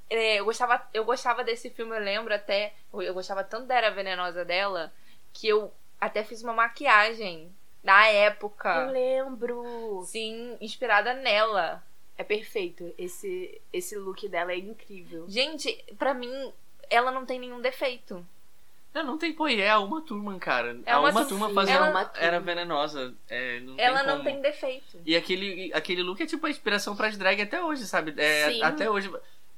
é, 0.10 0.36
eu, 0.40 0.46
gostava, 0.46 0.82
eu 0.94 1.04
gostava 1.06 1.44
desse 1.44 1.70
filme, 1.70 1.96
eu 1.96 2.02
lembro 2.02 2.34
até. 2.34 2.74
Eu, 2.94 3.02
eu 3.02 3.14
gostava 3.14 3.44
tanto 3.44 3.68
da 3.68 3.76
Era 3.76 3.92
Venenosa 3.92 4.44
dela 4.46 4.92
que 5.34 5.48
eu 5.48 5.72
até 6.02 6.24
fiz 6.24 6.42
uma 6.44 6.54
maquiagem 6.54 7.52
da 7.84 8.12
Eu 8.12 8.22
época. 8.24 8.86
lembro. 8.88 10.02
Sim, 10.06 10.58
inspirada 10.60 11.14
nela. 11.14 11.84
É 12.18 12.24
perfeito. 12.24 12.94
Esse, 12.98 13.62
esse 13.72 13.96
look 13.98 14.28
dela 14.28 14.52
é 14.52 14.58
incrível. 14.58 15.26
Gente, 15.30 15.72
pra 16.00 16.14
mim, 16.14 16.52
ela 16.90 17.12
não 17.12 17.26
tem 17.26 17.40
nenhum 17.40 17.62
defeito. 17.62 18.26
Não, 18.94 19.04
não 19.04 19.18
tem, 19.18 19.32
pô, 19.34 19.48
e 19.48 19.62
é 19.62 19.70
a 19.70 19.80
Uma 19.80 20.02
Turma, 20.02 20.40
cara. 20.40 20.80
É 20.86 20.92
a 20.94 21.00
uma 21.00 21.10
Uma 21.12 21.24
tu- 21.24 21.30
Turma 21.30 21.54
fazia 21.54 21.76
ela- 21.76 21.90
uma 21.92 22.12
era 22.16 22.40
venenosa. 22.40 23.14
É, 23.30 23.60
não 23.60 23.76
ela 23.78 24.00
tem 24.00 24.08
não 24.08 24.24
tem 24.24 24.42
defeito. 24.42 25.00
E 25.06 25.16
aquele, 25.16 25.72
aquele 25.74 26.02
look 26.02 26.20
é 26.22 26.26
tipo 26.26 26.48
a 26.48 26.50
inspiração 26.50 26.96
pras 26.96 27.16
drag 27.16 27.40
até 27.42 27.64
hoje, 27.64 27.86
sabe? 27.86 28.14
É, 28.18 28.50
Sim. 28.52 28.64
até 28.64 28.90
hoje. 28.90 29.10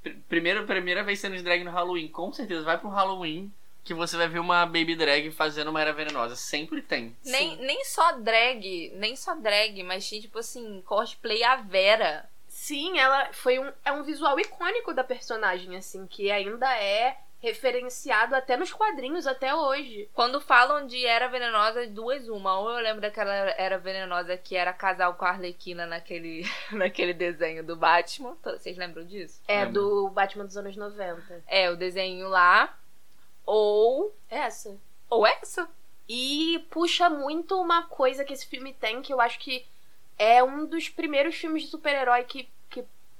Pr- 0.03 0.11
Primeiro, 0.27 0.65
primeira 0.65 1.03
vez 1.03 1.19
sendo 1.19 1.41
drag 1.41 1.63
no 1.63 1.71
Halloween, 1.71 2.07
com 2.09 2.33
certeza. 2.33 2.63
Vai 2.63 2.77
pro 2.77 2.89
Halloween 2.89 3.49
que 3.85 3.93
você 3.93 4.17
vai 4.17 4.27
ver 4.27 4.39
uma 4.39 4.65
baby 4.65 4.95
drag 4.95 5.31
fazendo 5.31 5.69
uma 5.69 5.79
era 5.81 5.93
venenosa. 5.93 6.35
Sempre 6.35 6.81
tem. 6.81 7.15
Nem, 7.25 7.55
nem 7.57 7.85
só 7.85 8.11
drag, 8.13 8.91
nem 8.95 9.15
só 9.15 9.35
drag, 9.35 9.81
mas 9.83 10.05
tinha, 10.07 10.19
tipo 10.21 10.37
assim, 10.39 10.81
cosplay 10.85 11.43
a 11.43 11.55
Vera. 11.57 12.29
Sim, 12.69 12.99
ela 12.99 13.33
foi 13.33 13.57
um, 13.57 13.73
é 13.83 13.91
um 13.91 14.03
visual 14.03 14.39
icônico 14.39 14.93
da 14.93 15.03
personagem, 15.03 15.75
assim, 15.75 16.05
que 16.05 16.29
ainda 16.29 16.71
é 16.77 17.17
referenciado 17.39 18.35
até 18.35 18.55
nos 18.55 18.71
quadrinhos 18.71 19.25
até 19.25 19.55
hoje. 19.55 20.07
Quando 20.13 20.39
falam 20.39 20.85
de 20.85 21.03
Era 21.03 21.27
Venenosa, 21.27 21.87
duas 21.87 22.29
uma. 22.29 22.59
Ou 22.59 22.69
eu 22.69 22.83
lembro 22.83 23.01
daquela 23.01 23.33
Era 23.33 23.79
Venenosa 23.79 24.37
que 24.37 24.55
era 24.55 24.71
casal 24.71 25.15
com 25.15 25.25
a 25.25 25.29
Arlequina 25.29 25.87
naquele, 25.87 26.43
naquele 26.71 27.11
desenho 27.11 27.63
do 27.63 27.75
Batman. 27.75 28.37
Vocês 28.43 28.77
lembram 28.77 29.03
disso? 29.03 29.41
É 29.47 29.65
Lembro. 29.65 29.73
do 29.73 30.09
Batman 30.11 30.45
dos 30.45 30.55
anos 30.55 30.77
90. 30.77 31.43
É, 31.47 31.71
o 31.71 31.75
desenho 31.75 32.29
lá. 32.29 32.77
Ou. 33.47 34.15
Essa. 34.29 34.77
Ou 35.09 35.25
essa. 35.25 35.67
E 36.07 36.63
puxa 36.69 37.09
muito 37.09 37.59
uma 37.59 37.87
coisa 37.87 38.23
que 38.23 38.33
esse 38.33 38.45
filme 38.45 38.75
tem, 38.75 39.01
que 39.01 39.11
eu 39.11 39.19
acho 39.19 39.39
que 39.39 39.65
é 40.19 40.43
um 40.43 40.67
dos 40.67 40.87
primeiros 40.87 41.33
filmes 41.33 41.63
de 41.63 41.69
super-herói 41.69 42.25
que 42.25 42.47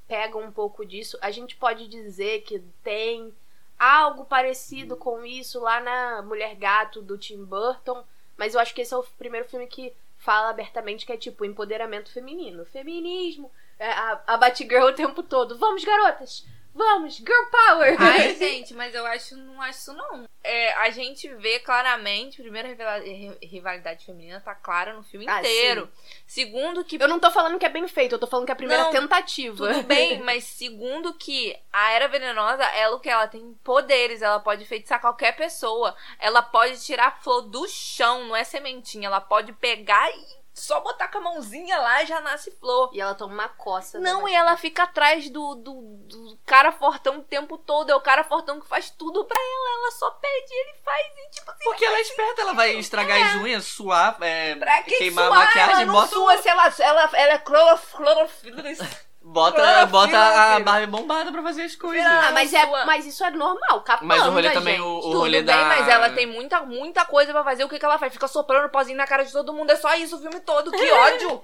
pega 0.09 0.37
um 0.37 0.51
pouco 0.51 0.83
disso. 0.83 1.17
A 1.21 1.29
gente 1.29 1.55
pode 1.55 1.87
dizer 1.87 2.41
que 2.41 2.59
tem 2.83 3.31
algo 3.77 4.25
parecido 4.25 4.97
com 4.97 5.23
isso 5.23 5.61
lá 5.61 5.79
na 5.79 6.21
Mulher 6.23 6.55
Gato 6.55 7.01
do 7.01 7.17
Tim 7.17 7.45
Burton, 7.45 8.03
mas 8.35 8.55
eu 8.55 8.59
acho 8.59 8.73
que 8.73 8.81
esse 8.81 8.93
é 8.93 8.97
o 8.97 9.03
primeiro 9.17 9.47
filme 9.47 9.67
que 9.67 9.93
fala 10.17 10.49
abertamente 10.49 11.05
que 11.05 11.13
é 11.13 11.17
tipo 11.17 11.45
empoderamento 11.45 12.11
feminino, 12.11 12.65
feminismo, 12.65 13.49
é, 13.77 13.89
a, 13.89 14.21
a 14.27 14.37
Batgirl 14.37 14.87
o 14.87 14.93
tempo 14.93 15.23
todo. 15.23 15.57
Vamos, 15.57 15.85
garotas! 15.85 16.45
Vamos, 16.73 17.15
girl 17.15 17.45
power! 17.51 17.95
Ai, 17.99 18.35
gente, 18.39 18.73
mas 18.73 18.93
eu 18.93 19.05
acho, 19.05 19.35
não 19.35 19.61
acho 19.61 19.79
isso 19.79 19.93
não. 19.93 20.27
É, 20.41 20.73
a 20.75 20.89
gente 20.89 21.27
vê 21.35 21.59
claramente, 21.59 22.41
primeiro, 22.41 22.69
rivalidade 23.43 24.05
feminina 24.05 24.39
tá 24.39 24.55
clara 24.55 24.93
no 24.93 25.03
filme 25.03 25.27
Ah, 25.27 25.39
inteiro. 25.39 25.89
Segundo, 26.25 26.83
que 26.85 26.95
Eu 27.01 27.07
não 27.07 27.19
tô 27.19 27.29
falando 27.29 27.59
que 27.59 27.65
é 27.65 27.69
bem 27.69 27.87
feito, 27.87 28.13
eu 28.15 28.19
tô 28.19 28.25
falando 28.27 28.45
que 28.45 28.51
é 28.51 28.53
a 28.53 28.57
primeira 28.57 28.83
Não, 28.83 28.91
tentativa. 28.91 29.73
Tudo 29.73 29.83
bem, 29.83 30.21
mas 30.23 30.45
segundo 30.45 31.13
que 31.13 31.57
a 31.73 31.91
Era 31.91 32.07
Venenosa, 32.07 32.63
ela 32.63 32.95
o 32.95 32.99
que? 32.99 33.09
Ela 33.09 33.27
tem 33.27 33.53
poderes, 33.63 34.21
ela 34.21 34.39
pode 34.39 34.63
feitiçar 34.65 35.01
qualquer 35.01 35.35
pessoa. 35.35 35.95
Ela 36.19 36.41
pode 36.41 36.83
tirar 36.85 37.07
a 37.07 37.11
flor 37.11 37.41
do 37.41 37.67
chão, 37.67 38.25
não 38.25 38.35
é 38.35 38.43
sementinha. 38.43 39.07
Ela 39.07 39.21
pode 39.21 39.51
pegar 39.53 40.09
e 40.11 40.38
só 40.53 40.79
botar 40.81 41.07
com 41.07 41.19
a 41.19 41.21
mãozinha 41.21 41.77
lá 41.79 42.03
e 42.03 42.05
já 42.05 42.19
nasce 42.21 42.51
flor. 42.51 42.89
E 42.93 42.99
ela 43.01 43.15
toma 43.15 43.33
uma 43.33 43.49
coça. 43.49 43.99
da 43.99 44.03
Não, 44.03 44.27
e 44.27 44.33
ela 44.33 44.57
fica 44.57 44.83
atrás 44.83 45.29
do, 45.29 45.55
do, 45.55 45.73
do 46.07 46.39
cara 46.45 46.71
fortão 46.71 47.19
o 47.19 47.23
tempo 47.23 47.57
todo. 47.57 47.89
É 47.89 47.95
o 47.95 48.01
cara 48.01 48.23
fortão 48.23 48.59
que 48.59 48.67
faz 48.67 48.89
tudo 48.89 49.25
pra 49.25 49.39
ela. 49.39 49.79
Ela 49.79 49.91
só 49.91 50.11
pede 50.11 50.53
e 50.53 50.61
ele 50.61 50.77
faz. 50.83 51.07
E 51.07 51.29
tipo 51.31 51.51
assim, 51.51 51.63
Porque 51.63 51.85
ela 51.85 51.97
é 51.97 52.01
esperta, 52.01 52.41
ela 52.41 52.53
vai 52.53 52.75
estragar 52.75 53.35
as 53.35 53.41
unhas, 53.41 53.65
suar, 53.65 54.17
é, 54.21 54.55
pra 54.55 54.83
que 54.83 54.97
queimar 54.97 55.27
suar? 55.27 55.41
a 55.41 55.45
maquiagem, 55.45 55.73
ela 55.73 55.85
não 55.85 55.93
bota, 55.93 56.13
sua 56.13 56.37
se 56.37 56.49
ela, 56.49 56.73
ela, 56.79 57.09
ela 57.13 57.33
é 57.33 57.37
clorof, 57.37 57.95
clorofila. 57.95 58.63
Bota, 59.31 59.55
Clorofila, 59.57 59.85
bota 59.87 60.17
a 60.19 60.53
filho. 60.53 60.65
Barbie 60.65 60.87
bombada 60.87 61.31
pra 61.31 61.41
fazer 61.43 61.63
as 61.63 61.75
coisas. 61.75 62.05
Ah, 62.05 62.31
mas, 62.33 62.53
é, 62.53 62.65
mas 62.85 63.05
isso 63.05 63.23
é 63.23 63.29
normal, 63.31 63.81
capanga, 63.81 64.05
Mas 64.05 64.25
o 64.27 64.31
rolê 64.31 64.49
também, 64.51 64.75
gente. 64.75 64.83
o, 64.85 64.97
o 64.97 65.01
Tudo 65.01 65.17
rolê 65.19 65.37
bem, 65.41 65.45
da... 65.55 65.65
mas 65.65 65.87
ela 65.87 66.09
tem 66.09 66.25
muita, 66.25 66.61
muita 66.61 67.05
coisa 67.05 67.31
pra 67.31 67.43
fazer. 67.43 67.63
O 67.63 67.69
que, 67.69 67.77
que 67.79 67.85
ela 67.85 67.97
faz? 67.99 68.11
Fica 68.13 68.27
soprando 68.27 68.69
pozinho 68.69 68.97
na 68.97 69.07
cara 69.07 69.23
de 69.23 69.31
todo 69.31 69.53
mundo. 69.53 69.71
É 69.71 69.75
só 69.75 69.93
isso 69.95 70.17
o 70.17 70.19
filme 70.21 70.39
todo. 70.41 70.71
Que 70.71 70.91
ódio! 70.91 71.41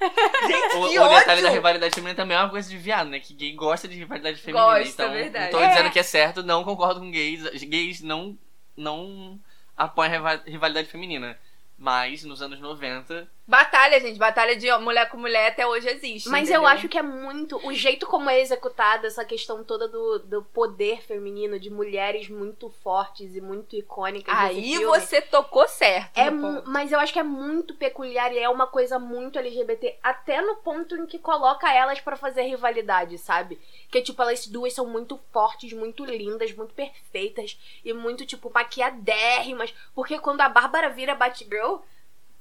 Gente, 0.00 0.76
O, 0.76 0.88
que 0.88 0.98
o 1.00 1.08
detalhe 1.08 1.30
ódio! 1.32 1.42
da 1.42 1.50
rivalidade 1.50 1.94
feminina 1.94 2.14
também 2.16 2.36
é 2.36 2.40
uma 2.40 2.50
coisa 2.50 2.68
de 2.70 2.76
viado, 2.78 3.08
né? 3.10 3.18
Que 3.18 3.34
gay 3.34 3.52
gosta 3.52 3.88
de 3.88 3.96
rivalidade 3.96 4.40
feminina. 4.40 4.64
Gosta, 4.78 4.88
então, 5.02 5.10
verdade. 5.12 5.52
não 5.52 5.58
tô 5.58 5.64
É. 5.64 5.68
dizendo 5.68 5.90
que 5.90 5.98
é 5.98 6.02
certo, 6.04 6.42
não 6.44 6.62
concordo 6.62 7.00
com 7.00 7.10
gays. 7.10 7.42
Gays 7.64 8.00
não, 8.00 8.38
não 8.76 9.38
apoiam 9.76 10.08
a 10.12 10.16
riva- 10.16 10.42
rivalidade 10.46 10.88
feminina. 10.88 11.36
Mas, 11.76 12.22
nos 12.24 12.40
anos 12.42 12.60
90... 12.60 13.28
Batalha, 13.48 13.98
gente. 13.98 14.18
Batalha 14.18 14.54
de 14.54 14.70
mulher 14.76 15.08
com 15.08 15.16
mulher 15.16 15.48
até 15.48 15.66
hoje 15.66 15.88
existe. 15.88 16.28
Mas 16.28 16.50
entendeu? 16.50 16.60
eu 16.60 16.68
acho 16.68 16.86
que 16.86 16.98
é 16.98 17.02
muito. 17.02 17.56
O 17.66 17.72
jeito 17.72 18.06
como 18.06 18.28
é 18.28 18.38
executada 18.38 19.06
essa 19.06 19.24
questão 19.24 19.64
toda 19.64 19.88
do, 19.88 20.18
do 20.18 20.42
poder 20.42 21.00
feminino, 21.00 21.58
de 21.58 21.70
mulheres 21.70 22.28
muito 22.28 22.68
fortes 22.68 23.34
e 23.34 23.40
muito 23.40 23.74
icônicas. 23.74 24.34
Aí 24.36 24.72
filme, 24.76 24.84
você 24.84 25.22
tocou 25.22 25.66
certo. 25.66 26.18
É, 26.18 26.30
mas 26.30 26.92
eu 26.92 27.00
acho 27.00 27.10
que 27.10 27.18
é 27.18 27.22
muito 27.22 27.72
peculiar 27.72 28.30
e 28.34 28.38
é 28.38 28.50
uma 28.50 28.66
coisa 28.66 28.98
muito 28.98 29.38
LGBT, 29.38 29.96
até 30.02 30.42
no 30.42 30.56
ponto 30.56 30.94
em 30.94 31.06
que 31.06 31.18
coloca 31.18 31.72
elas 31.72 32.00
pra 32.00 32.16
fazer 32.16 32.42
rivalidade, 32.42 33.16
sabe? 33.16 33.58
Que 33.90 34.02
tipo, 34.02 34.20
elas 34.20 34.46
duas 34.46 34.74
são 34.74 34.84
muito 34.84 35.18
fortes, 35.32 35.72
muito 35.72 36.04
lindas, 36.04 36.52
muito 36.52 36.74
perfeitas 36.74 37.58
e 37.82 37.94
muito 37.94 38.26
tipo 38.26 38.50
maquiadérrimas, 38.52 39.74
porque 39.94 40.18
quando 40.18 40.42
a 40.42 40.50
Bárbara 40.50 40.90
vira 40.90 41.14
Batgirl, 41.14 41.76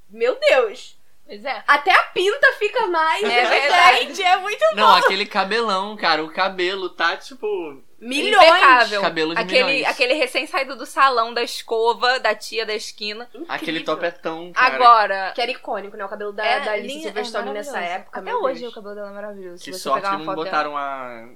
meu 0.09 0.37
Deus, 0.39 0.96
Pois 1.27 1.43
é. 1.43 1.61
até 1.67 1.91
a 1.91 2.03
pinta 2.03 2.53
fica 2.57 2.87
mais 2.87 3.21
É 3.21 3.45
verdade. 3.45 3.99
Gente, 3.99 4.23
é 4.23 4.37
muito 4.37 4.63
Não, 4.75 4.95
aquele 4.95 5.25
cabelão, 5.25 5.95
cara. 5.97 6.23
O 6.23 6.31
cabelo 6.31 6.89
tá, 6.89 7.17
tipo... 7.17 7.83
Milhões! 7.99 8.47
Impecável. 8.47 9.01
Cabelo 9.01 9.35
de 9.35 9.41
aquele, 9.41 9.63
milhões. 9.63 9.87
aquele 9.87 10.13
recém-saído 10.13 10.75
do 10.75 10.85
salão 10.85 11.33
da 11.33 11.43
escova 11.43 12.19
da 12.19 12.33
tia 12.33 12.65
da 12.65 12.73
esquina. 12.73 13.25
Incrível. 13.25 13.45
Aquele 13.49 13.83
topetão, 13.83 14.53
cara. 14.53 14.75
Agora. 14.75 15.31
Que 15.33 15.41
era 15.41 15.51
icônico, 15.51 15.97
né? 15.97 16.05
O 16.05 16.09
cabelo 16.09 16.31
da, 16.31 16.45
é 16.45 16.59
da 16.61 16.71
Alice 16.73 17.01
Silverstone 17.01 17.49
é 17.49 17.53
nessa 17.53 17.79
época. 17.79 18.19
Até 18.19 18.35
hoje 18.35 18.61
Deus. 18.61 18.71
o 18.71 18.75
cabelo 18.75 18.95
dela 18.95 19.09
é 19.09 19.13
maravilhoso. 19.13 19.63
Que 19.63 19.73
sorte 19.73 20.07
que 20.07 20.15
não 20.15 20.25
foto 20.25 20.35
botaram 20.35 20.77
a... 20.77 21.27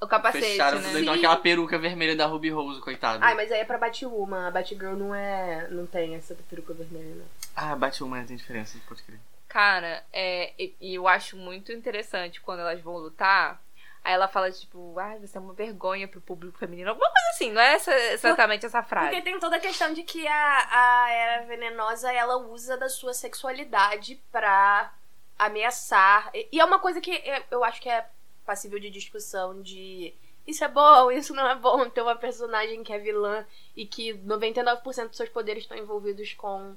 O 0.00 0.06
capacete, 0.06 0.44
Fecharam 0.44 0.80
né? 0.80 0.88
tudo, 0.88 0.98
então 0.98 1.14
aquela 1.14 1.36
peruca 1.36 1.78
vermelha 1.78 2.14
da 2.14 2.26
Ruby 2.26 2.50
Rose, 2.50 2.80
coitada. 2.80 3.24
Ai, 3.24 3.34
mas 3.34 3.50
aí 3.50 3.60
é 3.60 3.64
pra 3.64 3.78
Batwoman. 3.78 4.48
A 4.48 4.50
Batgirl 4.50 4.96
não 4.96 5.14
é. 5.14 5.66
não 5.70 5.86
tem 5.86 6.14
essa 6.14 6.36
peruca 6.50 6.74
vermelha, 6.74 7.14
não. 7.14 7.24
Ah, 7.56 7.74
Batwoman 7.74 8.24
tem 8.24 8.36
diferença, 8.36 8.76
pode 8.86 9.02
crer. 9.02 9.18
Cara, 9.54 10.04
é, 10.12 10.52
e, 10.58 10.96
eu 10.96 11.06
acho 11.06 11.36
muito 11.36 11.70
interessante 11.70 12.40
quando 12.40 12.58
elas 12.58 12.80
vão 12.80 12.96
lutar. 12.96 13.62
Aí 14.02 14.12
ela 14.12 14.26
fala, 14.26 14.50
tipo, 14.50 14.98
ai, 14.98 15.20
você 15.20 15.38
é 15.38 15.40
uma 15.40 15.54
vergonha 15.54 16.08
pro 16.08 16.20
público 16.20 16.58
feminino. 16.58 16.90
Alguma 16.90 17.08
coisa 17.08 17.28
assim, 17.30 17.52
não 17.52 17.62
é 17.62 17.74
essa- 17.74 17.96
exatamente 17.96 18.66
essa 18.66 18.82
frase. 18.82 19.10
Porque 19.10 19.22
tem 19.22 19.38
toda 19.38 19.54
a 19.54 19.60
questão 19.60 19.92
de 19.94 20.02
que 20.02 20.26
a, 20.26 20.68
a 21.04 21.10
Era 21.12 21.46
Venenosa, 21.46 22.12
ela 22.12 22.36
usa 22.36 22.76
da 22.76 22.88
sua 22.88 23.14
sexualidade 23.14 24.20
pra 24.32 24.92
ameaçar. 25.38 26.30
E, 26.34 26.48
e 26.50 26.58
é 26.58 26.64
uma 26.64 26.80
coisa 26.80 27.00
que 27.00 27.12
eu, 27.24 27.44
eu 27.52 27.64
acho 27.64 27.80
que 27.80 27.88
é 27.88 28.08
passível 28.44 28.80
de 28.80 28.90
discussão 28.90 29.62
de... 29.62 30.12
Isso 30.44 30.64
é 30.64 30.68
bom, 30.68 31.12
isso 31.12 31.32
não 31.32 31.48
é 31.48 31.54
bom. 31.54 31.88
Ter 31.88 32.02
uma 32.02 32.16
personagem 32.16 32.82
que 32.82 32.92
é 32.92 32.98
vilã 32.98 33.46
e 33.76 33.86
que 33.86 34.14
99% 34.14 34.82
dos 35.06 35.16
seus 35.16 35.28
poderes 35.28 35.62
estão 35.62 35.78
envolvidos 35.78 36.34
com 36.34 36.76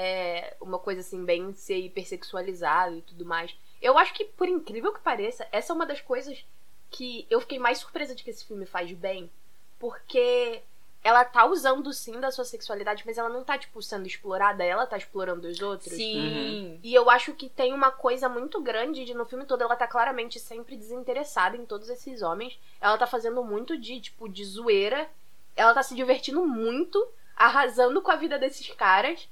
é, 0.00 0.54
uma 0.60 0.78
coisa 0.78 1.00
assim, 1.00 1.24
bem 1.24 1.52
ser 1.54 1.76
hipersexualizado 1.78 2.98
e 2.98 3.02
tudo 3.02 3.24
mais. 3.24 3.52
Eu 3.82 3.98
acho 3.98 4.14
que, 4.14 4.24
por 4.24 4.48
incrível 4.48 4.92
que 4.94 5.00
pareça, 5.00 5.44
essa 5.50 5.72
é 5.72 5.74
uma 5.74 5.84
das 5.84 6.00
coisas 6.00 6.44
que 6.88 7.26
eu 7.28 7.40
fiquei 7.40 7.58
mais 7.58 7.78
surpresa 7.78 8.14
de 8.14 8.22
que 8.22 8.30
esse 8.30 8.44
filme 8.44 8.64
faz 8.64 8.92
bem. 8.92 9.28
Porque 9.76 10.62
ela 11.02 11.24
tá 11.24 11.46
usando 11.46 11.92
sim 11.92 12.20
da 12.20 12.30
sua 12.30 12.44
sexualidade, 12.44 13.02
mas 13.04 13.18
ela 13.18 13.28
não 13.28 13.42
tá, 13.42 13.58
tipo, 13.58 13.82
sendo 13.82 14.06
explorada, 14.06 14.62
ela 14.62 14.86
tá 14.86 14.96
explorando 14.96 15.48
os 15.48 15.60
outros. 15.60 15.92
Sim. 15.92 16.78
E 16.80 16.94
eu 16.94 17.10
acho 17.10 17.32
que 17.32 17.48
tem 17.48 17.74
uma 17.74 17.90
coisa 17.90 18.28
muito 18.28 18.60
grande 18.60 19.04
de 19.04 19.14
no 19.14 19.24
filme 19.24 19.46
todo 19.46 19.62
ela 19.62 19.74
tá 19.74 19.88
claramente 19.88 20.38
sempre 20.38 20.76
desinteressada 20.76 21.56
em 21.56 21.66
todos 21.66 21.88
esses 21.88 22.22
homens. 22.22 22.56
Ela 22.80 22.96
tá 22.96 23.06
fazendo 23.06 23.42
muito 23.42 23.76
de, 23.76 24.00
tipo, 24.00 24.28
de 24.28 24.44
zoeira. 24.44 25.10
Ela 25.56 25.74
tá 25.74 25.82
se 25.82 25.96
divertindo 25.96 26.46
muito, 26.46 27.04
arrasando 27.34 28.00
com 28.00 28.12
a 28.12 28.16
vida 28.16 28.38
desses 28.38 28.68
caras. 28.70 29.28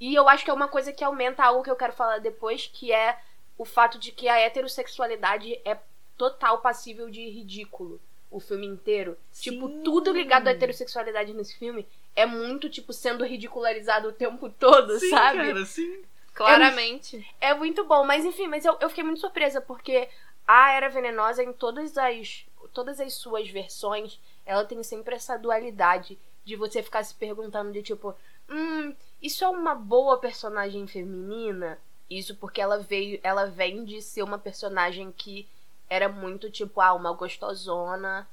E 0.00 0.14
eu 0.14 0.28
acho 0.28 0.44
que 0.44 0.50
é 0.50 0.54
uma 0.54 0.68
coisa 0.68 0.92
que 0.92 1.02
aumenta 1.02 1.44
algo 1.44 1.62
que 1.62 1.70
eu 1.70 1.76
quero 1.76 1.92
falar 1.92 2.18
depois, 2.18 2.70
que 2.72 2.92
é 2.92 3.18
o 3.56 3.64
fato 3.64 3.98
de 3.98 4.12
que 4.12 4.28
a 4.28 4.38
heterossexualidade 4.38 5.60
é 5.64 5.78
total 6.16 6.58
passível 6.58 7.10
de 7.10 7.28
ridículo. 7.28 8.00
O 8.30 8.40
filme 8.40 8.66
inteiro. 8.66 9.16
Tipo, 9.32 9.68
tudo 9.82 10.12
ligado 10.12 10.48
à 10.48 10.50
heterossexualidade 10.50 11.32
nesse 11.32 11.56
filme 11.56 11.86
é 12.14 12.26
muito, 12.26 12.68
tipo, 12.68 12.92
sendo 12.92 13.24
ridicularizado 13.24 14.08
o 14.08 14.12
tempo 14.12 14.50
todo, 14.50 14.98
sabe? 15.10 15.38
cara, 15.38 15.64
sim. 15.64 16.02
Claramente. 16.34 17.26
É 17.40 17.54
muito 17.54 17.84
bom, 17.84 18.04
mas 18.04 18.24
enfim, 18.24 18.46
mas 18.46 18.64
eu, 18.64 18.76
eu 18.80 18.88
fiquei 18.88 19.02
muito 19.02 19.20
surpresa, 19.20 19.60
porque 19.60 20.08
a 20.46 20.72
Era 20.72 20.88
Venenosa, 20.88 21.42
em 21.42 21.52
todas 21.52 21.98
as, 21.98 22.46
todas 22.72 23.00
as 23.00 23.14
suas 23.14 23.48
versões, 23.48 24.20
ela 24.46 24.64
tem 24.64 24.82
sempre 24.82 25.14
essa 25.14 25.36
dualidade 25.36 26.18
de 26.44 26.56
você 26.56 26.82
ficar 26.82 27.02
se 27.04 27.14
perguntando 27.14 27.72
de 27.72 27.82
tipo, 27.82 28.14
hum, 28.48 28.94
isso 29.22 29.44
é 29.44 29.48
uma 29.48 29.74
boa 29.74 30.18
personagem 30.18 30.86
feminina? 30.86 31.78
Isso 32.08 32.34
porque 32.36 32.60
ela 32.60 32.78
veio, 32.78 33.20
ela 33.22 33.46
vem 33.46 33.84
de 33.84 34.00
ser 34.00 34.22
uma 34.22 34.38
personagem 34.38 35.12
que 35.12 35.46
era 35.88 36.08
muito 36.08 36.50
tipo, 36.50 36.80
ah, 36.80 36.94
uma 36.94 37.12
gostosona, 37.12 38.28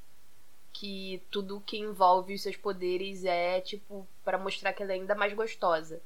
que 0.74 1.22
tudo 1.32 1.64
que 1.66 1.78
envolve 1.78 2.34
os 2.34 2.42
seus 2.42 2.58
poderes 2.58 3.24
é 3.24 3.62
tipo 3.62 4.06
pra 4.24 4.38
mostrar 4.38 4.74
que 4.74 4.84
ela 4.84 4.92
é 4.92 4.96
ainda 4.96 5.16
mais 5.16 5.34
gostosa. 5.34 6.02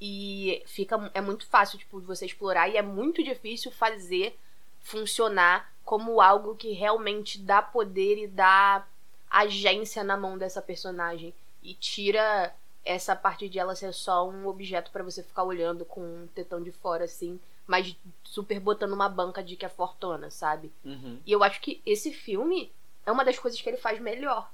E 0.00 0.62
fica 0.66 1.10
é 1.14 1.20
muito 1.20 1.46
fácil 1.46 1.78
tipo 1.78 2.00
você 2.00 2.26
explorar 2.26 2.68
e 2.68 2.76
é 2.76 2.82
muito 2.82 3.22
difícil 3.22 3.70
fazer 3.70 4.36
funcionar 4.80 5.72
como 5.84 6.20
algo 6.20 6.56
que 6.56 6.72
realmente 6.72 7.38
dá 7.38 7.62
poder 7.62 8.18
e 8.18 8.26
dá 8.26 8.86
agência 9.30 10.02
na 10.02 10.16
mão 10.16 10.36
dessa 10.38 10.60
personagem 10.62 11.32
e 11.62 11.74
tira 11.74 12.54
essa 12.90 13.14
parte 13.14 13.48
de 13.48 13.58
ela 13.58 13.74
ser 13.74 13.92
só 13.92 14.28
um 14.28 14.46
objeto 14.46 14.90
pra 14.90 15.02
você 15.02 15.22
ficar 15.22 15.44
olhando 15.44 15.84
com 15.84 16.00
um 16.00 16.26
tetão 16.34 16.62
de 16.62 16.72
fora 16.72 17.04
assim, 17.04 17.38
mas 17.66 17.96
super 18.24 18.58
botando 18.58 18.92
uma 18.92 19.08
banca 19.08 19.42
de 19.42 19.56
que 19.56 19.64
é 19.64 19.68
fortuna, 19.68 20.30
sabe? 20.30 20.72
Uhum. 20.84 21.20
E 21.24 21.32
eu 21.32 21.42
acho 21.42 21.60
que 21.60 21.80
esse 21.86 22.12
filme 22.12 22.72
é 23.06 23.12
uma 23.12 23.24
das 23.24 23.38
coisas 23.38 23.60
que 23.60 23.68
ele 23.68 23.76
faz 23.76 24.00
melhor. 24.00 24.50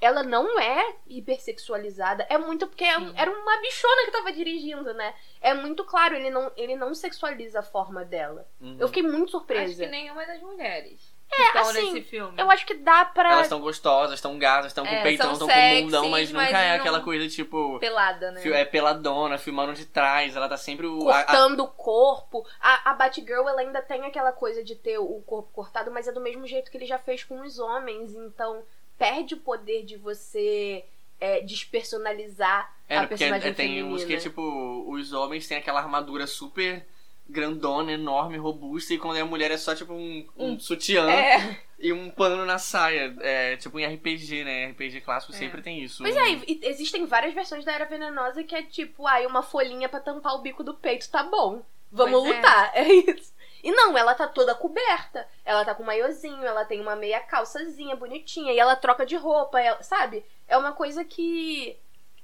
Ela 0.00 0.22
não 0.22 0.58
é 0.58 0.96
hipersexualizada, 1.06 2.26
é 2.28 2.36
muito 2.36 2.66
porque 2.66 2.84
é 2.84 2.94
era 3.16 3.30
uma 3.30 3.56
bichona 3.60 4.04
que 4.04 4.10
tava 4.10 4.32
dirigindo, 4.32 4.92
né? 4.92 5.14
É 5.40 5.54
muito 5.54 5.84
claro, 5.84 6.14
ele 6.14 6.30
não, 6.30 6.50
ele 6.56 6.76
não 6.76 6.94
sexualiza 6.94 7.60
a 7.60 7.62
forma 7.62 8.04
dela. 8.04 8.46
Uhum. 8.60 8.76
Eu 8.78 8.88
fiquei 8.88 9.02
muito 9.02 9.24
Acho 9.24 9.30
surpresa. 9.30 9.84
que 9.84 9.90
nenhuma 9.90 10.26
das 10.26 10.42
mulheres 10.42 11.13
que 11.28 11.42
estão 11.42 11.68
assim, 11.68 11.92
nesse 11.94 12.08
filme. 12.08 12.34
Eu 12.40 12.50
acho 12.50 12.64
que 12.66 12.74
dá 12.74 13.04
pra. 13.04 13.32
Elas 13.32 13.42
estão 13.46 13.60
gostosas, 13.60 14.14
estão 14.14 14.38
gasas, 14.38 14.66
estão 14.70 14.84
com 14.86 14.92
É, 14.94 15.02
peitão, 15.02 15.34
são 15.34 15.48
estão 15.48 15.48
com 15.48 15.80
bundão, 15.82 16.08
mas 16.08 16.30
nunca 16.30 16.44
mas 16.44 16.54
é 16.54 16.68
não- 16.70 16.76
aquela 16.76 17.00
coisa 17.00 17.28
tipo. 17.28 17.78
Pelada, 17.80 18.30
né? 18.32 18.40
É 18.50 18.64
peladona, 18.64 19.36
filmando 19.38 19.72
de 19.74 19.84
trás, 19.86 20.36
ela 20.36 20.48
tá 20.48 20.56
sempre 20.56 20.86
o. 20.86 21.08
a- 21.08 21.20
a- 21.20 21.24
cortando 21.24 21.60
o 21.64 21.68
corpo. 21.68 22.46
A, 22.60 22.90
a 22.90 22.94
Batgirl, 22.94 23.48
ela 23.48 23.60
ainda 23.60 23.82
tem 23.82 24.04
aquela 24.04 24.30
coisa 24.32 24.62
de 24.62 24.74
ter 24.76 24.98
o 24.98 25.22
corpo 25.26 25.48
cortado, 25.52 25.90
mas 25.90 26.06
é 26.06 26.12
do 26.12 26.20
mesmo 26.20 26.46
jeito 26.46 26.70
que 26.70 26.76
ele 26.76 26.86
já 26.86 26.98
fez 26.98 27.24
com 27.24 27.40
os 27.40 27.58
homens. 27.58 28.14
Então, 28.14 28.62
perde 28.98 29.34
o 29.34 29.38
poder 29.38 29.84
de 29.84 29.96
você 29.96 30.84
é, 31.20 31.40
despersonalizar 31.40 32.72
É, 32.88 32.96
a 32.96 33.00
porque 33.00 33.16
personagem 33.16 33.50
é, 33.50 33.54
tem 33.54 33.68
feminina. 33.68 33.94
uns 33.94 34.04
que, 34.04 34.16
tipo, 34.18 34.84
os 34.88 35.12
homens 35.12 35.46
têm 35.46 35.56
aquela 35.58 35.80
armadura 35.80 36.26
super 36.26 36.86
grandona, 37.28 37.92
enorme, 37.92 38.36
robusta, 38.36 38.92
e 38.94 38.98
quando 38.98 39.16
é 39.16 39.22
mulher 39.24 39.50
é 39.50 39.56
só, 39.56 39.74
tipo, 39.74 39.92
um, 39.94 40.26
um 40.36 40.58
sutiã 40.60 41.08
É. 41.10 41.58
e 41.78 41.92
um 41.92 42.10
pano 42.10 42.44
na 42.44 42.58
saia. 42.58 43.14
É, 43.20 43.56
tipo, 43.56 43.78
em 43.80 43.86
RPG, 43.86 44.44
né? 44.44 44.66
RPG 44.66 45.00
clássico 45.00 45.32
É. 45.32 45.36
sempre 45.36 45.62
tem 45.62 45.82
isso. 45.82 46.02
Pois 46.02 46.16
é, 46.16 46.28
e 46.30 46.60
existem 46.64 47.06
várias 47.06 47.34
versões 47.34 47.64
da 47.64 47.72
Era 47.72 47.86
Venenosa 47.86 48.44
que 48.44 48.54
é 48.54 48.62
tipo, 48.62 49.06
ai, 49.06 49.26
uma 49.26 49.42
folhinha 49.42 49.88
pra 49.88 50.00
tampar 50.00 50.34
o 50.34 50.42
bico 50.42 50.62
do 50.62 50.74
peito, 50.74 51.10
tá 51.10 51.22
bom. 51.22 51.62
Vamos 51.90 52.20
Pois 52.20 52.32
é. 52.32 52.36
lutar. 52.36 52.72
É. 52.76 52.92
isso. 52.92 53.32
E 53.62 53.70
não, 53.72 53.96
ela 53.96 54.14
tá 54.14 54.26
toda 54.28 54.54
coberta. 54.54 55.26
Ela 55.42 55.64
tá 55.64 55.74
com 55.74 55.82
um 55.82 55.86
maiozinho, 55.86 56.44
ela 56.44 56.66
tem 56.66 56.80
uma 56.82 56.94
meia 56.94 57.20
calçazinha 57.20 57.96
bonitinha, 57.96 58.52
e 58.52 58.58
ela 58.58 58.76
troca 58.76 59.06
de 59.06 59.16
roupa, 59.16 59.58
ela- 59.58 59.82
sabe? 59.82 60.22
É 60.46 60.58
uma 60.58 60.72
coisa 60.72 61.02
que 61.02 61.74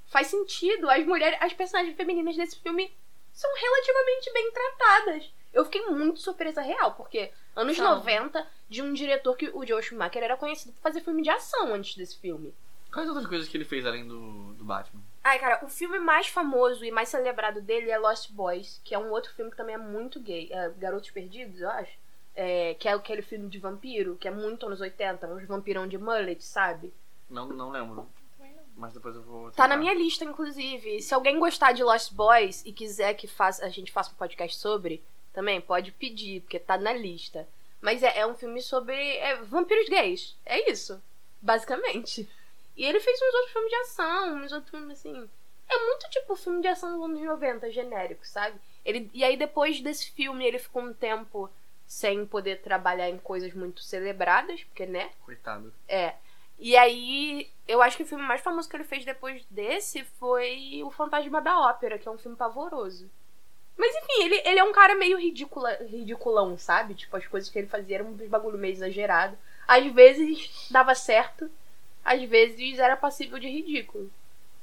faz 0.05 0.27
sentido. 0.27 0.87
As 0.89 1.03
mulheres, 1.03 1.39
as 1.41 1.51
personagens 1.53 1.95
femininas 1.97 2.35
desse 2.35 2.59
filme 2.59 2.91
são 3.33 3.49
relativamente 3.55 4.33
bem 4.33 4.51
tratadas. 4.51 5.33
Eu 5.53 5.65
fiquei 5.65 5.85
muito 5.87 6.19
surpresa 6.19 6.61
real, 6.61 6.93
porque 6.93 7.31
anos 7.55 7.75
São. 7.75 7.95
90, 7.95 8.47
de 8.69 8.81
um 8.81 8.93
diretor 8.93 9.35
que 9.35 9.49
o 9.49 9.65
Joe 9.65 9.83
Schumacher 9.83 10.23
era 10.23 10.37
conhecido 10.37 10.73
por 10.73 10.81
fazer 10.81 11.01
filme 11.01 11.21
de 11.21 11.29
ação 11.29 11.73
antes 11.73 11.95
desse 11.95 12.17
filme. 12.17 12.53
Quais 12.91 13.07
outras 13.07 13.27
coisas 13.27 13.47
que 13.47 13.55
ele 13.55 13.65
fez 13.65 13.85
além 13.85 14.07
do, 14.07 14.53
do 14.53 14.65
Batman? 14.65 15.01
Ai, 15.23 15.39
cara, 15.39 15.63
o 15.63 15.69
filme 15.69 15.99
mais 15.99 16.27
famoso 16.27 16.83
e 16.83 16.91
mais 16.91 17.09
celebrado 17.09 17.61
dele 17.61 17.89
é 17.89 17.97
Lost 17.97 18.31
Boys, 18.31 18.81
que 18.83 18.93
é 18.93 18.99
um 18.99 19.11
outro 19.11 19.33
filme 19.33 19.51
que 19.51 19.57
também 19.57 19.75
é 19.75 19.77
muito 19.77 20.19
gay. 20.19 20.49
É 20.51 20.69
Garotos 20.77 21.11
Perdidos, 21.11 21.61
eu 21.61 21.69
acho. 21.69 21.91
É, 22.33 22.73
que 22.75 22.87
é 22.87 22.93
aquele 22.93 23.21
filme 23.21 23.49
de 23.49 23.59
vampiro, 23.59 24.15
que 24.15 24.27
é 24.27 24.31
muito 24.31 24.65
anos 24.65 24.79
80, 24.79 25.27
uns 25.27 25.45
vampirão 25.45 25.87
de 25.87 25.97
mullet, 25.97 26.41
sabe? 26.43 26.93
Não, 27.29 27.47
não 27.47 27.69
lembro. 27.69 28.09
Mas 28.75 28.93
depois 28.93 29.15
eu 29.15 29.21
vou. 29.21 29.51
Tá 29.51 29.67
na 29.67 29.75
tentar. 29.75 29.77
minha 29.77 29.93
lista, 29.93 30.23
inclusive. 30.23 31.01
Se 31.01 31.13
alguém 31.13 31.37
gostar 31.39 31.71
de 31.71 31.83
Lost 31.83 32.13
Boys 32.13 32.63
e 32.65 32.71
quiser 32.71 33.13
que 33.13 33.27
faça, 33.27 33.65
a 33.65 33.69
gente 33.69 33.91
faça 33.91 34.11
um 34.11 34.15
podcast 34.15 34.57
sobre, 34.57 35.03
também 35.33 35.61
pode 35.61 35.91
pedir, 35.91 36.41
porque 36.41 36.59
tá 36.59 36.77
na 36.77 36.93
lista. 36.93 37.47
Mas 37.81 38.03
é, 38.03 38.19
é 38.19 38.27
um 38.27 38.35
filme 38.35 38.61
sobre 38.61 38.95
é, 39.17 39.37
vampiros 39.37 39.89
gays. 39.89 40.37
É 40.45 40.69
isso, 40.71 41.01
basicamente. 41.41 42.29
E 42.77 42.85
ele 42.85 42.99
fez 42.99 43.19
uns 43.21 43.33
outros 43.33 43.51
filmes 43.51 43.69
de 43.69 43.75
ação, 43.77 44.35
uns 44.35 44.51
outros 44.51 44.71
filmes 44.71 44.97
assim. 44.97 45.29
É 45.67 45.85
muito 45.85 46.09
tipo 46.09 46.35
filme 46.35 46.61
de 46.61 46.67
ação 46.67 46.91
dos 46.93 47.03
anos 47.03 47.21
90, 47.21 47.71
genérico, 47.71 48.25
sabe? 48.25 48.59
Ele, 48.83 49.09
e 49.13 49.23
aí 49.23 49.37
depois 49.37 49.79
desse 49.79 50.11
filme 50.11 50.45
ele 50.45 50.59
ficou 50.59 50.81
um 50.81 50.93
tempo 50.93 51.49
sem 51.87 52.25
poder 52.25 52.61
trabalhar 52.61 53.09
em 53.09 53.17
coisas 53.17 53.53
muito 53.53 53.81
celebradas, 53.83 54.63
porque, 54.63 54.85
né? 54.85 55.11
Coitado. 55.25 55.73
É. 55.87 56.15
E 56.63 56.77
aí, 56.77 57.49
eu 57.67 57.81
acho 57.81 57.97
que 57.97 58.03
o 58.03 58.05
filme 58.05 58.23
mais 58.23 58.39
famoso 58.39 58.69
que 58.69 58.75
ele 58.77 58.83
fez 58.83 59.03
depois 59.03 59.43
desse 59.49 60.03
foi 60.19 60.81
O 60.85 60.91
Fantasma 60.91 61.41
da 61.41 61.59
Ópera, 61.59 61.97
que 61.97 62.07
é 62.07 62.11
um 62.11 62.19
filme 62.19 62.37
pavoroso. 62.37 63.09
Mas 63.75 63.95
enfim, 63.95 64.23
ele, 64.25 64.41
ele 64.45 64.59
é 64.59 64.63
um 64.63 64.71
cara 64.71 64.93
meio 64.93 65.17
ridicula, 65.17 65.75
ridiculão, 65.89 66.55
sabe? 66.59 66.93
Tipo, 66.93 67.17
as 67.17 67.25
coisas 67.25 67.49
que 67.49 67.57
ele 67.57 67.67
fazia 67.67 67.95
eram 67.97 68.09
uns 68.11 68.27
bagulho 68.27 68.59
meio 68.59 68.73
exagerado. 68.73 69.35
Às 69.67 69.85
vezes 69.91 70.67
dava 70.69 70.93
certo, 70.93 71.49
às 72.05 72.21
vezes 72.23 72.77
era 72.77 72.95
passível 72.95 73.39
de 73.39 73.49
ridículo. 73.49 74.11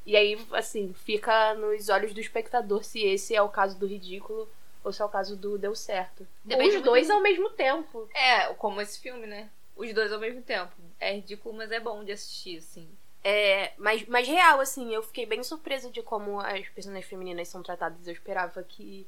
E 0.07 0.17
aí, 0.17 0.39
assim, 0.53 0.95
fica 1.05 1.55
nos 1.55 1.89
olhos 1.89 2.15
do 2.15 2.21
espectador 2.21 2.85
se 2.85 3.01
esse 3.03 3.35
é 3.35 3.43
o 3.43 3.49
caso 3.49 3.77
do 3.77 3.87
ridículo 3.87 4.49
ou 4.85 4.93
se 4.93 5.03
é 5.03 5.05
o 5.05 5.09
caso 5.09 5.37
do 5.37 5.59
deu 5.59 5.75
certo. 5.75 6.27
Depende 6.45 6.77
Os 6.77 6.83
dois 6.83 7.09
do- 7.09 7.15
ao 7.15 7.21
mesmo 7.21 7.51
tempo. 7.51 8.09
É, 8.15 8.47
como 8.55 8.81
esse 8.81 9.01
filme, 9.01 9.27
né? 9.27 9.51
Os 9.77 9.93
dois 9.93 10.13
ao 10.13 10.21
mesmo 10.21 10.43
tempo. 10.43 10.73
É 11.01 11.15
ridículo, 11.15 11.55
mas 11.57 11.71
é 11.71 11.79
bom 11.81 12.03
de 12.05 12.13
assistir, 12.13 12.59
assim. 12.59 12.89
É, 13.25 13.73
mas, 13.79 14.07
mas 14.07 14.27
real, 14.27 14.61
assim, 14.61 14.95
eu 14.95 15.03
fiquei 15.03 15.27
bem 15.27 15.43
surpresa 15.43 15.91
de 15.91 16.03
como 16.03 16.41
as 16.41 16.69
personagens 16.69 17.07
femininas 17.09 17.49
são 17.49 17.63
tratadas. 17.63 18.07
Eu 18.07 18.13
esperava 18.13 18.63
que. 18.63 19.07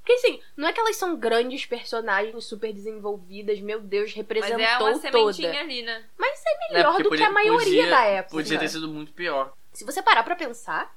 Porque 0.00 0.12
assim, 0.14 0.40
não 0.56 0.66
é 0.66 0.72
que 0.72 0.80
elas 0.80 0.96
são 0.96 1.16
grandes 1.16 1.66
personagens 1.66 2.44
super 2.44 2.72
desenvolvidas, 2.72 3.60
meu 3.60 3.78
Deus, 3.80 4.06
Mas 4.10 4.14
representou 4.14 4.58
é 4.64 4.78
uma 4.78 4.78
toda. 4.78 4.98
sementinha 5.00 5.60
ali, 5.60 5.82
né? 5.82 6.04
Mas 6.16 6.42
é 6.46 6.50
É, 6.50 6.72
melhor 6.74 6.90
porque 6.92 7.02
do 7.02 7.08
podia- 7.10 7.24
que 7.26 7.30
a 7.30 7.34
maioria 7.34 7.58
podia- 7.82 7.90
da 7.90 8.04
época. 8.04 8.36
Podia 8.36 8.58
ter 8.58 8.68
sido 8.68 8.88
muito 8.88 9.12
pior. 9.12 9.52
Se 9.72 9.84
você 9.84 10.00
parar 10.02 10.22
pra 10.22 10.34
pensar, 10.34 10.96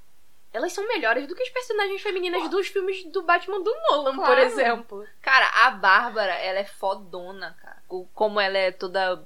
elas 0.54 0.72
são 0.72 0.88
melhores 0.88 1.28
do 1.28 1.36
que 1.36 1.44
as 1.44 1.50
personagens 1.50 2.02
femininas 2.02 2.50
dos 2.50 2.68
filmes 2.68 3.04
do 3.06 3.22
Batman 3.22 3.62
do 3.62 3.74
Nolan, 3.90 4.16
por 4.16 4.26
Claro. 4.26 4.42
exemplo. 4.42 5.08
Cara, 5.22 5.48
a 5.66 5.72
Bárbara, 5.72 6.34
ela 6.36 6.60
é 6.60 6.66
fodona, 6.66 7.58
cara. 7.62 7.84
Como 8.14 8.40
ela 8.40 8.58
é 8.58 8.72
toda 8.72 9.22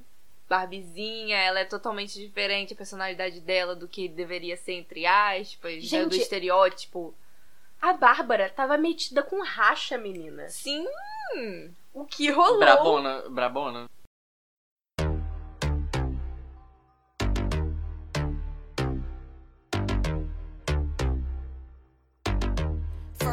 barbizinha, 0.47 1.37
ela 1.37 1.59
é 1.59 1.65
totalmente 1.65 2.19
diferente 2.19 2.73
a 2.73 2.77
personalidade 2.77 3.39
dela 3.39 3.75
do 3.75 3.87
que 3.87 4.07
deveria 4.07 4.55
ser, 4.57 4.73
entre 4.73 5.05
aspas, 5.05 5.75
né, 5.75 5.79
Gente, 5.81 6.09
do 6.09 6.15
estereótipo. 6.15 7.13
A 7.81 7.93
Bárbara 7.93 8.49
tava 8.49 8.77
metida 8.77 9.21
com 9.21 9.43
racha, 9.43 9.97
menina. 9.97 10.47
Sim! 10.49 10.85
O 11.93 12.05
que 12.05 12.29
rolou? 12.29 12.59
Brabona, 12.59 13.23
Brabona. 13.29 13.89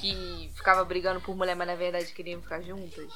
que 0.00 0.50
ficavam 0.54 0.84
brigando 0.84 1.20
por 1.20 1.36
mulher, 1.36 1.54
mas 1.56 1.66
na 1.66 1.74
verdade 1.74 2.12
queriam 2.12 2.42
ficar 2.42 2.60
juntas? 2.60 3.12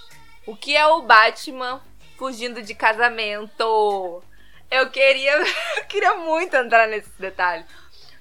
O 0.46 0.56
que 0.56 0.76
é 0.76 0.86
o 0.86 1.02
Batman 1.02 1.80
fugindo 2.16 2.62
de 2.62 2.74
casamento? 2.74 4.22
Eu 4.70 4.90
queria, 4.90 5.36
eu 5.78 5.84
queria 5.86 6.14
muito 6.14 6.56
entrar 6.56 6.86
nesse 6.88 7.10
detalhe. 7.18 7.64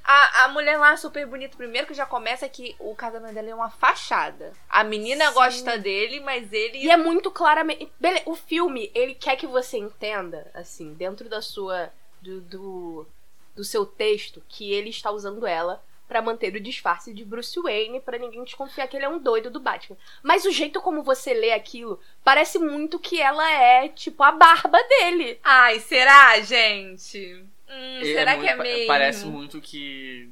A, 0.04 0.46
a 0.46 0.48
mulher 0.48 0.78
lá 0.78 0.96
super 0.96 1.26
bonita, 1.28 1.58
primeiro 1.58 1.86
que 1.86 1.94
já 1.94 2.06
começa 2.06 2.48
que 2.48 2.74
o 2.80 2.96
casamento 2.96 3.34
dela 3.34 3.50
é 3.50 3.54
uma 3.54 3.70
fachada. 3.70 4.54
A 4.70 4.82
menina 4.82 5.28
Sim. 5.28 5.34
gosta 5.34 5.78
dele, 5.78 6.22
mas 6.22 6.52
ele. 6.54 6.78
E 6.78 6.90
é 6.90 6.96
muito 6.96 7.30
claramente. 7.30 7.92
O 8.26 8.34
filme, 8.34 8.90
ele 8.96 9.16
quer 9.16 9.36
que 9.36 9.46
você 9.46 9.78
entenda, 9.78 10.50
assim, 10.54 10.94
dentro 10.94 11.28
da 11.28 11.42
sua. 11.42 11.92
do, 12.22 12.40
do, 12.40 13.08
do 13.54 13.66
seu 13.66 13.86
texto, 13.86 14.42
que 14.48 14.72
ele 14.72 14.90
está 14.90 15.12
usando 15.12 15.46
ela 15.46 15.84
pra 16.08 16.22
manter 16.22 16.56
o 16.56 16.60
disfarce 16.60 17.14
de 17.14 17.26
Bruce 17.26 17.60
Wayne, 17.62 18.00
pra 18.00 18.18
ninguém 18.18 18.44
desconfiar 18.44 18.88
que 18.88 18.96
ele 18.96 19.06
é 19.06 19.10
um 19.10 19.20
doido 19.20 19.50
do 19.50 19.60
Batman. 19.60 19.98
Mas 20.24 20.46
o 20.46 20.52
jeito 20.52 20.80
como 20.82 21.04
você 21.04 21.34
lê 21.34 21.52
aquilo 21.52 22.00
parece 22.24 22.58
muito 22.60 22.98
que 22.98 23.22
ela 23.22 23.50
é, 23.52 23.90
tipo, 23.90 24.24
a 24.24 24.32
barba 24.32 24.80
dele. 24.84 25.40
Ai, 25.44 25.80
será, 25.80 26.40
gente? 26.40 27.44
Hum, 27.70 28.00
E 28.02 28.06
será 28.06 28.32
muito- 28.38 28.46
que 28.46 28.50
é 28.52 28.56
mesmo? 28.56 28.88
Parece 28.88 29.26
muito 29.26 29.60
que. 29.62 30.30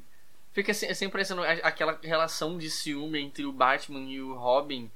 Fica 0.52 0.72
se- 0.72 0.94
sempre 0.94 1.12
parecendo 1.12 1.42
aquela 1.62 1.98
relação 2.02 2.56
de 2.56 2.70
ciúme 2.70 3.20
entre 3.20 3.44
o 3.44 3.52
Batman 3.52 4.00
e 4.10 4.22
o 4.22 4.34
Robin. 4.34 4.90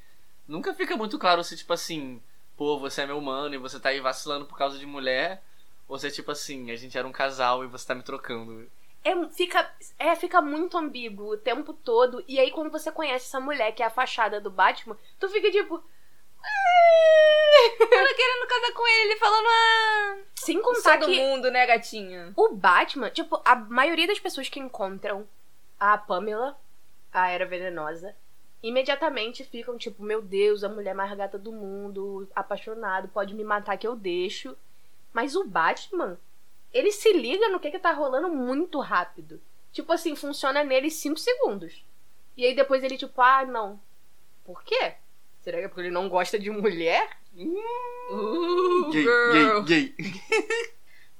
Nunca 0.49 0.73
fica 0.73 0.97
muito 0.97 1.19
claro 1.19 1.45
se, 1.45 1.55
tipo 1.57 1.73
assim, 1.75 2.21
pô, 2.57 2.79
você 2.79 3.03
é 3.03 3.07
meu 3.07 3.21
mano 3.21 3.55
e 3.55 3.59
você 3.59 3.79
tá 3.79 3.91
aí 3.91 4.01
vacilando 4.01 4.47
por 4.47 4.57
causa 4.57 4.79
de 4.79 4.87
mulher. 4.87 5.43
Ou 5.87 5.99
se 5.99 6.07
é 6.07 6.11
tipo 6.11 6.31
assim, 6.31 6.71
a 6.71 6.77
gente 6.77 6.97
era 6.97 7.07
um 7.07 7.13
casal 7.13 7.63
e 7.63 7.67
você 7.67 7.87
tá 7.87 7.95
me 7.95 8.03
trocando. 8.03 8.67
É, 9.03 9.29
fica, 9.31 9.71
é, 9.99 10.15
fica 10.15 10.43
muito 10.43 10.77
ambíguo 10.77 11.33
o 11.33 11.37
tempo 11.39 11.73
todo. 11.73 12.23
E 12.29 12.39
aí, 12.39 12.51
quando 12.51 12.71
você 12.71 12.93
conhece 12.93 13.27
essa 13.27 13.41
mulher, 13.41 13.73
que 13.73 13.83
é 13.83 13.87
a 13.87 13.91
fachada 13.91 14.41
do 14.41 14.51
Batman, 14.51 14.97
tu 15.19 15.29
fica 15.29 15.51
tipo. 15.51 15.83
Ela 17.93 18.15
querendo 18.15 18.47
casar 18.47 18.73
com 18.73 18.87
ele, 18.87 19.11
ele 19.11 19.19
falando, 19.19 19.47
ah, 19.47 20.19
Sem 20.37 20.61
contar 20.63 20.99
todo 20.99 21.11
que 21.11 21.21
mundo, 21.21 21.51
né, 21.51 21.67
gatinha? 21.67 22.33
o 22.37 22.55
Batman, 22.55 23.11
tipo, 23.11 23.41
a 23.45 23.55
maioria 23.57 24.07
das 24.07 24.19
pessoas 24.19 24.49
que 24.49 24.61
encontram 24.61 25.29
a 25.79 25.99
Pamela, 25.99 26.59
a 27.13 27.29
Era 27.31 27.45
Venenosa, 27.45 28.15
imediatamente 28.63 29.45
ficam 29.45 29.77
tipo, 29.77 30.03
meu 30.03 30.23
Deus, 30.23 30.63
a 30.65 30.69
mulher 30.69 30.95
mais 30.95 31.15
gata 31.17 31.39
do 31.39 31.53
mundo, 31.53 32.29
apaixonado, 32.35 33.09
pode 33.09 33.35
me 33.35 33.45
matar 33.45 33.77
que 33.77 33.87
eu 33.87 33.97
deixo. 33.97 34.57
Mas 35.13 35.35
o 35.35 35.45
Batman, 35.45 36.19
ele 36.73 36.93
se 36.93 37.13
liga 37.13 37.49
no 37.49 37.61
que 37.61 37.71
que 37.71 37.79
tá 37.79 37.93
rolando 37.93 38.29
muito 38.29 38.79
rápido. 38.81 39.41
Tipo 39.73 39.93
assim, 39.93 40.15
funciona 40.17 40.65
nele 40.65 40.91
5 40.91 41.19
segundos. 41.19 41.85
E 42.37 42.45
aí 42.45 42.55
depois 42.55 42.83
ele 42.83 42.97
tipo, 42.97 43.21
ah, 43.21 43.45
não. 43.45 43.81
Por 44.45 44.63
quê? 44.65 44.95
Será 45.41 45.59
que 45.59 45.65
é 45.65 45.69
porque 45.69 45.83
ele 45.83 45.91
não 45.91 46.09
gosta 46.09 46.39
de 46.39 46.51
mulher? 46.51 47.09
Uh, 48.11 48.91
Gay, 48.91 49.03
girl. 49.03 49.63
gay, 49.63 49.95
gay. 49.97 50.13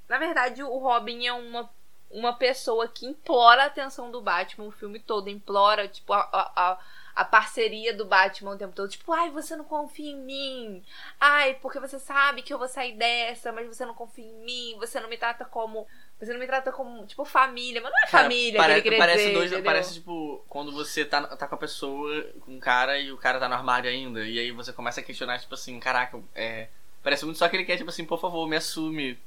Na 0.07 0.17
verdade, 0.17 0.61
o 0.61 0.77
Robin 0.77 1.25
é 1.25 1.33
uma, 1.33 1.69
uma 2.09 2.33
pessoa 2.33 2.87
que 2.87 3.05
implora 3.05 3.63
a 3.63 3.67
atenção 3.67 4.11
do 4.11 4.21
Batman 4.21 4.65
o 4.67 4.71
filme 4.71 4.99
todo. 4.99 5.29
Implora, 5.29 5.87
tipo, 5.87 6.11
a, 6.11 6.19
a, 6.19 6.51
a- 6.71 6.79
a 7.15 7.25
parceria 7.25 7.93
do 7.93 8.05
Batman 8.05 8.51
o 8.51 8.57
tempo 8.57 8.73
todo. 8.73 8.89
Tipo, 8.89 9.11
ai, 9.13 9.29
você 9.29 9.55
não 9.55 9.65
confia 9.65 10.11
em 10.11 10.17
mim. 10.19 10.83
Ai, 11.19 11.55
porque 11.61 11.79
você 11.79 11.99
sabe 11.99 12.41
que 12.41 12.53
eu 12.53 12.57
vou 12.57 12.67
sair 12.67 12.95
dessa, 12.97 13.51
mas 13.51 13.67
você 13.67 13.85
não 13.85 13.93
confia 13.93 14.25
em 14.25 14.43
mim. 14.45 14.75
Você 14.79 14.99
não 14.99 15.09
me 15.09 15.17
trata 15.17 15.45
como. 15.45 15.87
Você 16.19 16.31
não 16.33 16.39
me 16.39 16.45
trata 16.45 16.71
como, 16.71 17.05
tipo, 17.07 17.25
família. 17.25 17.81
Mas 17.81 17.91
não 17.91 17.97
é 17.97 18.07
Cara, 18.07 18.23
família 18.23 18.57
pare- 18.57 18.81
que 18.81 18.87
ele 18.89 18.97
parece 18.97 19.17
dizer, 19.23 19.33
dois, 19.33 19.51
entendeu? 19.51 19.65
parece 19.65 19.93
tipo 19.95 20.45
quando 20.47 20.71
você 20.71 21.03
tá, 21.03 21.25
tá 21.35 21.47
com 21.47 21.55
a 21.55 21.57
pessoa, 21.57 22.23
com 22.41 22.55
o 22.57 22.59
cara 22.59 22.99
e 22.99 23.11
o 23.11 23.17
cara 23.17 23.39
tá 23.39 23.47
no 23.49 23.55
armário 23.55 23.89
ainda 23.89 24.23
e 24.25 24.37
aí 24.37 24.51
você 24.51 24.71
começa 24.71 24.99
a 24.99 25.03
questionar 25.03 25.39
tipo 25.39 25.53
assim, 25.55 25.79
caraca, 25.79 26.21
é, 26.35 26.67
parece 27.01 27.25
muito 27.25 27.37
só 27.39 27.49
que 27.49 27.55
ele 27.55 27.65
quer 27.65 27.77
tipo 27.77 27.89
assim, 27.89 28.05
por 28.05 28.19
favor, 28.19 28.47
me 28.47 28.55
assume. 28.55 29.17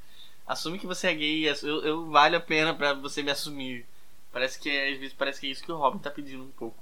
Assume 0.46 0.78
que 0.78 0.86
você 0.86 1.08
é 1.08 1.14
gay, 1.14 1.48
eu, 1.48 1.84
eu 1.84 2.06
vale 2.10 2.36
a 2.36 2.40
pena 2.40 2.74
pra 2.74 2.92
você 2.92 3.22
me 3.22 3.30
assumir. 3.30 3.86
Parece 4.30 4.58
que 4.60 4.68
às 4.70 4.98
vezes 4.98 5.14
parece 5.14 5.40
que 5.40 5.46
é 5.46 5.50
isso 5.50 5.64
que 5.64 5.72
o 5.72 5.76
Robin 5.76 5.98
tá 5.98 6.10
pedindo 6.10 6.44
um 6.44 6.50
pouco. 6.52 6.76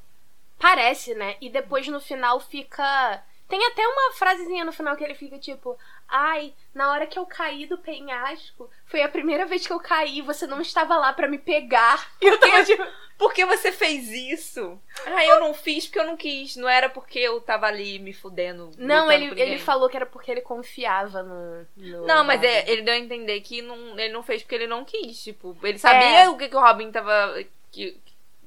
Parece, 0.62 1.12
né? 1.16 1.34
E 1.40 1.50
depois 1.50 1.88
no 1.88 2.00
final 2.00 2.38
fica. 2.38 3.20
Tem 3.48 3.66
até 3.66 3.86
uma 3.86 4.12
frasezinha 4.12 4.64
no 4.64 4.72
final 4.72 4.96
que 4.96 5.02
ele 5.02 5.16
fica 5.16 5.36
tipo: 5.40 5.76
Ai, 6.08 6.54
na 6.72 6.90
hora 6.92 7.06
que 7.06 7.18
eu 7.18 7.26
caí 7.26 7.66
do 7.66 7.76
penhasco, 7.76 8.70
foi 8.86 9.02
a 9.02 9.08
primeira 9.08 9.44
vez 9.44 9.66
que 9.66 9.72
eu 9.72 9.80
caí, 9.80 10.22
você 10.22 10.46
não 10.46 10.60
estava 10.60 10.96
lá 10.96 11.12
pra 11.12 11.26
me 11.28 11.36
pegar. 11.36 12.08
E 12.22 12.26
eu 12.26 12.38
tava 12.38 12.64
tipo. 12.64 12.82
Por 13.18 13.32
que 13.32 13.44
você 13.44 13.70
fez 13.70 14.08
isso? 14.08 14.80
Ah, 15.06 15.24
eu 15.24 15.38
não 15.38 15.54
fiz 15.54 15.86
porque 15.86 15.98
eu 16.00 16.06
não 16.06 16.16
quis. 16.16 16.56
Não 16.56 16.68
era 16.68 16.88
porque 16.88 17.20
eu 17.20 17.40
tava 17.40 17.66
ali 17.66 17.98
me 18.00 18.12
fudendo. 18.12 18.70
Não, 18.76 19.12
ele, 19.12 19.40
ele 19.40 19.58
falou 19.58 19.88
que 19.88 19.96
era 19.96 20.06
porque 20.06 20.30
ele 20.30 20.40
confiava 20.40 21.22
no. 21.22 21.66
no 21.76 22.06
Não, 22.06 22.24
mas 22.24 22.42
é, 22.42 22.68
ele 22.68 22.82
deu 22.82 22.94
a 22.94 22.98
entender 22.98 23.40
que 23.42 23.62
não, 23.62 23.96
ele 23.98 24.12
não 24.12 24.24
fez 24.24 24.42
porque 24.42 24.56
ele 24.56 24.66
não 24.66 24.84
quis. 24.84 25.22
Tipo, 25.22 25.56
ele 25.62 25.78
sabia 25.78 26.24
É. 26.24 26.28
o 26.28 26.36
que, 26.36 26.48
que 26.48 26.56
o 26.56 26.60
Robin 26.60 26.90
tava. 26.90 27.44
Que, 27.70 27.96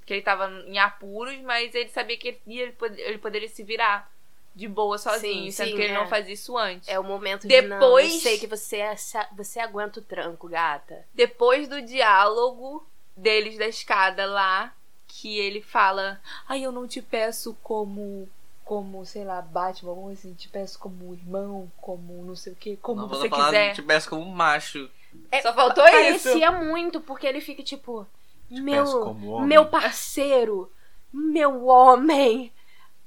que 0.06 0.14
ele 0.14 0.22
tava 0.22 0.50
em 0.68 0.78
apuros, 0.78 1.40
mas 1.42 1.74
ele 1.74 1.90
sabia 1.90 2.18
que 2.18 2.28
ele, 2.30 2.42
ia- 2.48 2.74
ele 2.98 3.18
poderia 3.18 3.50
se 3.50 3.64
virar 3.64 4.12
de 4.56 4.68
boa 4.68 4.98
sozinho, 4.98 5.46
Sim, 5.46 5.52
sendo 5.52 5.70
sim, 5.72 5.76
que 5.76 5.82
ele 5.82 5.94
é. 5.94 5.98
não 5.98 6.08
fazia 6.08 6.34
isso 6.34 6.58
antes. 6.58 6.88
É 6.88 6.98
o 7.00 7.04
momento 7.04 7.46
Depois- 7.48 8.06
de 8.08 8.12
não, 8.14 8.16
eu 8.18 8.22
sei 8.22 8.38
que 8.38 8.48
você, 8.48 8.78
é- 8.78 8.96
você 9.36 9.60
aguenta 9.60 10.00
o 10.00 10.04
tranco, 10.04 10.48
gata. 10.48 11.06
Depois 11.14 11.68
do 11.68 11.82
diálogo 11.82 12.86
deles 13.18 13.58
da 13.58 13.68
escada 13.68 14.26
lá, 14.26 14.74
que 15.08 15.38
ele 15.40 15.62
fala: 15.62 16.22
Ai, 16.48 16.62
eu 16.66 16.72
não 16.72 16.88
te 16.88 17.02
peço 17.02 17.56
como. 17.64 18.30
Como, 18.64 19.06
sei 19.06 19.24
lá, 19.24 19.44
Batman, 19.44 19.92
alguma 19.92 20.12
assim, 20.14 20.34
te 20.34 20.50
peço 20.50 20.80
como 20.80 21.14
irmão, 21.14 21.72
como 21.80 22.24
não 22.26 22.36
sei 22.36 22.52
o 22.54 22.56
que, 22.56 22.76
como 22.78 23.02
Não, 23.02 23.08
você 23.08 23.30
falar 23.30 23.46
quiser. 23.46 23.74
te 23.76 23.82
peço 23.84 24.10
como 24.10 24.24
um 24.24 24.32
macho. 24.32 24.90
É, 25.32 25.40
Só 25.44 25.54
faltou 25.54 25.84
Parecia 25.84 26.52
muito, 26.52 27.00
porque 27.00 27.28
ele 27.28 27.42
fica 27.42 27.62
tipo. 27.62 28.08
Meu, 28.50 28.86
como 29.02 29.32
homem." 29.32 29.48
meu 29.48 29.66
parceiro, 29.66 30.72
meu 31.14 31.66
homem, 31.66 32.52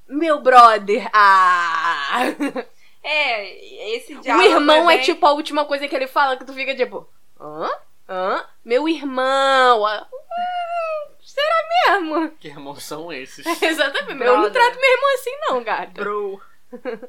meu 0.09 0.41
brother. 0.43 1.09
Ah! 1.13 2.21
É, 3.03 3.95
esse 3.97 4.15
O 4.15 4.21
diálogo. 4.21 4.47
irmão 4.49 4.91
é, 4.91 4.97
bem- 4.97 5.05
tipo 5.05 5.25
a 5.25 5.33
última 5.33 5.65
coisa 5.65 5.87
que 5.89 5.95
ele 5.97 6.07
fala 6.07 6.37
que 6.37 6.45
tu 6.45 6.53
fica 6.53 6.75
tipo. 6.77 7.09
Hã? 7.41 7.71
Hã? 8.09 8.45
Meu 8.65 8.89
irmão. 8.89 9.87
ah, 9.87 10.07
será 11.23 12.01
mesmo? 12.01 12.31
Que 12.33 12.49
irmãos 12.49 12.83
são 12.83 13.13
esses? 13.13 13.45
Exatamente. 13.63 14.23
Eu 14.25 14.35
não 14.35 14.43
Brother. 14.43 14.53
trato 14.53 14.81
meu 14.81 14.91
irmão 14.91 15.15
assim, 15.15 15.37
não, 15.49 15.63
gata. 15.65 15.93
Bro. 15.93 16.43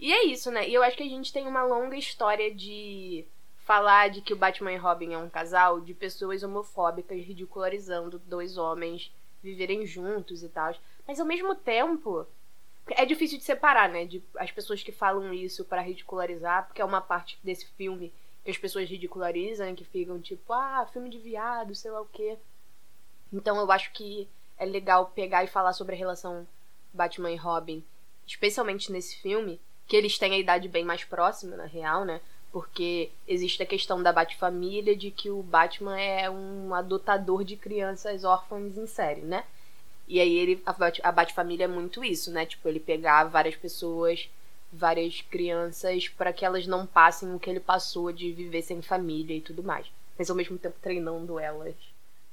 E 0.00 0.12
é 0.14 0.24
isso, 0.26 0.52
né? 0.52 0.68
E 0.68 0.72
eu 0.72 0.82
acho 0.84 0.96
que 0.96 1.02
a 1.02 1.08
gente 1.08 1.32
tem 1.32 1.44
uma 1.48 1.64
longa 1.64 1.96
história 1.96 2.54
de 2.54 3.24
falar 3.68 4.08
de 4.08 4.22
que 4.22 4.32
o 4.32 4.36
Batman 4.36 4.72
e 4.72 4.78
Robin 4.78 5.12
é 5.12 5.18
um 5.18 5.28
casal 5.28 5.78
de 5.78 5.92
pessoas 5.92 6.42
homofóbicas 6.42 7.18
ridicularizando 7.18 8.18
dois 8.20 8.56
homens 8.56 9.12
viverem 9.42 9.84
juntos 9.84 10.42
e 10.42 10.48
tal. 10.48 10.74
Mas 11.06 11.20
ao 11.20 11.26
mesmo 11.26 11.54
tempo, 11.54 12.26
é 12.86 13.04
difícil 13.04 13.36
de 13.36 13.44
separar, 13.44 13.90
né? 13.90 14.06
De 14.06 14.24
as 14.36 14.50
pessoas 14.50 14.82
que 14.82 14.90
falam 14.90 15.34
isso 15.34 15.66
pra 15.66 15.82
ridicularizar, 15.82 16.66
porque 16.66 16.80
é 16.80 16.84
uma 16.84 17.02
parte 17.02 17.38
desse 17.44 17.66
filme 17.66 18.10
que 18.42 18.50
as 18.50 18.56
pessoas 18.56 18.88
ridicularizam, 18.88 19.74
que 19.74 19.84
ficam 19.84 20.18
tipo, 20.18 20.50
ah, 20.50 20.88
filme 20.90 21.10
de 21.10 21.18
viado, 21.18 21.74
sei 21.74 21.90
lá 21.90 22.00
o 22.00 22.06
quê. 22.06 22.38
Então 23.30 23.58
eu 23.58 23.70
acho 23.70 23.92
que 23.92 24.26
é 24.56 24.64
legal 24.64 25.12
pegar 25.14 25.44
e 25.44 25.46
falar 25.46 25.74
sobre 25.74 25.94
a 25.94 25.98
relação 25.98 26.48
Batman 26.90 27.32
e 27.32 27.36
Robin, 27.36 27.84
especialmente 28.26 28.90
nesse 28.90 29.16
filme, 29.18 29.60
que 29.86 29.94
eles 29.94 30.16
têm 30.16 30.32
a 30.32 30.38
idade 30.38 30.68
bem 30.68 30.86
mais 30.86 31.04
próxima, 31.04 31.54
na 31.54 31.66
real, 31.66 32.06
né? 32.06 32.22
Porque 32.50 33.10
existe 33.26 33.62
a 33.62 33.66
questão 33.66 34.02
da 34.02 34.12
Batfamília, 34.12 34.96
de 34.96 35.10
que 35.10 35.30
o 35.30 35.42
Batman 35.42 35.98
é 35.98 36.30
um 36.30 36.74
adotador 36.74 37.44
de 37.44 37.56
crianças 37.56 38.24
órfãs 38.24 38.76
em 38.76 38.86
série, 38.86 39.20
né? 39.20 39.44
E 40.06 40.20
aí 40.20 40.36
ele 40.36 40.62
a, 40.64 40.72
Bat, 40.72 41.00
a 41.04 41.12
Batfamília 41.12 41.64
é 41.64 41.68
muito 41.68 42.02
isso, 42.02 42.30
né? 42.30 42.46
Tipo, 42.46 42.68
ele 42.68 42.80
pegar 42.80 43.24
várias 43.24 43.54
pessoas, 43.54 44.28
várias 44.72 45.20
crianças, 45.20 46.08
para 46.08 46.32
que 46.32 46.44
elas 46.44 46.66
não 46.66 46.86
passem 46.86 47.32
o 47.34 47.38
que 47.38 47.50
ele 47.50 47.60
passou 47.60 48.10
de 48.10 48.32
viver 48.32 48.62
sem 48.62 48.80
família 48.80 49.36
e 49.36 49.42
tudo 49.42 49.62
mais. 49.62 49.86
Mas 50.18 50.30
ao 50.30 50.36
mesmo 50.36 50.58
tempo 50.58 50.76
treinando 50.80 51.38
elas 51.38 51.74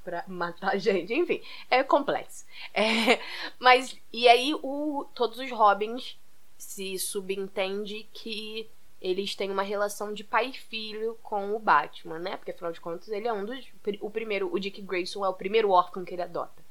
pra 0.02 0.24
matar 0.26 0.78
gente. 0.78 1.12
Enfim, 1.12 1.42
é 1.70 1.82
complexo. 1.82 2.46
É, 2.72 3.20
mas, 3.58 3.96
e 4.12 4.28
aí 4.28 4.54
o, 4.54 5.04
todos 5.14 5.38
os 5.38 5.50
Robins 5.50 6.16
se 6.56 6.98
subentende 6.98 8.06
que 8.14 8.68
eles 9.00 9.34
têm 9.34 9.50
uma 9.50 9.62
relação 9.62 10.12
de 10.12 10.24
pai 10.24 10.48
e 10.48 10.52
filho 10.52 11.18
com 11.22 11.54
o 11.54 11.58
Batman, 11.58 12.18
né? 12.18 12.36
Porque 12.36 12.50
afinal 12.50 12.72
de 12.72 12.80
contas 12.80 13.08
ele 13.08 13.28
é 13.28 13.32
um 13.32 13.44
dos. 13.44 13.66
O 14.00 14.10
primeiro, 14.10 14.52
o 14.52 14.58
Dick 14.58 14.80
Grayson 14.80 15.24
é 15.24 15.28
o 15.28 15.34
primeiro 15.34 15.70
órfão 15.70 16.04
que 16.04 16.14
ele 16.14 16.22
adota. 16.22 16.64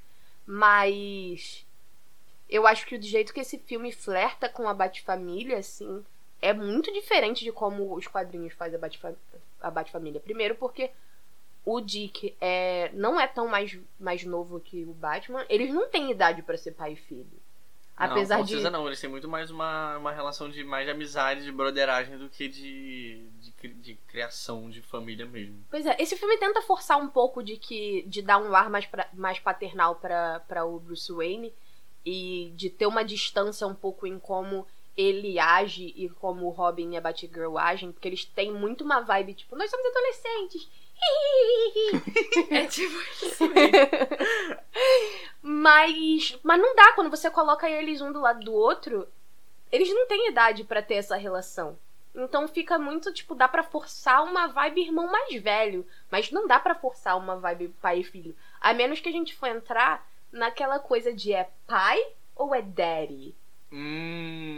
Mas. 0.45 1.65
Eu 2.49 2.67
acho 2.67 2.85
que 2.85 2.95
o 2.95 3.01
jeito 3.01 3.33
que 3.33 3.39
esse 3.39 3.57
filme 3.57 3.91
flerta 3.91 4.47
com 4.47 4.69
a 4.69 4.73
Batfamília, 4.73 5.57
assim, 5.57 6.05
é 6.41 6.53
muito 6.53 6.93
diferente 6.93 7.43
de 7.43 7.51
como 7.51 7.95
os 7.95 8.07
quadrinhos 8.07 8.53
fazem 8.53 8.79
a. 8.79 9.13
A 9.61 9.71
Batfamília. 9.71 10.19
Primeiro 10.19 10.55
porque 10.55 10.91
o 11.63 11.81
Dick 11.81 12.35
é, 12.39 12.91
não 12.93 13.19
é 13.19 13.27
tão 13.27 13.47
mais, 13.47 13.77
mais 13.99 14.23
novo 14.23 14.59
que 14.59 14.83
o 14.83 14.93
Batman. 14.93 15.45
Eles 15.49 15.73
não 15.73 15.89
têm 15.89 16.11
idade 16.11 16.41
para 16.43 16.57
ser 16.57 16.71
pai 16.71 16.93
e 16.93 16.95
filho. 16.95 17.44
Apesar 17.97 18.35
não, 18.35 18.41
com 18.41 18.45
de. 18.45 18.51
certeza 18.51 18.69
não, 18.71 18.85
eles 18.87 18.99
têm 18.99 19.09
muito 19.09 19.27
mais 19.29 19.49
uma, 19.49 19.97
uma 19.97 20.11
relação 20.11 20.49
de 20.49 20.63
mais 20.63 20.85
de 20.85 20.91
amizade, 20.91 21.43
de 21.43 21.51
broderagem 21.51 22.17
do 22.17 22.29
que 22.29 22.47
de, 22.49 23.29
de, 23.39 23.67
de 23.73 23.95
criação 24.07 24.69
de 24.69 24.81
família 24.81 25.25
mesmo. 25.25 25.63
Pois 25.69 25.85
é, 25.85 25.95
esse 25.99 26.15
filme 26.17 26.37
tenta 26.37 26.61
forçar 26.61 26.97
um 26.97 27.07
pouco 27.07 27.41
de 27.41 27.57
que 27.57 28.03
de 28.07 28.21
dar 28.21 28.37
um 28.37 28.53
ar 28.53 28.69
mais, 28.69 28.85
pra- 28.85 29.09
mais 29.13 29.39
paternal 29.39 29.95
para 29.95 30.65
o 30.65 30.79
Bruce 30.79 31.11
Wayne 31.11 31.53
e 32.05 32.51
de 32.55 32.69
ter 32.69 32.85
uma 32.85 33.03
distância 33.03 33.65
um 33.65 33.73
pouco 33.75 34.05
em 34.05 34.19
como 34.19 34.67
ele 34.97 35.39
age 35.39 35.93
e 35.95 36.07
como 36.09 36.45
o 36.45 36.49
Robin 36.49 36.91
e 36.93 36.97
a 36.97 37.01
Batgirl 37.01 37.57
agem, 37.57 37.91
porque 37.91 38.07
eles 38.07 38.23
têm 38.25 38.51
muito 38.51 38.83
uma 38.83 39.01
vibe 39.01 39.33
tipo, 39.33 39.55
nós 39.55 39.69
somos 39.69 39.85
adolescentes. 39.87 40.69
É 42.51 42.65
tipo 42.67 42.93
isso. 43.23 43.43
Mas, 45.41 46.37
mas 46.43 46.59
não 46.61 46.75
dá 46.75 46.93
quando 46.93 47.09
você 47.09 47.29
coloca 47.29 47.69
eles 47.69 48.01
um 48.01 48.11
do 48.11 48.19
lado 48.21 48.43
do 48.43 48.53
outro, 48.53 49.07
eles 49.71 49.89
não 49.93 50.07
têm 50.07 50.29
idade 50.29 50.63
pra 50.63 50.81
ter 50.81 50.95
essa 50.95 51.15
relação. 51.15 51.77
Então 52.15 52.47
fica 52.47 52.79
muito 52.79 53.13
tipo, 53.13 53.35
dá 53.35 53.47
pra 53.47 53.61
forçar 53.63 54.23
uma 54.23 54.47
vibe 54.47 54.81
irmão 54.81 55.11
mais 55.11 55.35
velho, 55.41 55.85
mas 56.09 56.31
não 56.31 56.47
dá 56.47 56.59
pra 56.59 56.73
forçar 56.73 57.17
uma 57.17 57.35
vibe 57.37 57.75
pai 57.81 57.99
e 57.99 58.03
filho. 58.03 58.35
A 58.61 58.73
menos 58.73 58.99
que 59.01 59.09
a 59.09 59.11
gente 59.11 59.35
for 59.35 59.47
entrar 59.47 60.07
naquela 60.31 60.79
coisa 60.79 61.13
de 61.13 61.33
é 61.33 61.49
pai 61.67 62.01
ou 62.35 62.55
é 62.55 62.61
daddy, 62.61 63.35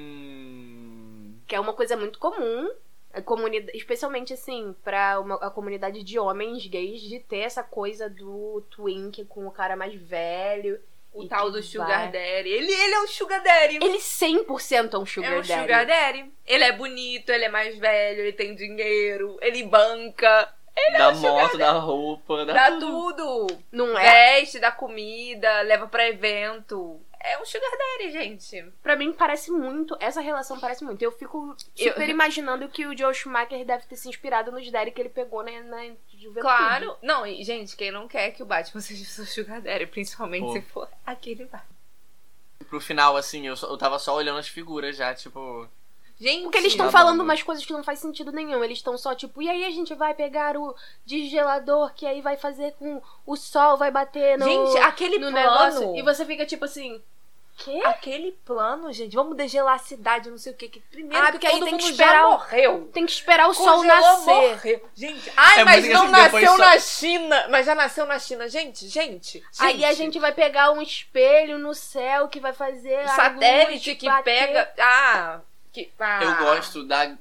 Hum. 0.07 1.33
que 1.47 1.55
é 1.55 1.59
uma 1.59 1.73
coisa 1.73 1.95
muito 1.97 2.19
comum, 2.19 2.69
a 3.17 3.21
comunidade, 3.21 3.77
especialmente 3.77 4.33
assim, 4.33 4.75
pra 4.83 5.19
uma, 5.19 5.35
a 5.35 5.49
comunidade 5.49 6.03
de 6.03 6.19
homens 6.19 6.65
gays 6.67 7.01
de 7.01 7.19
ter 7.19 7.39
essa 7.39 7.63
coisa 7.63 8.09
do 8.09 8.61
twink 8.69 9.25
com 9.25 9.47
o 9.47 9.51
cara 9.51 9.75
mais 9.75 9.93
velho. 9.95 10.79
O 11.13 11.23
e 11.23 11.27
tal 11.27 11.49
do 11.49 11.63
Sugar 11.63 11.87
vai- 11.87 12.11
Daddy. 12.11 12.49
Ele, 12.49 12.71
ele 12.71 12.93
é 12.93 13.01
um 13.01 13.07
Sugar 13.07 13.41
Daddy. 13.41 13.77
Ele 13.81 13.97
100% 13.97 14.93
é 14.93 14.97
um 14.99 15.05
sugar 15.05 15.31
é 15.31 15.35
um 15.35 15.41
daddy. 15.41 15.61
Sugar 15.61 15.85
Daddy. 15.85 16.31
Ele 16.45 16.63
é 16.63 16.71
bonito, 16.71 17.29
ele 17.31 17.45
é 17.45 17.49
mais 17.49 17.75
velho, 17.77 18.21
ele 18.21 18.33
tem 18.33 18.53
dinheiro, 18.53 19.37
ele 19.41 19.63
banca, 19.63 20.53
da 20.91 21.11
moto, 21.11 21.57
da 21.57 21.71
roupa, 21.71 22.45
da, 22.45 22.53
dá 22.53 22.71
tudo. 22.79 23.47
tudo. 23.47 23.57
Não 23.71 23.97
é? 23.97 24.35
Veste, 24.39 24.59
dá 24.59 24.71
comida, 24.71 25.61
leva 25.61 25.87
pra 25.87 26.07
evento. 26.07 27.01
É 27.19 27.39
um 27.41 27.45
Sugar 27.45 27.71
Daddy, 27.71 28.11
gente. 28.11 28.71
Pra 28.81 28.95
mim 28.95 29.11
parece 29.11 29.51
muito, 29.51 29.97
essa 29.99 30.21
relação 30.21 30.59
parece 30.59 30.83
muito. 30.83 31.01
Eu 31.01 31.11
fico 31.11 31.55
super 31.75 32.07
imaginando 32.07 32.67
que 32.69 32.85
o 32.85 32.97
Joe 32.97 33.13
Schumacher 33.13 33.65
deve 33.65 33.85
ter 33.85 33.95
se 33.95 34.07
inspirado 34.07 34.51
nos 34.51 34.69
daddy 34.71 34.91
que 34.91 35.01
ele 35.01 35.09
pegou 35.09 35.43
na, 35.43 35.51
na 35.61 35.83
juventude. 36.13 36.41
Claro. 36.41 36.95
Não, 37.01 37.25
e, 37.25 37.43
gente, 37.43 37.75
quem 37.75 37.91
não 37.91 38.07
quer 38.07 38.31
que 38.31 38.43
o 38.43 38.45
Batman 38.45 38.81
seja 38.81 39.03
o 39.03 39.05
seu 39.05 39.25
Sugar 39.25 39.61
Daddy, 39.61 39.87
principalmente 39.87 40.43
Pô. 40.45 40.53
se 40.53 40.61
for 40.61 40.89
aquele 41.05 41.45
Batman. 41.45 41.75
Pro 42.69 42.81
final, 42.81 43.15
assim, 43.15 43.47
eu, 43.47 43.55
só- 43.55 43.67
eu 43.67 43.77
tava 43.77 43.97
só 43.99 44.15
olhando 44.15 44.39
as 44.39 44.47
figuras 44.47 44.95
já, 44.95 45.13
tipo. 45.13 45.67
Gente, 46.19 46.43
Porque 46.43 46.57
eles 46.57 46.71
estão 46.71 46.87
Tá 46.87 46.91
falando 46.91 47.17
bom. 47.19 47.23
umas 47.25 47.43
coisas 47.43 47.63
que 47.65 47.71
não 47.73 47.83
faz 47.83 47.99
sentido 47.99 48.31
nenhum. 48.31 48.63
Eles 48.63 48.79
estão 48.79 48.97
só 48.97 49.13
tipo, 49.13 49.39
e 49.41 49.47
aí 49.49 49.63
a 49.65 49.69
gente 49.71 49.93
vai 49.93 50.13
pegar 50.15 50.57
o 50.57 50.75
desgelador 51.05 51.93
que 51.93 52.05
aí 52.05 52.21
vai 52.21 52.35
fazer 52.37 52.73
com 52.79 53.01
o 53.25 53.35
sol 53.35 53.77
vai 53.77 53.91
bater 53.91 54.37
no, 54.37 54.45
Gente, 54.45 54.77
aquele 54.79 55.19
no 55.19 55.31
plano. 55.31 55.35
negócio. 55.37 55.95
E 55.95 56.01
você 56.01 56.25
fica 56.25 56.43
tipo 56.45 56.65
assim, 56.65 56.99
quê? 57.55 57.81
Aquele 57.85 58.31
plano, 58.45 58.91
gente, 58.93 59.15
vamos 59.15 59.35
degelar 59.37 59.75
a 59.75 59.79
cidade, 59.79 60.29
não 60.31 60.37
sei 60.39 60.53
o 60.53 60.55
que. 60.55 60.69
que 60.69 60.79
primeiro 60.79 61.17
Ah, 61.23 61.27
que 61.27 61.31
porque 61.33 61.47
aí 61.47 61.53
todo 61.53 61.65
tem 61.65 61.77
que 61.77 61.83
mundo 61.83 61.91
esperar 61.91 62.13
já 62.13 62.27
o- 62.27 62.31
morreu. 62.31 62.89
Tem 62.93 63.05
que 63.05 63.11
esperar 63.11 63.47
o 63.47 63.53
sol 63.53 63.77
Congelou, 63.77 63.85
nascer. 64.01 64.33
morreu. 64.33 64.89
Gente, 64.95 65.33
ai, 65.37 65.59
É 65.59 65.65
mas 65.65 65.85
muito 65.85 65.93
não 65.93 66.11
depois 66.11 66.43
nasceu 66.43 66.51
só- 66.57 66.57
na 66.57 66.79
China. 66.79 67.47
Mas 67.49 67.65
já 67.65 67.75
nasceu 67.75 68.05
na 68.07 68.17
China. 68.19 68.49
Gente, 68.49 68.87
gente. 68.87 69.43
Aí 69.59 69.85
a 69.85 69.93
gente 69.93 70.17
vai 70.19 70.31
pegar 70.33 70.71
um 70.71 70.81
espelho 70.81 71.57
no 71.59 71.73
céu 71.75 72.27
que 72.27 72.39
vai 72.39 72.53
fazer 72.53 72.95
a 73.01 73.07
Satélite 73.09 73.95
que 73.95 74.07
bater. 74.07 74.23
pega. 74.23 74.73
Ah. 74.79 75.39
Que, 75.77 75.91
ah. 75.99 76.23
Eu 76.23 76.35
gosto 76.37 76.83
da, 76.83 77.15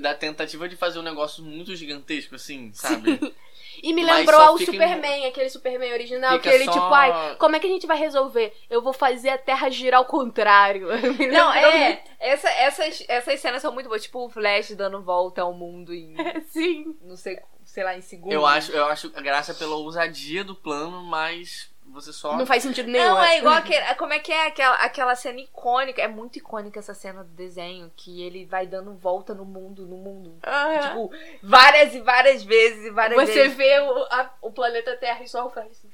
da 0.00 0.14
tentativa 0.14 0.66
de 0.66 0.76
fazer 0.76 0.98
um 0.98 1.02
negócio 1.02 1.44
muito 1.44 1.76
gigantesco, 1.76 2.34
assim, 2.34 2.70
sabe? 2.72 3.20
E 3.80 3.92
me 3.92 4.02
lembrou 4.04 4.40
ao 4.40 4.58
fica 4.58 4.72
em- 4.72 4.74
Superman, 4.74 5.26
aquele 5.26 5.48
Superman 5.50 5.92
original, 5.92 6.32
Fica 6.32 6.48
que 6.48 6.54
ele, 6.56 6.64
só- 6.64 6.72
tipo, 6.72 6.86
ai, 6.86 7.36
como 7.36 7.54
é 7.54 7.60
que 7.60 7.66
a 7.68 7.70
gente 7.70 7.86
vai 7.86 7.96
resolver? 7.96 8.52
Eu 8.68 8.82
vou 8.82 8.92
fazer 8.92 9.28
a 9.28 9.38
Terra 9.38 9.70
girar 9.70 9.98
ao 10.00 10.04
contrário. 10.04 10.88
Me 11.16 11.28
Não, 11.28 11.52
é. 11.52 12.02
Essa, 12.18 12.48
essas, 12.50 13.04
essas 13.06 13.38
cenas 13.38 13.62
são 13.62 13.72
muito 13.72 13.88
boas. 13.88 14.02
Tipo 14.02 14.26
o 14.26 14.28
Flash 14.28 14.72
dando 14.74 15.00
volta 15.00 15.42
ao 15.42 15.52
mundo 15.54 15.94
em. 15.94 16.12
Sim. 16.50 16.96
Não 17.02 17.16
sei, 17.16 17.38
sei 17.64 17.84
lá, 17.84 17.96
em 17.96 18.00
segundos. 18.00 18.34
eu, 18.34 18.44
acho, 18.44 18.72
eu 18.72 18.84
acho 18.86 19.12
a 19.14 19.20
graça 19.20 19.54
pela 19.54 19.76
ousadia 19.76 20.42
do 20.42 20.56
plano, 20.56 21.04
mas 21.04 21.70
você 21.92 22.12
só. 22.12 22.36
Não 22.36 22.46
faz 22.46 22.62
sentido 22.62 22.90
nenhum. 22.90 23.04
Não, 23.04 23.22
é 23.22 23.38
igual 23.38 23.54
aquele, 23.58 23.94
como 23.94 24.12
é 24.12 24.18
que 24.18 24.32
é 24.32 24.46
aquela, 24.46 24.76
aquela 24.76 25.14
cena 25.14 25.40
icônica. 25.40 26.00
É 26.00 26.08
muito 26.08 26.36
icônica 26.38 26.78
essa 26.78 26.94
cena 26.94 27.24
do 27.24 27.30
desenho. 27.30 27.90
Que 27.96 28.22
ele 28.22 28.44
vai 28.44 28.66
dando 28.66 28.94
volta 28.94 29.34
no 29.34 29.44
mundo, 29.44 29.86
no 29.86 29.96
mundo. 29.96 30.38
Ah, 30.42 30.78
Tipo, 30.88 31.10
várias 31.42 31.94
e 31.94 32.00
várias 32.00 32.42
vezes 32.44 32.84
e 32.86 32.90
várias 32.90 33.20
Você 33.20 33.32
vezes. 33.34 33.56
vê 33.56 33.78
o, 33.80 33.98
a- 34.10 34.34
o 34.42 34.50
planeta 34.52 34.96
Terra 34.96 35.22
e 35.22 35.28
só 35.28 35.48
faz 35.50 35.70
assim. 35.70 35.90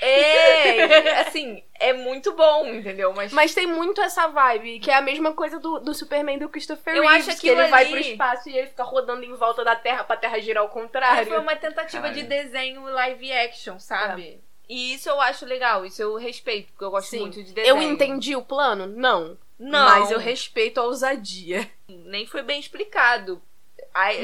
É, 0.00 1.20
assim, 1.20 1.62
é 1.78 1.92
muito 1.92 2.32
bom, 2.34 2.66
entendeu? 2.66 3.12
Mas, 3.14 3.32
Mas 3.32 3.54
tem 3.54 3.66
muito 3.66 4.00
essa 4.00 4.26
vibe, 4.26 4.80
que 4.80 4.90
é 4.90 4.94
a 4.94 5.00
mesma 5.00 5.32
coisa 5.32 5.60
do, 5.60 5.78
do 5.78 5.94
Superman 5.94 6.38
do 6.38 6.48
Christopher 6.48 6.96
Eu 6.96 7.02
Reeves, 7.06 7.28
acho 7.28 7.40
que 7.40 7.48
ele 7.48 7.60
aquilo 7.60 7.70
vai 7.70 7.82
ali- 7.84 7.90
pro 7.92 8.00
espaço 8.00 8.48
e 8.48 8.56
ele 8.58 8.66
fica 8.66 8.82
rodando 8.82 9.22
em 9.24 9.34
volta 9.34 9.62
da 9.64 9.76
Terra 9.76 10.02
pra 10.04 10.16
Terra 10.16 10.40
girar 10.40 10.62
ao 10.62 10.70
contrário. 10.70 11.26
foi 11.28 11.38
uma 11.38 11.54
tentativa 11.56 12.10
de 12.10 12.22
desenho 12.24 12.82
live 12.82 13.32
action, 13.32 13.78
sabe? 13.78 14.42
E 14.68 14.94
isso 14.94 15.08
eu 15.08 15.20
acho 15.20 15.44
legal, 15.44 15.84
isso 15.84 16.00
eu 16.00 16.16
respeito, 16.16 16.68
porque 16.72 16.84
eu 16.84 16.90
gosto 16.90 17.10
Sim. 17.10 17.20
muito 17.20 17.42
de 17.42 17.52
desenho. 17.52 17.76
Eu 17.76 17.82
entendi 17.82 18.34
o 18.36 18.42
plano? 18.42 18.86
Não. 18.86 19.36
Não. 19.58 19.84
Mas 19.84 20.10
eu 20.10 20.18
respeito 20.18 20.78
a 20.80 20.84
ousadia. 20.84 21.70
Nem 21.88 22.26
foi 22.26 22.42
bem 22.42 22.58
explicado. 22.58 23.40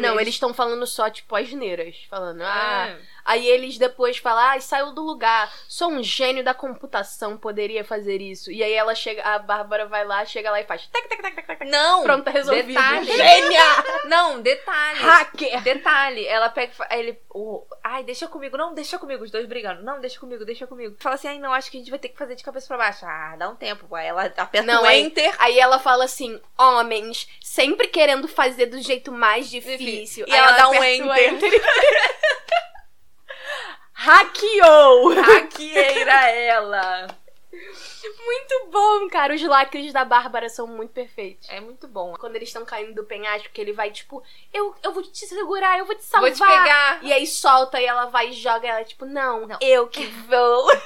Não, 0.01 0.19
eles 0.19 0.35
estão 0.35 0.55
falando 0.55 0.87
só, 0.87 1.11
tipo, 1.11 1.37
asneiras. 1.37 1.97
Falando, 2.09 2.43
ah, 2.43 2.97
Ah, 2.97 2.99
Aí 3.29 3.47
eles 3.47 3.77
depois 3.77 4.17
falam, 4.17 4.43
ah, 4.57 4.61
saiu 4.61 4.93
do 4.93 5.03
lugar. 5.03 5.53
Só 5.69 5.87
um 5.87 6.03
gênio 6.03 6.43
da 6.43 6.55
computação 6.55 7.37
poderia 7.37 7.85
fazer 7.85 8.23
isso. 8.23 8.51
E 8.51 8.63
aí 8.63 8.73
ela 8.73 8.95
chega, 8.95 9.23
a 9.23 9.39
Bárbara 9.39 9.85
vai 9.85 10.03
lá, 10.07 10.25
chega 10.25 10.51
lá 10.51 10.59
e 10.61 10.65
faz. 10.65 10.87
Tac, 10.87 11.07
tac, 11.09 11.21
tac, 11.23 11.35
tac, 11.37 11.47
tac. 11.47 11.65
Não! 11.71 12.05
Pronto, 12.05 12.25
tá 12.25 12.31
resolvido. 12.31 12.69
Detalhe. 12.69 13.07
Gênia! 13.15 13.63
Não, 14.07 14.41
detalhe. 14.41 14.99
Hacker! 15.01 15.63
Detalhe, 15.63 16.27
ela 16.27 16.49
pega 16.49 16.73
e 16.91 16.95
ele. 16.99 17.19
o- 17.31 17.67
ai, 17.85 18.03
deixa 18.03 18.27
comigo, 18.29 18.57
não, 18.57 18.73
deixa 18.73 18.99
comigo, 18.99 19.23
os 19.25 19.31
dois 19.31 19.45
brigando. 19.47 19.83
Não, 19.83 20.01
deixa 20.01 20.19
comigo, 20.19 20.45
deixa 20.47 20.67
comigo. 20.67 20.97
Fala 20.99 21.17
assim, 21.17 21.29
ai, 21.29 21.39
não, 21.39 21.53
acho 21.53 21.71
que 21.71 21.77
a 21.77 21.81
gente 21.81 21.91
vai 21.91 21.99
ter 21.99 22.09
que 22.09 22.17
fazer 22.19 22.35
de 22.35 22.43
cabeça 22.43 22.67
pra 22.67 22.79
baixo. 22.79 23.05
Ah, 23.05 23.37
dá 23.39 23.49
um 23.51 23.55
tempo. 23.57 23.95
Aí 23.95 24.07
ela 24.07 24.25
aperta 24.25 24.63
Não, 24.63 24.83
o 24.83 24.87
aí- 24.87 25.03
enter. 25.03 25.35
Aí 25.39 25.59
ela 25.59 25.79
fala 25.79 26.05
assim: 26.05 26.41
homens, 26.57 27.29
sempre 27.43 27.89
querendo 27.89 28.27
fazer 28.27 28.67
do 28.67 28.81
jeito 28.81 29.13
mais 29.13 29.51
difícil. 29.51 30.25
E 30.27 30.33
Aí 30.33 30.39
ela 30.39 30.53
dá 30.53 30.69
um 30.71 30.79
o 30.79 30.85
enter. 30.85 31.53
Hackeou! 34.01 35.13
Hackeira 35.13 36.31
ela. 36.31 37.09
Muito 38.25 38.69
bom, 38.71 39.09
cara. 39.09 39.35
Os 39.35 39.43
lacres 39.43 39.93
da 39.93 40.05
Bárbara 40.05 40.49
são 40.49 40.69
muito 40.69 40.93
perfeitos. 40.93 41.49
É 41.51 41.59
muito 41.59 41.89
bom. 41.89 42.15
Quando 42.17 42.37
eles 42.37 42.49
estão 42.49 42.65
caindo 42.65 42.95
do 42.95 43.03
penhasco, 43.03 43.49
que 43.53 43.61
ele 43.61 43.73
vai, 43.73 43.91
tipo, 43.91 44.23
eu, 44.55 44.73
eu 44.85 44.93
vou 44.93 45.03
te 45.03 45.27
segurar, 45.27 45.79
eu 45.81 45.85
vou 45.85 45.97
te 45.97 46.05
salvar. 46.05 46.31
Vou 46.31 46.39
te 46.39 46.39
pegar. 46.47 47.01
E 47.03 47.13
aí 47.13 47.27
solta 47.27 47.81
e 47.81 47.87
ela 47.87 48.07
vai 48.07 48.29
e 48.29 48.33
joga 48.35 48.69
ela, 48.69 48.85
tipo, 48.85 49.05
não, 49.05 49.49
Não. 49.49 49.59
eu 49.61 49.89
que 49.89 50.07
vou. 50.07 50.69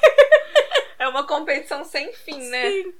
É 0.99 1.09
uma 1.09 1.27
competição 1.27 1.85
sem 1.85 2.13
fim, 2.13 2.39
né? 2.49 2.71
Sim. 2.71 2.95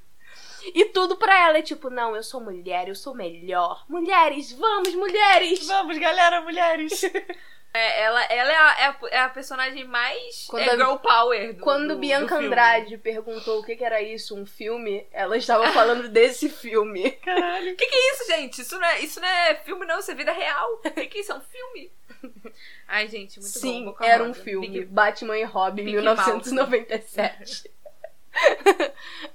E 0.75 0.87
tudo 0.87 1.17
pra 1.17 1.39
ela 1.47 1.59
é 1.59 1.63
tipo, 1.63 1.89
não, 1.89 2.17
eu 2.17 2.23
sou 2.25 2.41
mulher, 2.41 2.89
eu 2.89 2.97
sou 2.97 3.15
melhor. 3.15 3.85
Mulheres, 3.89 4.51
vamos, 4.53 4.93
mulheres! 4.97 5.65
Vamos, 5.69 5.97
galera, 5.99 6.41
mulheres! 6.41 7.01
É, 7.75 8.03
ela 8.03 8.23
ela 8.25 8.53
é, 8.53 8.57
a, 8.57 8.81
é, 8.81 8.85
a, 8.87 8.97
é 9.13 9.19
a 9.21 9.29
personagem 9.31 9.85
mais 9.85 10.45
Quando 10.47 10.63
é, 10.69 10.77
girl 10.77 10.97
power 10.97 11.55
do 11.55 11.63
Quando 11.63 11.89
do- 11.95 11.97
Bianca 11.99 12.39
do. 12.39 12.45
Andrade 12.47 12.99
perguntou 12.99 13.61
o 13.61 13.65
que, 13.65 13.75
que 13.77 13.83
era 13.85 14.03
isso, 14.03 14.37
um 14.37 14.45
filme, 14.45 15.07
ela 15.11 15.37
estava 15.39 15.71
falando 15.73 16.07
desse 16.11 16.51
filme. 16.51 17.13
Caralho. 17.13 17.73
O 17.73 17.77
que, 17.77 17.87
que 17.87 17.97
é 17.97 18.13
isso, 18.13 18.27
gente? 18.27 18.61
Isso 18.61 18.79
não 18.79 18.87
é, 18.87 19.01
isso 19.01 19.21
não 19.21 19.29
é 19.29 19.55
filme, 19.55 19.87
não. 19.87 19.99
Isso 20.01 20.11
é 20.11 20.15
vida 20.15 20.33
real. 20.33 20.71
O 20.75 20.79
que, 20.91 21.07
que 21.07 21.19
é 21.19 21.21
isso? 21.23 21.33
É 21.33 21.35
um 21.37 21.41
filme? 21.41 21.91
Ai, 22.87 23.09
gente, 23.09 23.41
muito 23.41 23.53
bom. 23.55 23.59
Sim, 23.61 23.95
era 24.01 24.23
um 24.23 24.35
filme. 24.35 24.69
Big- 24.69 24.85
Batman 24.87 25.39
e 25.39 25.45
Robin, 25.45 25.85
Big 25.85 25.97
1997. 25.97 27.71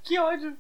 Que 0.04 0.18
ódio. 0.20 0.58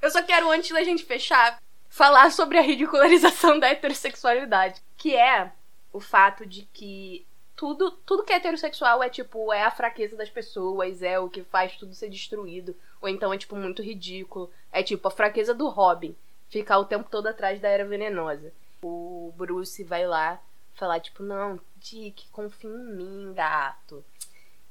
Eu 0.00 0.10
só 0.10 0.22
quero, 0.22 0.50
antes 0.50 0.70
da 0.70 0.82
gente 0.84 1.04
fechar, 1.04 1.58
falar 1.88 2.30
sobre 2.32 2.58
a 2.58 2.62
ridicularização 2.62 3.58
da 3.58 3.68
heterossexualidade. 3.68 4.80
Que 4.96 5.16
é 5.16 5.50
o 5.92 6.00
fato 6.00 6.46
de 6.46 6.62
que 6.72 7.26
tudo, 7.56 7.90
tudo 7.90 8.24
que 8.24 8.32
é 8.32 8.36
heterossexual 8.36 9.02
é 9.02 9.08
tipo, 9.08 9.52
é 9.52 9.62
a 9.62 9.70
fraqueza 9.70 10.16
das 10.16 10.30
pessoas, 10.30 11.02
é 11.02 11.18
o 11.18 11.28
que 11.28 11.42
faz 11.42 11.76
tudo 11.76 11.94
ser 11.94 12.08
destruído. 12.08 12.74
Ou 13.02 13.08
então 13.08 13.32
é 13.32 13.38
tipo 13.38 13.54
muito 13.54 13.82
ridículo. 13.82 14.50
É 14.72 14.82
tipo 14.82 15.06
a 15.08 15.10
fraqueza 15.10 15.52
do 15.52 15.68
Robin. 15.68 16.16
Ficar 16.48 16.78
o 16.78 16.84
tempo 16.84 17.08
todo 17.10 17.26
atrás 17.26 17.60
da 17.60 17.68
era 17.68 17.84
venenosa. 17.84 18.52
O 18.82 19.32
Bruce 19.36 19.84
vai 19.84 20.06
lá 20.06 20.40
falar, 20.74 21.00
tipo, 21.00 21.22
não, 21.22 21.60
Dick, 21.76 22.26
confia 22.30 22.70
em 22.70 22.96
mim, 22.96 23.34
gato. 23.34 24.02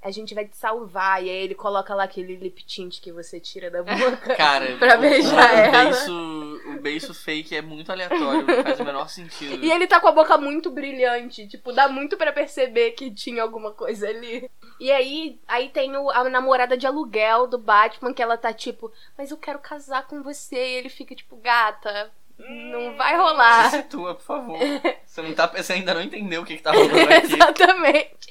A 0.01 0.11
gente 0.11 0.33
vai 0.33 0.45
te 0.45 0.55
salvar. 0.55 1.21
E 1.23 1.29
aí 1.29 1.35
ele 1.43 1.55
coloca 1.55 1.93
lá 1.93 2.03
aquele 2.05 2.35
lip 2.35 2.63
tint 2.63 3.01
que 3.01 3.11
você 3.11 3.39
tira 3.39 3.69
da 3.69 3.83
boca. 3.83 4.17
Cara, 4.37 4.75
Pra 4.79 4.97
o- 4.97 5.01
beijar 5.01 5.53
o, 5.53 5.57
ela. 5.57 5.83
beiço, 5.85 6.61
o 6.67 6.79
beiço 6.81 7.13
fake 7.13 7.55
é 7.55 7.61
muito 7.61 7.91
aleatório, 7.91 8.45
não 8.47 8.63
faz 8.63 8.79
o 8.79 8.85
menor 8.85 9.09
sentido. 9.09 9.63
E 9.63 9.69
ele 9.71 9.87
tá 9.87 9.99
com 9.99 10.07
a 10.07 10.11
boca 10.13 10.37
muito 10.37 10.69
brilhante, 10.71 11.47
tipo, 11.47 11.73
dá 11.73 11.89
muito 11.89 12.15
pra 12.15 12.31
perceber 12.31 12.91
que 12.91 13.11
tinha 13.11 13.43
alguma 13.43 13.71
coisa 13.71 14.07
ali. 14.07 14.49
E 14.79 14.89
aí, 14.91 15.37
aí 15.45 15.67
tem 15.67 15.97
o- 15.97 16.09
a 16.09 16.23
namorada 16.29 16.77
de 16.77 16.87
aluguel 16.87 17.45
do 17.47 17.57
Batman, 17.57 18.13
que 18.13 18.21
ela 18.23 18.37
tá 18.37 18.53
tipo, 18.53 18.89
mas 19.17 19.31
eu 19.31 19.37
quero 19.37 19.59
casar 19.59 20.07
com 20.07 20.23
você. 20.23 20.55
E 20.55 20.75
ele 20.75 20.87
fica 20.89 21.13
tipo, 21.13 21.35
gata, 21.35 22.09
não 22.37 22.95
vai 22.95 23.11
Se 23.11 23.17
rolar. 23.17 23.69
situa, 23.71 24.15
por 24.15 24.23
favor. 24.23 24.57
Você, 25.05 25.21
não 25.21 25.33
tá, 25.33 25.47
você 25.47 25.73
ainda 25.73 25.93
não 25.93 26.01
entendeu 26.01 26.41
o 26.41 26.45
que, 26.45 26.55
que 26.55 26.63
tá 26.63 26.71
rolando 26.71 26.93
aqui. 27.13 27.33
Exatamente. 27.33 28.29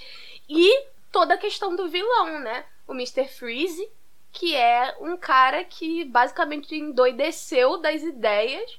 E 0.48 0.84
toda 1.10 1.34
a 1.34 1.38
questão 1.38 1.74
do 1.74 1.88
vilão, 1.88 2.40
né? 2.40 2.64
O 2.86 2.92
Mr. 2.92 3.26
Freeze, 3.28 3.88
que 4.32 4.54
é 4.54 4.96
um 5.00 5.16
cara 5.16 5.64
que 5.64 6.04
basicamente 6.04 6.74
endoideceu 6.74 7.78
das 7.78 8.02
ideias 8.02 8.78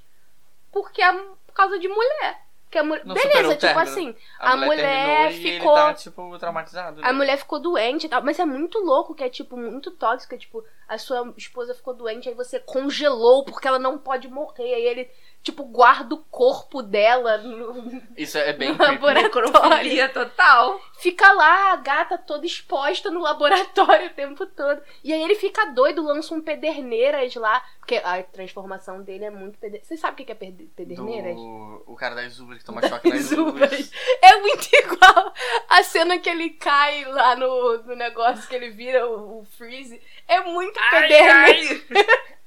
porque 0.72 1.02
é 1.02 1.12
por 1.12 1.54
causa 1.54 1.80
de 1.80 1.88
mulher. 1.88 2.42
Que 2.70 2.78
a 2.78 2.84
mulher... 2.84 3.04
Beleza, 3.04 3.56
tipo 3.56 3.80
assim, 3.80 4.16
A, 4.40 4.52
a 4.52 4.56
mulher, 4.58 5.08
mulher 5.08 5.34
ficou- 5.34 5.76
ele 5.76 5.88
tá, 5.88 5.94
tipo, 5.96 6.38
traumatizado. 6.38 7.00
A 7.02 7.08
né? 7.08 7.12
mulher 7.12 7.38
ficou 7.38 7.60
doente 7.60 8.06
e 8.06 8.10
tal, 8.10 8.24
mas 8.24 8.38
é 8.38 8.46
muito 8.46 8.78
louco 8.80 9.16
que 9.16 9.24
é, 9.24 9.30
tipo, 9.30 9.58
muito 9.58 9.90
tóxica. 9.90 10.38
Tipo, 10.38 10.64
a 10.90 10.98
sua 10.98 11.32
esposa 11.38 11.76
ficou 11.76 11.94
doente, 11.94 12.28
aí 12.28 12.34
você 12.34 12.60
congelou 12.60 13.46
porque 13.46 13.68
ela 13.68 13.78
não 13.78 14.00
pode 14.00 14.28
morrer. 14.28 14.74
Aí 14.74 14.82
ele, 14.82 15.10
tipo, 15.44 15.64
guarda 15.64 16.16
o 16.16 16.24
corpo 16.26 16.82
dela 16.82 17.38
no, 17.38 18.02
Isso 18.18 18.40
é 18.40 18.52
bem 18.54 18.76
laboratório. 18.76 20.12
Total. 20.12 20.82
Fica 20.98 21.32
lá, 21.32 21.74
a 21.74 21.76
gata 21.76 22.18
toda 22.18 22.46
exposta 22.46 23.12
no 23.12 23.20
laboratório 23.22 24.08
o 24.08 24.14
tempo 24.14 24.46
todo. 24.48 24.82
E 25.04 25.14
aí 25.14 25.22
ele 25.22 25.36
fica 25.36 25.66
doido, 25.68 26.02
lança 26.02 26.34
um 26.34 26.42
pederneiras 26.42 27.36
lá. 27.36 27.64
Porque 27.78 27.98
a 27.98 28.22
transformação 28.24 29.02
dele 29.02 29.26
é 29.26 29.30
muito 29.30 29.58
pederneiras. 29.60 29.88
Você 29.88 29.98
sabe 29.98 30.22
o 30.22 30.26
que 30.26 30.32
é 30.32 30.36
pederneiras? 30.36 31.36
Do... 31.36 31.84
O 31.86 31.96
cara 31.96 32.16
das 32.16 32.40
uvas 32.40 32.58
que 32.58 32.66
toma 32.66 32.82
choque 32.90 33.10
nas 33.10 33.32
As 33.32 33.32
uvas. 33.32 33.72
uvas. 33.72 33.92
É 34.22 34.36
muito 34.42 34.68
igual 34.74 35.34
a 35.70 35.84
cena 35.84 36.18
que 36.18 36.30
ele 36.30 36.50
cai 36.52 37.06
lá 37.06 37.36
no, 37.36 37.84
no 37.84 37.96
negócio 37.96 38.48
que 38.50 38.56
ele 38.56 38.72
vira 38.72 39.08
o, 39.08 39.42
o 39.42 39.46
Freeze. 39.46 40.02
É 40.30 40.42
muito 40.42 40.80
pederneiras. 40.92 41.82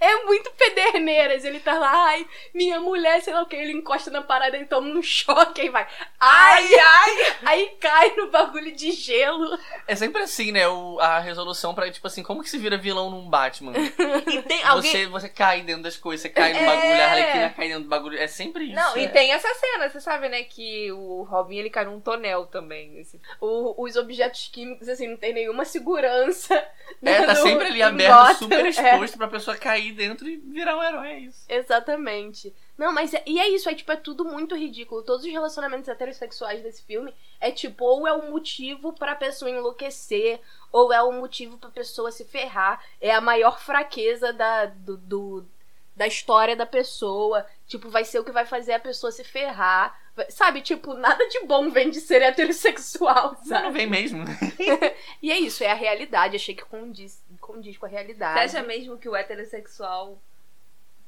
É 0.00 0.24
muito 0.24 0.50
pederneiras. 0.52 1.44
Ele 1.44 1.60
tá 1.60 1.78
lá, 1.78 1.90
ai, 2.08 2.26
minha 2.52 2.80
mulher, 2.80 3.20
sei 3.22 3.32
lá 3.32 3.42
o 3.42 3.46
que. 3.46 3.56
Ele 3.56 3.72
encosta 3.72 4.10
na 4.10 4.22
parada, 4.22 4.56
ele 4.56 4.66
toma 4.66 4.88
um 4.88 5.02
choque, 5.02 5.60
aí 5.62 5.68
vai. 5.68 5.86
Ai, 6.20 6.74
ai! 6.74 7.34
Aí 7.44 7.66
cai 7.80 8.14
no 8.16 8.30
bagulho 8.30 8.72
de 8.74 8.90
gelo. 8.92 9.58
É 9.86 9.94
sempre 9.94 10.22
assim, 10.22 10.50
né? 10.50 10.66
O, 10.66 10.98
a 10.98 11.18
resolução 11.18 11.74
pra, 11.74 11.90
tipo 11.90 12.06
assim, 12.06 12.22
como 12.22 12.42
que 12.42 12.48
se 12.48 12.56
vira 12.58 12.76
vilão 12.78 13.10
num 13.10 13.28
Batman? 13.28 13.72
E 14.26 14.42
tem 14.42 14.62
alguém. 14.64 14.90
Você, 14.90 15.06
você 15.06 15.28
cai 15.28 15.60
dentro 15.62 15.82
das 15.82 15.96
coisas, 15.96 16.22
você 16.22 16.28
cai 16.30 16.52
no 16.52 16.58
É. 16.60 16.66
bagulho, 16.66 17.02
a 17.02 17.06
Arlequina 17.06 17.50
cai 17.50 17.68
dentro 17.68 17.82
do 17.84 17.88
bagulho. 17.88 18.18
É 18.18 18.26
sempre 18.26 18.64
isso. 18.64 18.74
Não, 18.74 18.96
e 18.96 19.04
é. 19.04 19.08
tem 19.08 19.32
essa 19.32 19.52
cena, 19.54 19.88
você 19.88 20.00
sabe, 20.00 20.28
né? 20.28 20.42
Que 20.44 20.90
o 20.92 21.22
Robin 21.24 21.56
ele 21.58 21.70
cai 21.70 21.84
num 21.84 22.00
tonel 22.00 22.46
também. 22.46 22.90
Nesse... 22.90 23.20
O- 23.40 23.82
os 23.84 23.96
objetos 23.96 24.48
químicos, 24.52 24.88
assim, 24.88 25.06
não 25.08 25.16
tem 25.16 25.32
nenhuma 25.34 25.64
segurança. 25.64 26.54
É, 27.02 27.22
tá 27.22 27.34
no- 27.34 27.42
sempre 27.42 27.66
ali 27.66 27.82
aberto, 27.82 28.38
super 28.38 28.64
É. 28.64 28.68
exposto 28.68 29.18
pra 29.18 29.28
pessoa 29.28 29.53
cair 29.56 29.92
dentro 29.92 30.28
e 30.28 30.36
virar 30.36 30.76
um 30.76 30.82
herói. 30.82 31.08
É 31.08 31.18
isso. 31.20 31.44
Exatamente. 31.48 32.54
Não, 32.76 32.92
mas 32.92 33.14
é, 33.14 33.22
e 33.26 33.38
é 33.38 33.48
isso, 33.48 33.68
é 33.68 33.74
tipo, 33.74 33.92
é 33.92 33.96
tudo 33.96 34.24
muito 34.24 34.56
ridículo. 34.56 35.02
Todos 35.02 35.24
os 35.24 35.30
relacionamentos 35.30 35.88
heterossexuais 35.88 36.62
desse 36.62 36.82
filme 36.82 37.14
é 37.40 37.50
tipo, 37.50 37.84
ou 37.84 38.06
é 38.06 38.12
um 38.12 38.30
motivo 38.32 38.92
pra 38.92 39.14
pessoa 39.14 39.50
enlouquecer, 39.50 40.40
ou 40.72 40.92
é 40.92 41.02
um 41.02 41.20
motivo 41.20 41.56
pra 41.58 41.70
pessoa 41.70 42.10
se 42.10 42.24
ferrar. 42.24 42.82
É 43.00 43.12
a 43.14 43.20
maior 43.20 43.60
fraqueza 43.60 44.32
da, 44.32 44.66
do, 44.66 44.96
do- 44.96 45.46
da 45.94 46.06
história 46.08 46.56
da 46.56 46.66
pessoa. 46.66 47.46
Tipo, 47.68 47.88
vai 47.88 48.04
ser 48.04 48.18
o 48.18 48.24
que 48.24 48.32
vai 48.32 48.44
fazer 48.44 48.72
a 48.72 48.80
pessoa 48.80 49.12
se 49.12 49.22
ferrar. 49.22 49.96
Sabe, 50.28 50.60
tipo, 50.60 50.94
nada 50.94 51.26
de 51.28 51.40
bom 51.44 51.70
vem 51.70 51.90
de 51.90 52.00
ser 52.00 52.22
heterossexual, 52.22 53.30
Você 53.36 53.52
não 53.54 53.62
sabe? 53.62 53.72
vem 53.78 53.86
mesmo. 53.88 54.24
E 55.22 55.32
é 55.32 55.38
isso, 55.38 55.64
é 55.64 55.70
a 55.70 55.74
realidade. 55.74 56.36
Achei 56.36 56.54
que 56.54 56.64
condiz, 56.64 57.22
condiz 57.44 57.76
com 57.76 57.86
a 57.86 57.88
Você 57.88 57.94
realidade. 57.94 58.40
acha 58.40 58.62
mesmo 58.62 58.98
que 58.98 59.08
o 59.08 59.14
heterossexual 59.14 60.18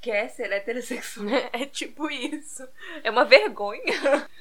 quer 0.00 0.28
ser 0.28 0.52
heterossexual? 0.52 1.26
É 1.52 1.64
tipo 1.66 2.10
isso. 2.10 2.66
É 3.02 3.10
uma 3.10 3.24
vergonha. 3.24 3.82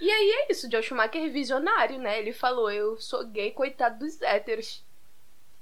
E 0.01 0.11
aí 0.11 0.29
é 0.47 0.51
isso, 0.51 0.69
Joe 0.69 0.83
Schumacher 0.83 1.23
é 1.23 1.29
visionário, 1.29 1.97
né? 1.97 2.19
Ele 2.19 2.33
falou, 2.33 2.69
eu 2.71 2.99
sou 2.99 3.25
gay, 3.27 3.51
coitado 3.51 3.99
dos 3.99 4.21
héteros. 4.21 4.83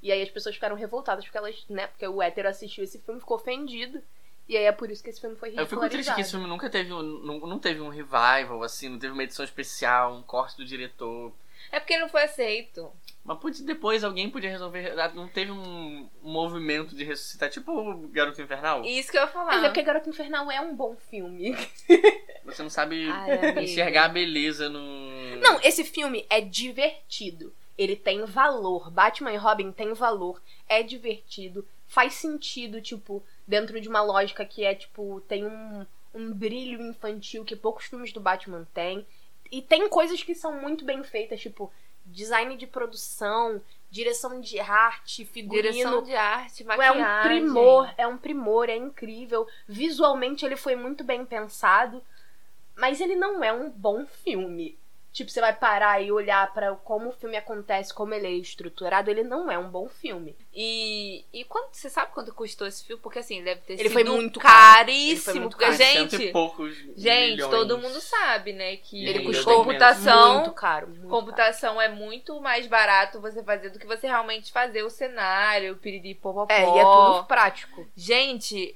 E 0.01 0.11
aí 0.11 0.21
as 0.21 0.29
pessoas 0.29 0.55
ficaram 0.55 0.75
revoltadas 0.75 1.23
porque 1.23 1.37
elas, 1.37 1.65
né? 1.69 1.87
Porque 1.87 2.07
o 2.07 2.21
hétero 2.21 2.49
assistiu 2.49 2.83
esse 2.83 2.99
filme, 2.99 3.19
ficou 3.21 3.37
ofendido. 3.37 4.01
E 4.49 4.57
aí 4.57 4.65
é 4.65 4.71
por 4.73 4.91
isso 4.91 5.01
que 5.01 5.09
esse 5.09 5.21
filme 5.21 5.37
foi 5.37 5.49
Eu 5.49 5.65
fico 5.65 5.79
triste 5.89 6.09
ridicularizado. 6.09 6.15
que 6.15 6.21
esse 6.21 6.31
filme 6.31 6.47
nunca 6.47 6.69
teve, 6.69 6.91
um, 6.91 7.01
não, 7.01 7.39
não 7.39 7.59
teve 7.59 7.79
um 7.79 7.87
revival, 7.87 8.61
assim, 8.61 8.89
não 8.89 8.99
teve 8.99 9.13
uma 9.13 9.23
edição 9.23 9.45
especial, 9.45 10.13
um 10.15 10.21
corte 10.21 10.57
do 10.57 10.65
diretor. 10.65 11.31
É 11.71 11.79
porque 11.79 11.97
não 11.97 12.09
foi 12.09 12.23
aceito. 12.23 12.91
Mas 13.23 13.39
putz, 13.39 13.61
depois 13.61 14.03
alguém 14.03 14.29
podia 14.29 14.49
resolver. 14.49 14.99
ah, 14.99 15.11
Não 15.13 15.29
teve 15.29 15.51
um, 15.51 16.09
movimento 16.21 16.93
de 16.93 17.05
ressuscitar, 17.05 17.49
tipo 17.49 17.71
o 17.71 18.07
Garoto 18.09 18.41
Infernal. 18.41 18.83
Isso 18.83 19.11
que 19.11 19.17
eu 19.17 19.21
ia 19.21 19.27
falar. 19.27 19.53
Mas 19.53 19.63
é 19.63 19.67
porque 19.69 19.81
Garota 19.81 20.09
Infernal 20.09 20.51
é 20.51 20.59
um 20.59 20.75
bom 20.75 20.95
filme. 21.09 21.55
Você 22.43 22.61
não 22.61 22.69
sabe 22.69 23.09
Ai, 23.09 23.63
enxergar 23.63 24.05
a 24.05 24.09
beleza 24.09 24.67
no. 24.69 25.37
Não, 25.37 25.59
esse 25.61 25.85
filme 25.85 26.25
é 26.29 26.41
divertido. 26.41 27.53
Ele 27.77 27.95
tem 27.95 28.25
valor. 28.25 28.91
Batman 28.91 29.31
e 29.31 29.37
Robin 29.37 29.71
tem 29.71 29.93
valor. 29.93 30.41
É 30.67 30.83
divertido. 30.83 31.65
Faz 31.87 32.15
sentido, 32.15 32.81
tipo, 32.81 33.23
dentro 33.47 33.79
de 33.79 33.87
uma 33.87 34.01
lógica 34.01 34.45
que 34.45 34.65
é, 34.65 34.75
tipo, 34.75 35.21
tem 35.21 35.45
um, 35.45 35.85
um 36.13 36.33
brilho 36.33 36.81
infantil 36.81 37.45
que 37.45 37.55
poucos 37.55 37.85
filmes 37.85 38.11
do 38.11 38.19
Batman 38.19 38.67
têm. 38.73 39.05
E 39.51 39.61
tem 39.61 39.87
coisas 39.87 40.21
que 40.21 40.35
são 40.35 40.59
muito 40.59 40.83
bem 40.83 41.03
feitas, 41.03 41.39
tipo, 41.39 41.71
design 42.05 42.55
de 42.57 42.67
produção, 42.67 43.61
direção 43.89 44.41
de 44.41 44.59
arte, 44.59 45.25
figurino. 45.25 45.71
Direção 45.71 46.03
de 46.03 46.15
arte, 46.15 46.63
É 46.63 46.65
maquiagem. 46.65 47.01
um 47.03 47.21
primor, 47.23 47.93
é 47.97 48.07
um 48.07 48.17
primor, 48.17 48.69
é 48.69 48.75
incrível. 48.75 49.47
Visualmente 49.67 50.45
ele 50.45 50.55
foi 50.55 50.75
muito 50.75 51.03
bem 51.03 51.25
pensado, 51.25 52.03
mas 52.75 52.99
ele 52.99 53.15
não 53.15 53.43
é 53.43 53.53
um 53.53 53.69
bom 53.69 54.05
filme. 54.05 54.77
Tipo, 55.13 55.29
você 55.29 55.39
vai 55.39 55.53
parar 55.53 56.01
e 56.01 56.11
olhar 56.11 56.51
pra 56.53 56.75
como 56.75 57.09
o 57.09 57.13
filme 57.13 57.37
acontece, 57.37 57.93
como 57.93 58.15
ele 58.15 58.25
é 58.25 58.31
estruturado, 58.31 59.11
ele 59.11 59.23
não 59.23 59.49
é 59.51 59.57
um 59.59 59.69
bom 59.69 59.87
filme. 59.87 60.35
E, 60.51 61.23
e 61.31 61.43
quanto, 61.45 61.69
você 61.77 61.87
sabe 61.87 62.11
quanto 62.11 62.33
custou 62.33 62.65
esse 62.65 62.83
filme? 62.83 62.99
Porque 63.01 63.19
assim, 63.19 63.43
deve 63.43 63.61
ter 63.61 63.73
Ele 63.73 63.83
sido 63.83 63.93
foi 63.93 64.03
muito 64.03 64.39
caro. 64.39 64.89
Ele 64.89 65.13
caríssimo. 65.13 65.23
foi 65.23 65.39
muito 65.39 65.51
porque, 65.57 65.65
caro. 65.65 65.77
Gente, 65.77 66.31
poucos 66.31 66.75
gente, 66.97 67.31
milhões. 67.31 67.51
todo 67.51 67.77
mundo 67.77 68.01
sabe, 68.01 68.53
né? 68.53 68.75
Que 68.77 69.05
Ele 69.07 69.23
custou 69.23 69.57
computação. 69.57 70.33
muito 70.39 70.51
caro. 70.53 70.87
Muito 70.87 71.07
Computação 71.07 71.79
é 71.79 71.89
muito 71.89 72.41
mais 72.41 72.65
barato 72.65 73.21
você 73.21 73.43
fazer 73.43 73.69
do 73.69 73.77
que 73.77 73.85
você 73.85 74.07
realmente 74.07 74.51
fazer 74.51 74.81
o 74.81 74.89
cenário, 74.89 75.73
o 75.73 75.77
piriri 75.77 76.15
popopó. 76.15 76.47
caro. 76.47 76.59
É, 76.73 76.75
e 76.75 76.79
é 76.79 76.83
tudo 76.83 77.25
prático. 77.27 77.87
Gente, 77.95 78.75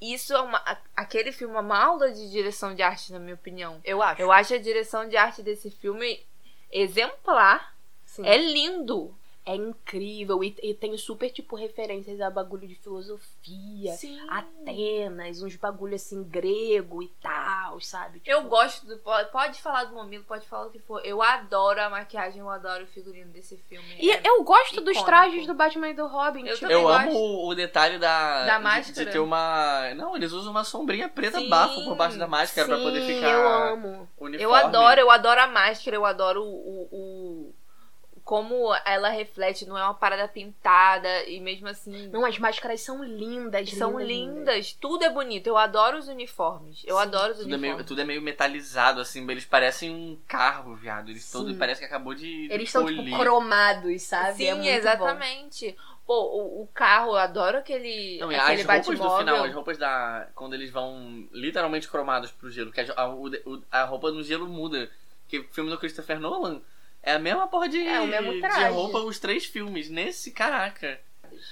isso 0.00 0.32
é 0.32 0.40
uma. 0.40 0.62
Aquele 0.96 1.30
filme 1.30 1.54
é 1.54 1.60
uma 1.60 1.78
aula 1.78 2.10
de 2.10 2.30
direção 2.30 2.74
de 2.74 2.82
arte, 2.82 3.12
na 3.12 3.18
minha 3.18 3.34
opinião. 3.34 3.80
Eu 3.84 4.02
acho. 4.02 4.22
Eu 4.22 4.32
acho 4.32 4.54
a 4.54 4.58
direção 4.58 5.08
de 5.08 5.16
arte 5.16 5.42
desse 5.42 5.70
filme 5.70 6.24
exemplar. 6.70 7.74
Sim. 8.06 8.26
É 8.26 8.36
lindo. 8.36 9.14
É 9.50 9.56
incrível. 9.56 10.44
E, 10.44 10.54
e 10.62 10.74
tem 10.74 10.96
super, 10.96 11.30
tipo, 11.30 11.56
referências 11.56 12.20
a 12.20 12.30
bagulho 12.30 12.68
de 12.68 12.74
filosofia. 12.76 13.92
Sim. 13.94 14.18
Atenas, 14.28 15.42
uns 15.42 15.56
bagulho 15.56 15.94
assim, 15.96 16.22
grego 16.22 17.02
e 17.02 17.08
tal, 17.20 17.80
sabe? 17.80 18.20
Tipo, 18.20 18.30
Eu 18.30 18.44
gosto 18.44 18.86
do. 18.86 18.96
Pode, 18.98 19.30
pode 19.30 19.60
falar 19.60 19.84
do 19.84 19.94
momento, 19.94 20.24
pode 20.24 20.46
falar 20.46 20.66
o 20.66 20.70
que 20.70 20.78
for. 20.78 21.04
Eu 21.04 21.20
adoro 21.22 21.80
a 21.82 21.90
maquiagem, 21.90 22.40
eu 22.40 22.48
adoro 22.48 22.84
o 22.84 22.86
figurino 22.86 23.30
desse 23.32 23.56
filme. 23.68 23.96
E 23.98 24.10
É- 24.10 24.22
eu 24.24 24.42
gosto 24.44 24.80
dos 24.80 24.96
icônico. 24.96 25.04
trajes 25.06 25.46
do 25.46 25.54
Batman 25.54 25.88
e 25.88 25.94
do 25.94 26.06
Robin. 26.06 26.46
Eu 26.46 26.54
tipo, 26.56 26.70
Eu 26.70 26.82
gosto. 26.82 27.08
amo 27.08 27.12
o, 27.12 27.48
o 27.48 27.54
detalhe 27.54 27.98
da. 27.98 28.46
Da 28.46 28.58
máscara. 28.60 29.04
De, 29.06 29.10
ter 29.12 29.18
uma. 29.18 29.92
Não, 29.94 30.16
eles 30.16 30.32
usam 30.32 30.50
uma 30.52 30.64
sombrinha 30.64 31.08
preta 31.08 31.38
Sim. 31.40 31.48
bafo 31.48 31.82
por 31.84 31.96
baixo 31.96 32.18
da 32.18 32.26
máscara 32.28 32.68
pra 32.68 32.76
poder 32.78 33.00
Sim, 33.00 33.14
ficar. 33.16 33.30
eu 33.30 33.48
amo. 33.48 34.08
Uniforme. 34.18 34.42
Eu 34.42 34.54
adoro, 34.54 35.00
eu 35.00 35.10
adoro 35.10 35.40
a 35.40 35.46
máscara, 35.46 35.96
eu 35.96 36.04
adoro 36.04 36.42
o, 36.44 36.88
o- 36.92 37.54
como 38.30 38.72
ela 38.84 39.08
reflete, 39.08 39.66
não 39.66 39.76
é 39.76 39.82
uma 39.82 39.92
parada 39.92 40.28
pintada 40.28 41.24
e 41.24 41.40
mesmo 41.40 41.66
assim 41.66 42.06
Não, 42.12 42.24
as 42.24 42.38
máscaras 42.38 42.80
são 42.80 43.02
lindas. 43.02 43.72
são 43.72 43.98
lindas, 43.98 44.72
tudo 44.72 45.02
é 45.04 45.10
bonito. 45.10 45.48
Eu 45.48 45.56
adoro 45.56 45.98
os 45.98 46.06
uniformes. 46.06 46.84
Eu 46.86 46.94
Sim, 46.94 47.02
adoro 47.02 47.32
os 47.32 47.38
Tudo 47.38 47.52
é, 47.52 47.58
meio, 47.58 47.72
uniformes. 47.72 47.86
tudo 47.88 48.00
é 48.00 48.04
meio 48.04 48.22
metalizado, 48.22 49.00
assim, 49.00 49.28
eles 49.28 49.44
parecem 49.44 49.90
um 49.92 50.16
carro, 50.28 50.76
viado. 50.76 51.10
Eles 51.10 51.24
Sim. 51.24 51.38
todo 51.38 51.56
parece 51.56 51.80
que 51.80 51.86
acabou 51.86 52.14
de. 52.14 52.46
Eles 52.52 52.70
são, 52.70 52.86
tipo, 52.86 53.18
cromados, 53.18 54.00
sabe? 54.02 54.36
Sim, 54.36 54.46
é 54.46 54.54
muito 54.54 54.68
exatamente. 54.68 55.76
Pô, 56.06 56.14
o, 56.14 56.62
o 56.62 56.68
carro, 56.68 57.10
eu 57.10 57.16
adoro 57.16 57.58
aquele, 57.58 58.16
Não, 58.20 58.30
e 58.30 58.36
aquele 58.36 58.60
as 58.62 58.86
roupas 58.86 59.00
do 59.00 59.18
final, 59.18 59.42
as 59.42 59.52
roupas 59.52 59.76
da. 59.76 60.28
Quando 60.36 60.54
eles 60.54 60.70
vão 60.70 61.28
literalmente 61.32 61.88
cromados 61.88 62.30
pro 62.30 62.48
gelo, 62.48 62.70
que 62.70 62.80
a, 62.80 62.84
a, 62.96 63.80
a 63.80 63.84
roupa 63.86 64.12
no 64.12 64.22
gelo 64.22 64.46
muda. 64.46 64.88
Que 65.26 65.40
o 65.40 65.48
filme 65.50 65.68
do 65.70 65.78
Christopher 65.78 66.20
Nolan 66.20 66.60
é 67.02 67.12
a 67.12 67.18
mesma 67.18 67.46
porra 67.48 67.68
de, 67.68 67.78
É, 67.86 68.00
o 68.00 68.06
mesmo 68.06 68.32
de 68.32 68.40
traje. 68.40 68.74
roupa 68.74 68.98
os 68.98 69.18
três 69.18 69.44
filmes. 69.44 69.88
Nesse, 69.88 70.30
caraca. 70.30 71.00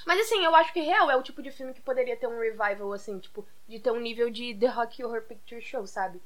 Mas 0.04 0.20
assim, 0.20 0.44
eu 0.44 0.54
acho 0.54 0.72
que 0.72 0.80
real 0.80 1.10
é 1.10 1.16
o 1.16 1.22
tipo 1.22 1.42
de 1.42 1.50
filme 1.50 1.72
que 1.72 1.80
poderia 1.80 2.16
ter 2.16 2.26
um 2.26 2.38
revival, 2.40 2.92
assim, 2.92 3.18
tipo, 3.18 3.46
de 3.68 3.78
ter 3.78 3.90
um 3.90 4.00
nível 4.00 4.28
de 4.30 4.54
The 4.54 4.66
Rock 4.66 5.02
Horror 5.04 5.22
Picture 5.22 5.60
Show, 5.62 5.86
sabe? 5.86 6.20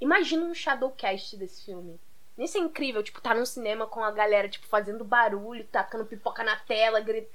Imagina 0.00 0.44
um 0.44 0.54
Shadowcast 0.54 1.36
desse 1.36 1.64
filme. 1.64 2.00
Isso 2.38 2.58
é 2.58 2.60
incrível, 2.60 3.02
tipo, 3.02 3.20
tá 3.20 3.34
num 3.34 3.46
cinema 3.46 3.86
com 3.86 4.02
a 4.04 4.10
galera, 4.10 4.48
tipo, 4.48 4.66
fazendo 4.66 5.04
barulho, 5.04 5.64
tacando 5.72 6.04
pipoca 6.04 6.42
na 6.44 6.56
tela, 6.56 7.00
gritando, 7.00 7.32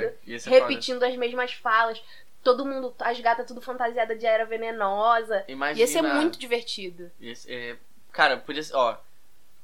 Caraca. 0.00 0.18
Foda. 0.38 0.50
repetindo 0.50 1.02
as 1.02 1.16
mesmas 1.16 1.52
falas. 1.54 2.00
Todo 2.42 2.64
mundo, 2.66 2.94
as 3.00 3.18
gatas 3.20 3.46
tudo 3.46 3.60
fantasiada 3.60 4.14
de 4.14 4.26
era 4.26 4.44
venenosa. 4.44 5.44
Imagina. 5.48 5.80
Ia 5.80 5.86
ser 5.86 6.02
muito 6.02 6.38
divertido. 6.38 7.10
É, 7.48 7.76
cara, 8.12 8.36
podia 8.36 8.62
ser. 8.62 8.76
Ó, 8.76 8.96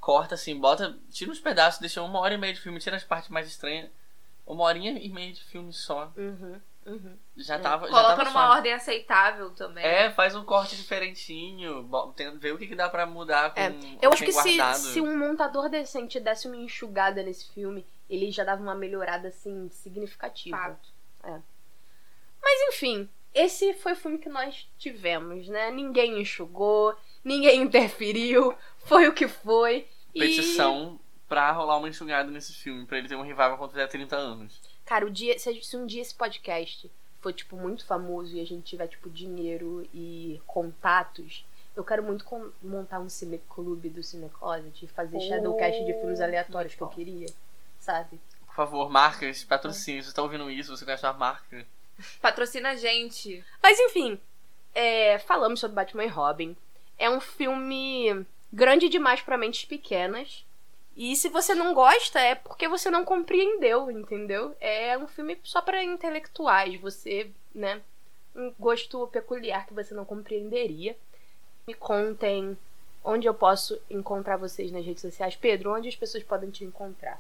corta 0.01 0.35
assim, 0.35 0.59
bota. 0.59 0.99
Tira 1.11 1.31
uns 1.31 1.41
pedaços, 1.41 1.81
deixa 1.81 2.03
uma 2.03 2.19
hora 2.21 2.35
e 2.35 2.39
meia 2.39 2.55
de 2.55 2.61
filme, 2.61 2.79
tira 2.81 2.97
as 2.97 3.05
partes 3.05 3.29
mais 3.29 3.47
estranhas. 3.47 3.91
Uma 4.47 4.65
horinha 4.65 4.93
e 4.99 5.09
meia 5.09 5.33
de 5.33 5.45
filme 5.45 5.73
só. 5.73 6.13
Uhum, 6.17 6.61
uhum. 6.87 7.17
Já 7.37 7.59
tava. 7.59 7.87
já 7.87 7.93
Coloca 7.93 8.09
tava 8.17 8.25
numa 8.25 8.33
suave. 8.33 8.57
ordem 8.57 8.73
aceitável 8.73 9.51
também. 9.51 9.85
É, 9.85 10.11
faz 10.11 10.35
um 10.35 10.45
corte 10.45 10.75
diferentinho. 10.77 11.89
ver 12.41 12.53
o 12.53 12.59
que, 12.59 12.67
que 12.67 12.75
dá 12.75 12.89
pra 12.89 13.07
mudar 13.07 13.55
com 13.55 13.61
É, 13.61 13.73
Eu 14.03 14.11
acho 14.13 14.25
tem 14.25 14.27
que 14.27 14.33
se, 14.33 14.57
guardado. 14.57 14.77
se 14.79 15.01
um 15.01 15.17
montador 15.17 15.69
decente 15.69 16.19
desse 16.19 16.49
uma 16.49 16.57
enxugada 16.57 17.23
nesse 17.23 17.53
filme, 17.53 17.87
ele 18.09 18.33
já 18.33 18.43
dava 18.43 18.61
uma 18.61 18.75
melhorada, 18.75 19.29
assim, 19.29 19.69
significativa. 19.71 20.57
Fato. 20.57 20.89
Mas 22.43 22.75
enfim, 22.75 23.09
esse 23.35 23.75
foi 23.75 23.93
o 23.93 23.97
filme 23.97 24.19
que 24.19 24.29
nós 24.29 24.67
tivemos, 24.79 25.47
né? 25.49 25.71
Ninguém 25.71 26.21
enxugou, 26.21 26.97
ninguém 27.25 27.63
interferiu, 27.63 28.55
foi 28.85 29.09
o 29.09 29.13
que 29.15 29.29
foi. 29.29 29.87
E, 30.15 30.21
Petição 30.21 30.99
pra 31.29 31.53
rolar 31.53 31.77
uma 31.79 31.89
enxugada 31.89 32.31
nesse 32.31 32.53
filme, 32.53 32.85
pra 32.87 32.99
ele 32.99 33.09
ter 33.09 33.15
um 33.17 33.23
revival 33.23 33.57
quando 33.57 33.71
fizer 33.71 33.87
30 33.87 34.17
anos. 34.17 34.61
cara, 34.85 35.07
o 35.07 35.11
dia, 35.11 35.39
se, 35.39 35.63
se 35.63 35.77
um 35.77 35.87
dia 35.87 36.03
esse 36.03 36.15
podcast 36.15 36.91
for, 37.21 37.33
tipo, 37.33 37.57
muito 37.57 37.87
famoso 37.87 38.35
e 38.35 38.41
a 38.41 38.45
gente 38.47 38.65
tiver, 38.65 38.89
tipo, 38.89 39.09
dinheiro 39.09 39.87
e 39.95 40.41
contatos, 40.47 41.45
eu 41.77 41.85
quero 41.85 42.03
muito 42.03 42.25
com- 42.25 42.51
montar 42.63 42.99
um 42.99 43.09
cineclube 43.09 43.89
do 43.91 44.03
Cinecloset 44.03 44.85
e 44.85 44.89
fazer 44.89 45.21
shadowcast 45.21 45.85
de 45.85 45.93
filmes 45.93 46.21
aleatórios 46.21 46.75
que 46.75 46.83
eu 46.83 46.89
queria, 46.89 47.27
sabe? 47.79 48.19
Por 48.47 48.55
favor, 48.57 48.91
marcas, 48.91 49.45
patrocínios. 49.45 50.07
Você 50.07 50.13
tá 50.15 50.23
ouvindo 50.23 50.51
isso? 50.51 50.77
Você 50.77 50.85
conhece 50.85 51.07
uma 51.07 51.13
marca? 51.13 51.65
Patrocina 52.21 52.71
a 52.71 52.75
gente. 52.77 53.45
Mas 53.63 53.79
enfim, 53.79 54.19
é, 54.75 55.19
falamos 55.21 55.61
sobre 55.61 55.77
Batman 55.77 56.05
e 56.05 56.09
Robin. 56.09 56.57
É 57.01 57.09
um 57.09 57.19
filme 57.19 58.27
grande 58.53 58.91
demais 58.91 59.23
para 59.23 59.39
mentes 59.39 59.65
pequenas. 59.65 60.45
E 60.95 61.17
se 61.17 61.31
você 61.31 61.55
não 61.55 61.73
gosta, 61.73 62.21
é 62.21 62.35
porque 62.35 62.69
você 62.69 62.91
não 62.91 63.07
compreendeu, 63.07 63.91
entendeu? 63.91 64.55
É 64.61 64.99
um 64.99 65.07
filme 65.07 65.39
só 65.43 65.63
para 65.63 65.83
intelectuais. 65.83 66.79
Você, 66.81 67.31
né? 67.55 67.81
Um 68.37 68.53
gosto 68.59 69.07
peculiar 69.07 69.67
que 69.67 69.73
você 69.73 69.95
não 69.95 70.05
compreenderia. 70.05 70.95
Me 71.67 71.73
contem 71.73 72.57
onde 73.03 73.27
eu 73.27 73.33
posso 73.33 73.81
encontrar 73.89 74.37
vocês 74.37 74.71
nas 74.71 74.85
redes 74.85 75.01
sociais. 75.01 75.35
Pedro, 75.35 75.75
onde 75.75 75.89
as 75.89 75.97
pessoas 75.97 76.23
podem 76.23 76.51
te 76.51 76.65
encontrar? 76.65 77.19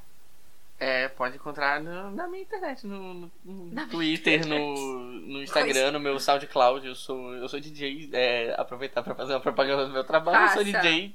É, 0.82 1.08
pode 1.08 1.36
encontrar 1.36 1.78
no- 1.82 2.10
na 2.12 2.26
minha 2.26 2.42
internet, 2.42 2.86
no, 2.86 3.30
no- 3.44 3.86
Twitter, 3.88 4.46
no, 4.46 4.94
no 5.20 5.42
Instagram, 5.42 5.92
no 5.92 6.00
meu 6.00 6.18
SoundCloud. 6.18 6.86
Eu 6.86 6.94
sou, 6.94 7.34
eu 7.34 7.46
sou 7.50 7.60
DJ. 7.60 8.08
É, 8.14 8.54
aproveitar 8.58 9.02
pra 9.02 9.14
fazer 9.14 9.34
uma 9.34 9.40
propaganda 9.40 9.84
do 9.86 9.92
meu 9.92 10.02
trabalho. 10.04 10.42
Eu 10.46 10.54
sou. 10.54 10.64
DJ. 10.64 11.14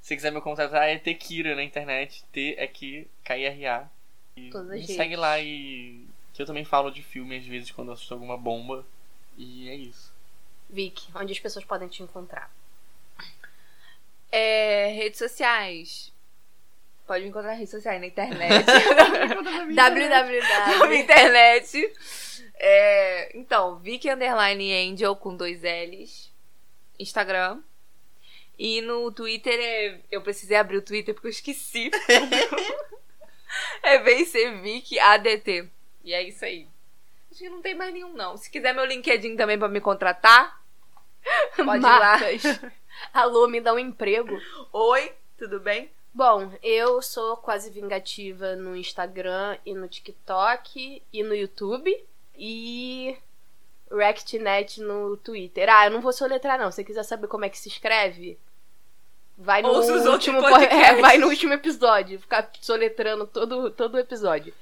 Se 0.00 0.14
quiser 0.14 0.30
me 0.30 0.40
contratar, 0.40 0.88
é 0.88 0.96
Tekira 0.96 1.56
na 1.56 1.64
internet. 1.64 2.22
T 2.30 2.54
é 2.56 2.68
Q, 2.68 3.08
K-I-R-A. 3.24 3.88
E 4.36 4.50
Todas 4.50 4.68
me 4.80 4.86
segue 4.86 5.16
lá 5.16 5.40
e. 5.40 6.06
Que 6.32 6.42
eu 6.42 6.46
também 6.46 6.64
falo 6.64 6.90
de 6.90 7.02
filme 7.02 7.36
às 7.36 7.44
vezes 7.46 7.72
quando 7.72 7.88
eu 7.88 7.94
assisto 7.94 8.14
alguma 8.14 8.36
bomba. 8.38 8.86
E 9.36 9.68
é 9.68 9.74
isso. 9.74 10.12
Vic, 10.70 11.08
onde 11.16 11.32
as 11.32 11.40
pessoas 11.40 11.64
podem 11.64 11.88
te 11.88 12.00
encontrar? 12.02 12.48
É, 14.30 14.88
redes 14.94 15.18
sociais. 15.18 16.12
Pode 17.06 17.22
me 17.22 17.28
encontrar 17.28 17.50
nas 17.50 17.58
redes 17.58 17.70
sociais, 17.70 18.00
na 18.00 18.06
internet. 18.06 18.66
na 19.74 19.90
www. 19.90 20.94
internet. 20.96 21.92
É, 22.54 23.36
então, 23.36 23.78
Vicky 23.78 24.10
Underline 24.10 24.90
Angel 24.90 25.14
com 25.14 25.36
dois 25.36 25.60
L's. 25.62 26.32
Instagram. 26.98 27.60
E 28.58 28.80
no 28.80 29.12
Twitter 29.12 29.58
é. 29.58 30.00
Eu 30.10 30.22
precisei 30.22 30.56
abrir 30.56 30.78
o 30.78 30.82
Twitter 30.82 31.12
porque 31.12 31.26
eu 31.26 31.32
esqueci. 31.32 31.90
é 33.82 33.98
VC 33.98 34.52
Vicky 34.62 34.98
ADT. 34.98 35.68
E 36.04 36.14
é 36.14 36.22
isso 36.22 36.44
aí. 36.44 36.66
Acho 37.30 37.40
que 37.40 37.48
não 37.48 37.60
tem 37.60 37.74
mais 37.74 37.92
nenhum, 37.92 38.14
não. 38.14 38.36
Se 38.36 38.48
quiser 38.48 38.72
meu 38.72 38.84
LinkedIn 38.84 39.36
também 39.36 39.58
pra 39.58 39.68
me 39.68 39.80
contratar, 39.80 40.62
pode 41.56 41.80
ir 41.80 41.82
lá. 41.82 41.98
Marcas. 42.18 42.42
Alô, 43.12 43.48
me 43.48 43.60
dá 43.60 43.74
um 43.74 43.78
emprego. 43.78 44.40
Oi, 44.72 45.12
tudo 45.36 45.58
bem? 45.58 45.90
Bom, 46.14 46.52
eu 46.62 47.02
sou 47.02 47.36
quase 47.36 47.70
vingativa 47.70 48.54
no 48.54 48.76
Instagram 48.76 49.58
e 49.66 49.74
no 49.74 49.88
TikTok 49.88 51.02
e 51.12 51.22
no 51.24 51.34
YouTube. 51.34 51.92
E 52.36 53.18
RectNet 53.90 54.80
no 54.80 55.16
Twitter. 55.16 55.68
Ah, 55.68 55.86
eu 55.86 55.90
não 55.90 56.00
vou 56.00 56.12
soletrar, 56.12 56.56
não. 56.56 56.70
Se 56.70 56.76
você 56.76 56.84
quiser 56.84 57.02
saber 57.02 57.26
como 57.26 57.44
é 57.44 57.48
que 57.48 57.58
se 57.58 57.68
escreve, 57.68 58.38
vai 59.36 59.60
no 59.60 59.70
Ouça 59.70 60.08
último 60.08 60.38
é, 60.46 61.00
vai 61.00 61.18
no 61.18 61.26
último 61.26 61.52
episódio. 61.52 62.20
Ficar 62.20 62.48
soletrando 62.60 63.26
todo, 63.26 63.70
todo 63.72 63.96
o 63.96 63.98
episódio. 63.98 64.54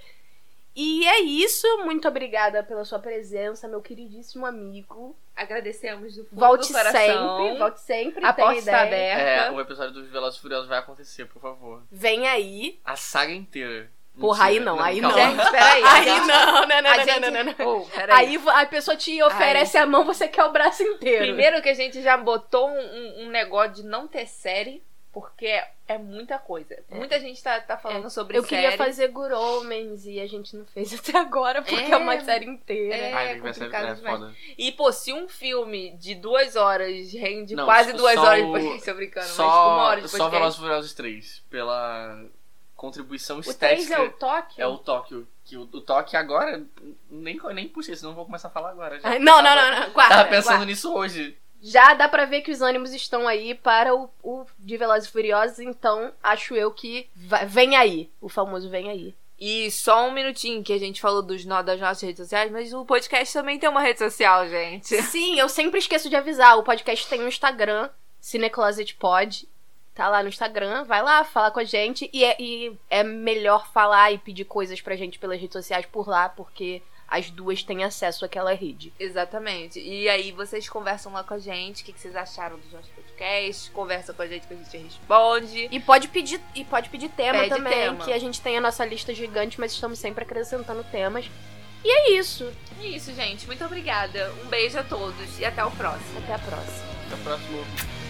E 0.74 1.06
é 1.06 1.20
isso. 1.20 1.66
Muito 1.84 2.08
obrigada 2.08 2.62
pela 2.62 2.84
sua 2.84 2.98
presença, 2.98 3.68
meu 3.68 3.82
queridíssimo 3.82 4.46
amigo. 4.46 5.14
Agradecemos 5.36 6.14
do 6.16 6.24
fundo 6.24 6.38
Volte 6.40 6.68
do 6.68 6.74
coração. 6.78 7.38
sempre, 7.38 7.58
volte 7.58 7.80
sempre. 7.80 8.24
A 8.24 8.32
porta 8.32 8.58
está 8.58 8.86
ideia. 8.86 9.12
É, 9.12 9.34
aberta. 9.38 9.52
o 9.52 9.60
episódio 9.60 9.92
dos 9.92 10.08
Velozes 10.08 10.38
e 10.38 10.42
Furiosos 10.42 10.68
vai 10.68 10.78
acontecer, 10.78 11.26
por 11.26 11.40
favor. 11.42 11.82
Vem 11.90 12.26
aí. 12.26 12.78
A 12.84 12.96
saga 12.96 13.32
inteira. 13.32 13.90
Porra, 14.20 14.44
aí 14.44 14.60
não, 14.60 14.78
aí 14.78 15.00
calma. 15.00 15.16
não. 15.16 15.30
Gente, 15.38 15.50
peraí. 15.50 15.82
Aí 15.88 16.04
gente- 16.04 16.26
não, 16.26 16.46
não, 16.46 16.66
não, 16.68 16.82
não, 16.82 16.94
gente- 17.04 17.20
não, 17.20 17.30
não, 17.30 17.44
não. 17.44 17.76
Oh, 17.82 17.86
peraí. 17.86 18.26
Aí 18.26 18.42
a 18.46 18.66
pessoa 18.66 18.94
te 18.94 19.22
oferece 19.22 19.78
a 19.78 19.86
mão, 19.86 20.04
você 20.04 20.28
quer 20.28 20.44
o 20.44 20.52
braço 20.52 20.82
inteiro. 20.82 21.24
Primeiro 21.24 21.62
que 21.62 21.70
a 21.70 21.74
gente 21.74 22.02
já 22.02 22.16
botou 22.18 22.68
um- 22.68 23.22
um 23.24 23.30
negócio 23.30 23.72
de 23.76 23.82
não 23.84 24.06
ter 24.06 24.26
série, 24.26 24.82
porque 25.12 25.46
é 25.86 25.98
muita 25.98 26.38
coisa. 26.38 26.74
Muita 26.90 27.20
gente 27.20 27.42
tá, 27.42 27.60
tá 27.60 27.76
falando 27.76 28.08
sobre 28.08 28.38
Eu 28.38 28.42
série. 28.44 28.62
queria 28.62 28.78
fazer 28.78 29.08
Good 29.08 29.34
Omens 29.34 30.06
e 30.06 30.18
a 30.18 30.26
gente 30.26 30.56
não 30.56 30.64
fez 30.64 30.92
até 30.98 31.18
agora, 31.18 31.60
porque 31.60 31.74
é, 31.74 31.90
É, 31.90 31.96
uma 31.96 32.18
série 32.20 32.46
inteira. 32.46 32.96
é. 32.96 33.12
Ai, 33.12 33.40
vai 33.40 33.52
ser 33.52 33.60
complicado 33.66 33.86
é, 33.92 33.96
foda. 34.10 34.34
E, 34.56 34.72
pô, 34.72 34.90
se 34.90 35.12
um 35.12 35.28
filme 35.28 35.90
de 35.98 36.14
duas 36.14 36.56
horas 36.56 37.12
rende 37.12 37.54
Não, 37.54 37.66
quase 37.66 37.90
só- 37.90 37.96
duas 37.98 38.14
só 38.14 38.22
horas 38.22 38.42
o- 38.44 38.52
depois, 38.54 38.84
tô 38.84 38.94
brincando, 38.94 39.26
mas 39.26 39.34
Só, 39.36 39.44
uma 39.74 39.82
hora 39.84 39.96
depois 40.00 40.12
só 40.22 40.28
Velozes 40.30 40.58
Furiosos 40.58 40.94
3, 40.94 41.42
pela 41.50 42.24
contribuição 42.74 43.38
O 43.38 43.42
3 43.42 43.80
estética. 43.80 43.94
é 43.94 44.00
o 44.00 44.10
Tóquio? 44.12 44.62
É 44.62 44.66
o 44.66 44.78
Tóquio. 44.78 45.28
Que 45.44 45.56
o, 45.56 45.62
o 45.62 45.80
Tóquio 45.80 46.18
agora. 46.18 46.64
Nem, 47.10 47.38
nem 47.52 47.68
puxei, 47.68 47.94
senão 47.96 48.12
eu 48.12 48.16
vou 48.16 48.24
começar 48.24 48.48
a 48.48 48.50
falar 48.50 48.70
agora. 48.70 48.98
Já. 48.98 49.08
Ai, 49.10 49.18
Não, 49.18 49.42
não, 49.42 49.54
Tava- 49.54 49.70
não, 49.70 49.80
não. 49.80 49.90
Guarda, 49.92 50.14
Tava 50.16 50.28
pensando 50.28 50.48
guarda. 50.50 50.66
nisso 50.66 50.94
hoje. 50.94 51.36
Já 51.62 51.94
dá 51.94 52.08
pra 52.08 52.24
ver 52.24 52.40
que 52.42 52.50
os 52.50 52.60
ânimos 52.60 52.92
estão 52.92 53.28
aí 53.28 53.54
para 53.54 53.94
o, 53.94 54.10
o 54.22 54.44
de 54.58 54.76
Velozes 54.76 55.08
e 55.08 55.12
Furiosos, 55.12 55.60
então 55.60 56.12
acho 56.22 56.54
eu 56.56 56.72
que 56.72 57.08
vai- 57.14 57.46
vem 57.46 57.76
aí. 57.76 58.10
O 58.20 58.28
famoso 58.28 58.68
vem 58.68 58.90
aí. 58.90 59.14
E 59.38 59.70
só 59.70 60.06
um 60.06 60.12
minutinho 60.12 60.62
que 60.62 60.72
a 60.72 60.78
gente 60.78 61.00
falou 61.00 61.22
dos 61.22 61.44
nó 61.44 61.62
das 61.62 61.80
nossas 61.80 62.02
redes 62.02 62.18
sociais, 62.18 62.50
mas 62.50 62.72
o 62.72 62.84
podcast 62.84 63.32
também 63.32 63.58
tem 63.58 63.68
uma 63.68 63.80
rede 63.80 63.98
social, 63.98 64.48
gente. 64.48 64.86
Sim, 65.02 65.38
eu 65.38 65.48
sempre 65.48 65.78
esqueço 65.78 66.08
de 66.10 66.16
avisar. 66.16 66.58
O 66.58 66.62
podcast 66.62 67.08
tem 67.08 67.20
um 67.22 67.28
Instagram, 67.28 67.88
Cinecloset 68.20 68.94
Pod. 68.94 69.48
Tá 69.94 70.08
lá 70.08 70.22
no 70.22 70.28
Instagram, 70.30 70.84
vai 70.84 71.02
lá, 71.02 71.22
fala 71.22 71.50
com 71.50 71.60
a 71.60 71.64
gente. 71.64 72.08
E 72.12 72.24
é, 72.24 72.36
e 72.40 72.72
é 72.88 73.02
melhor 73.04 73.70
falar 73.72 74.10
e 74.10 74.18
pedir 74.18 74.44
coisas 74.44 74.80
pra 74.80 74.96
gente 74.96 75.18
pelas 75.18 75.38
redes 75.40 75.52
sociais 75.52 75.84
por 75.86 76.08
lá, 76.08 76.28
porque 76.28 76.80
as 77.12 77.30
duas 77.30 77.62
têm 77.62 77.84
acesso 77.84 78.24
àquela 78.24 78.54
rede. 78.54 78.90
Exatamente. 78.98 79.78
E 79.78 80.08
aí 80.08 80.32
vocês 80.32 80.66
conversam 80.66 81.12
lá 81.12 81.22
com 81.22 81.34
a 81.34 81.38
gente, 81.38 81.82
o 81.82 81.84
que, 81.84 81.92
que 81.92 82.00
vocês 82.00 82.16
acharam 82.16 82.58
dos 82.58 82.72
nossos 82.72 82.88
podcasts, 82.88 83.68
conversa 83.68 84.14
com 84.14 84.22
a 84.22 84.26
gente 84.26 84.46
que 84.46 84.54
a 84.54 84.56
gente 84.56 84.78
responde. 84.78 85.68
E 85.70 85.78
pode 85.78 86.08
pedir, 86.08 86.40
e 86.54 86.64
pode 86.64 86.88
pedir 86.88 87.10
tema 87.10 87.40
Pede 87.40 87.50
também, 87.50 87.72
tema. 87.72 88.02
que 88.02 88.12
a 88.14 88.18
gente 88.18 88.40
tem 88.40 88.56
a 88.56 88.62
nossa 88.62 88.82
lista 88.86 89.12
gigante, 89.14 89.60
mas 89.60 89.72
estamos 89.72 89.98
sempre 89.98 90.24
acrescentando 90.24 90.82
temas. 90.84 91.30
E 91.84 91.90
é 91.90 92.18
isso. 92.18 92.50
É 92.80 92.86
isso, 92.86 93.12
gente. 93.12 93.46
Muito 93.46 93.62
obrigada. 93.62 94.32
Um 94.42 94.48
beijo 94.48 94.78
a 94.78 94.82
todos 94.82 95.38
e 95.38 95.44
até 95.44 95.62
o 95.62 95.70
próximo. 95.70 96.18
Até 96.18 96.34
a 96.34 96.38
próxima. 96.38 96.92
Até 97.06 97.14
o 97.14 97.18
próximo. 97.18 98.01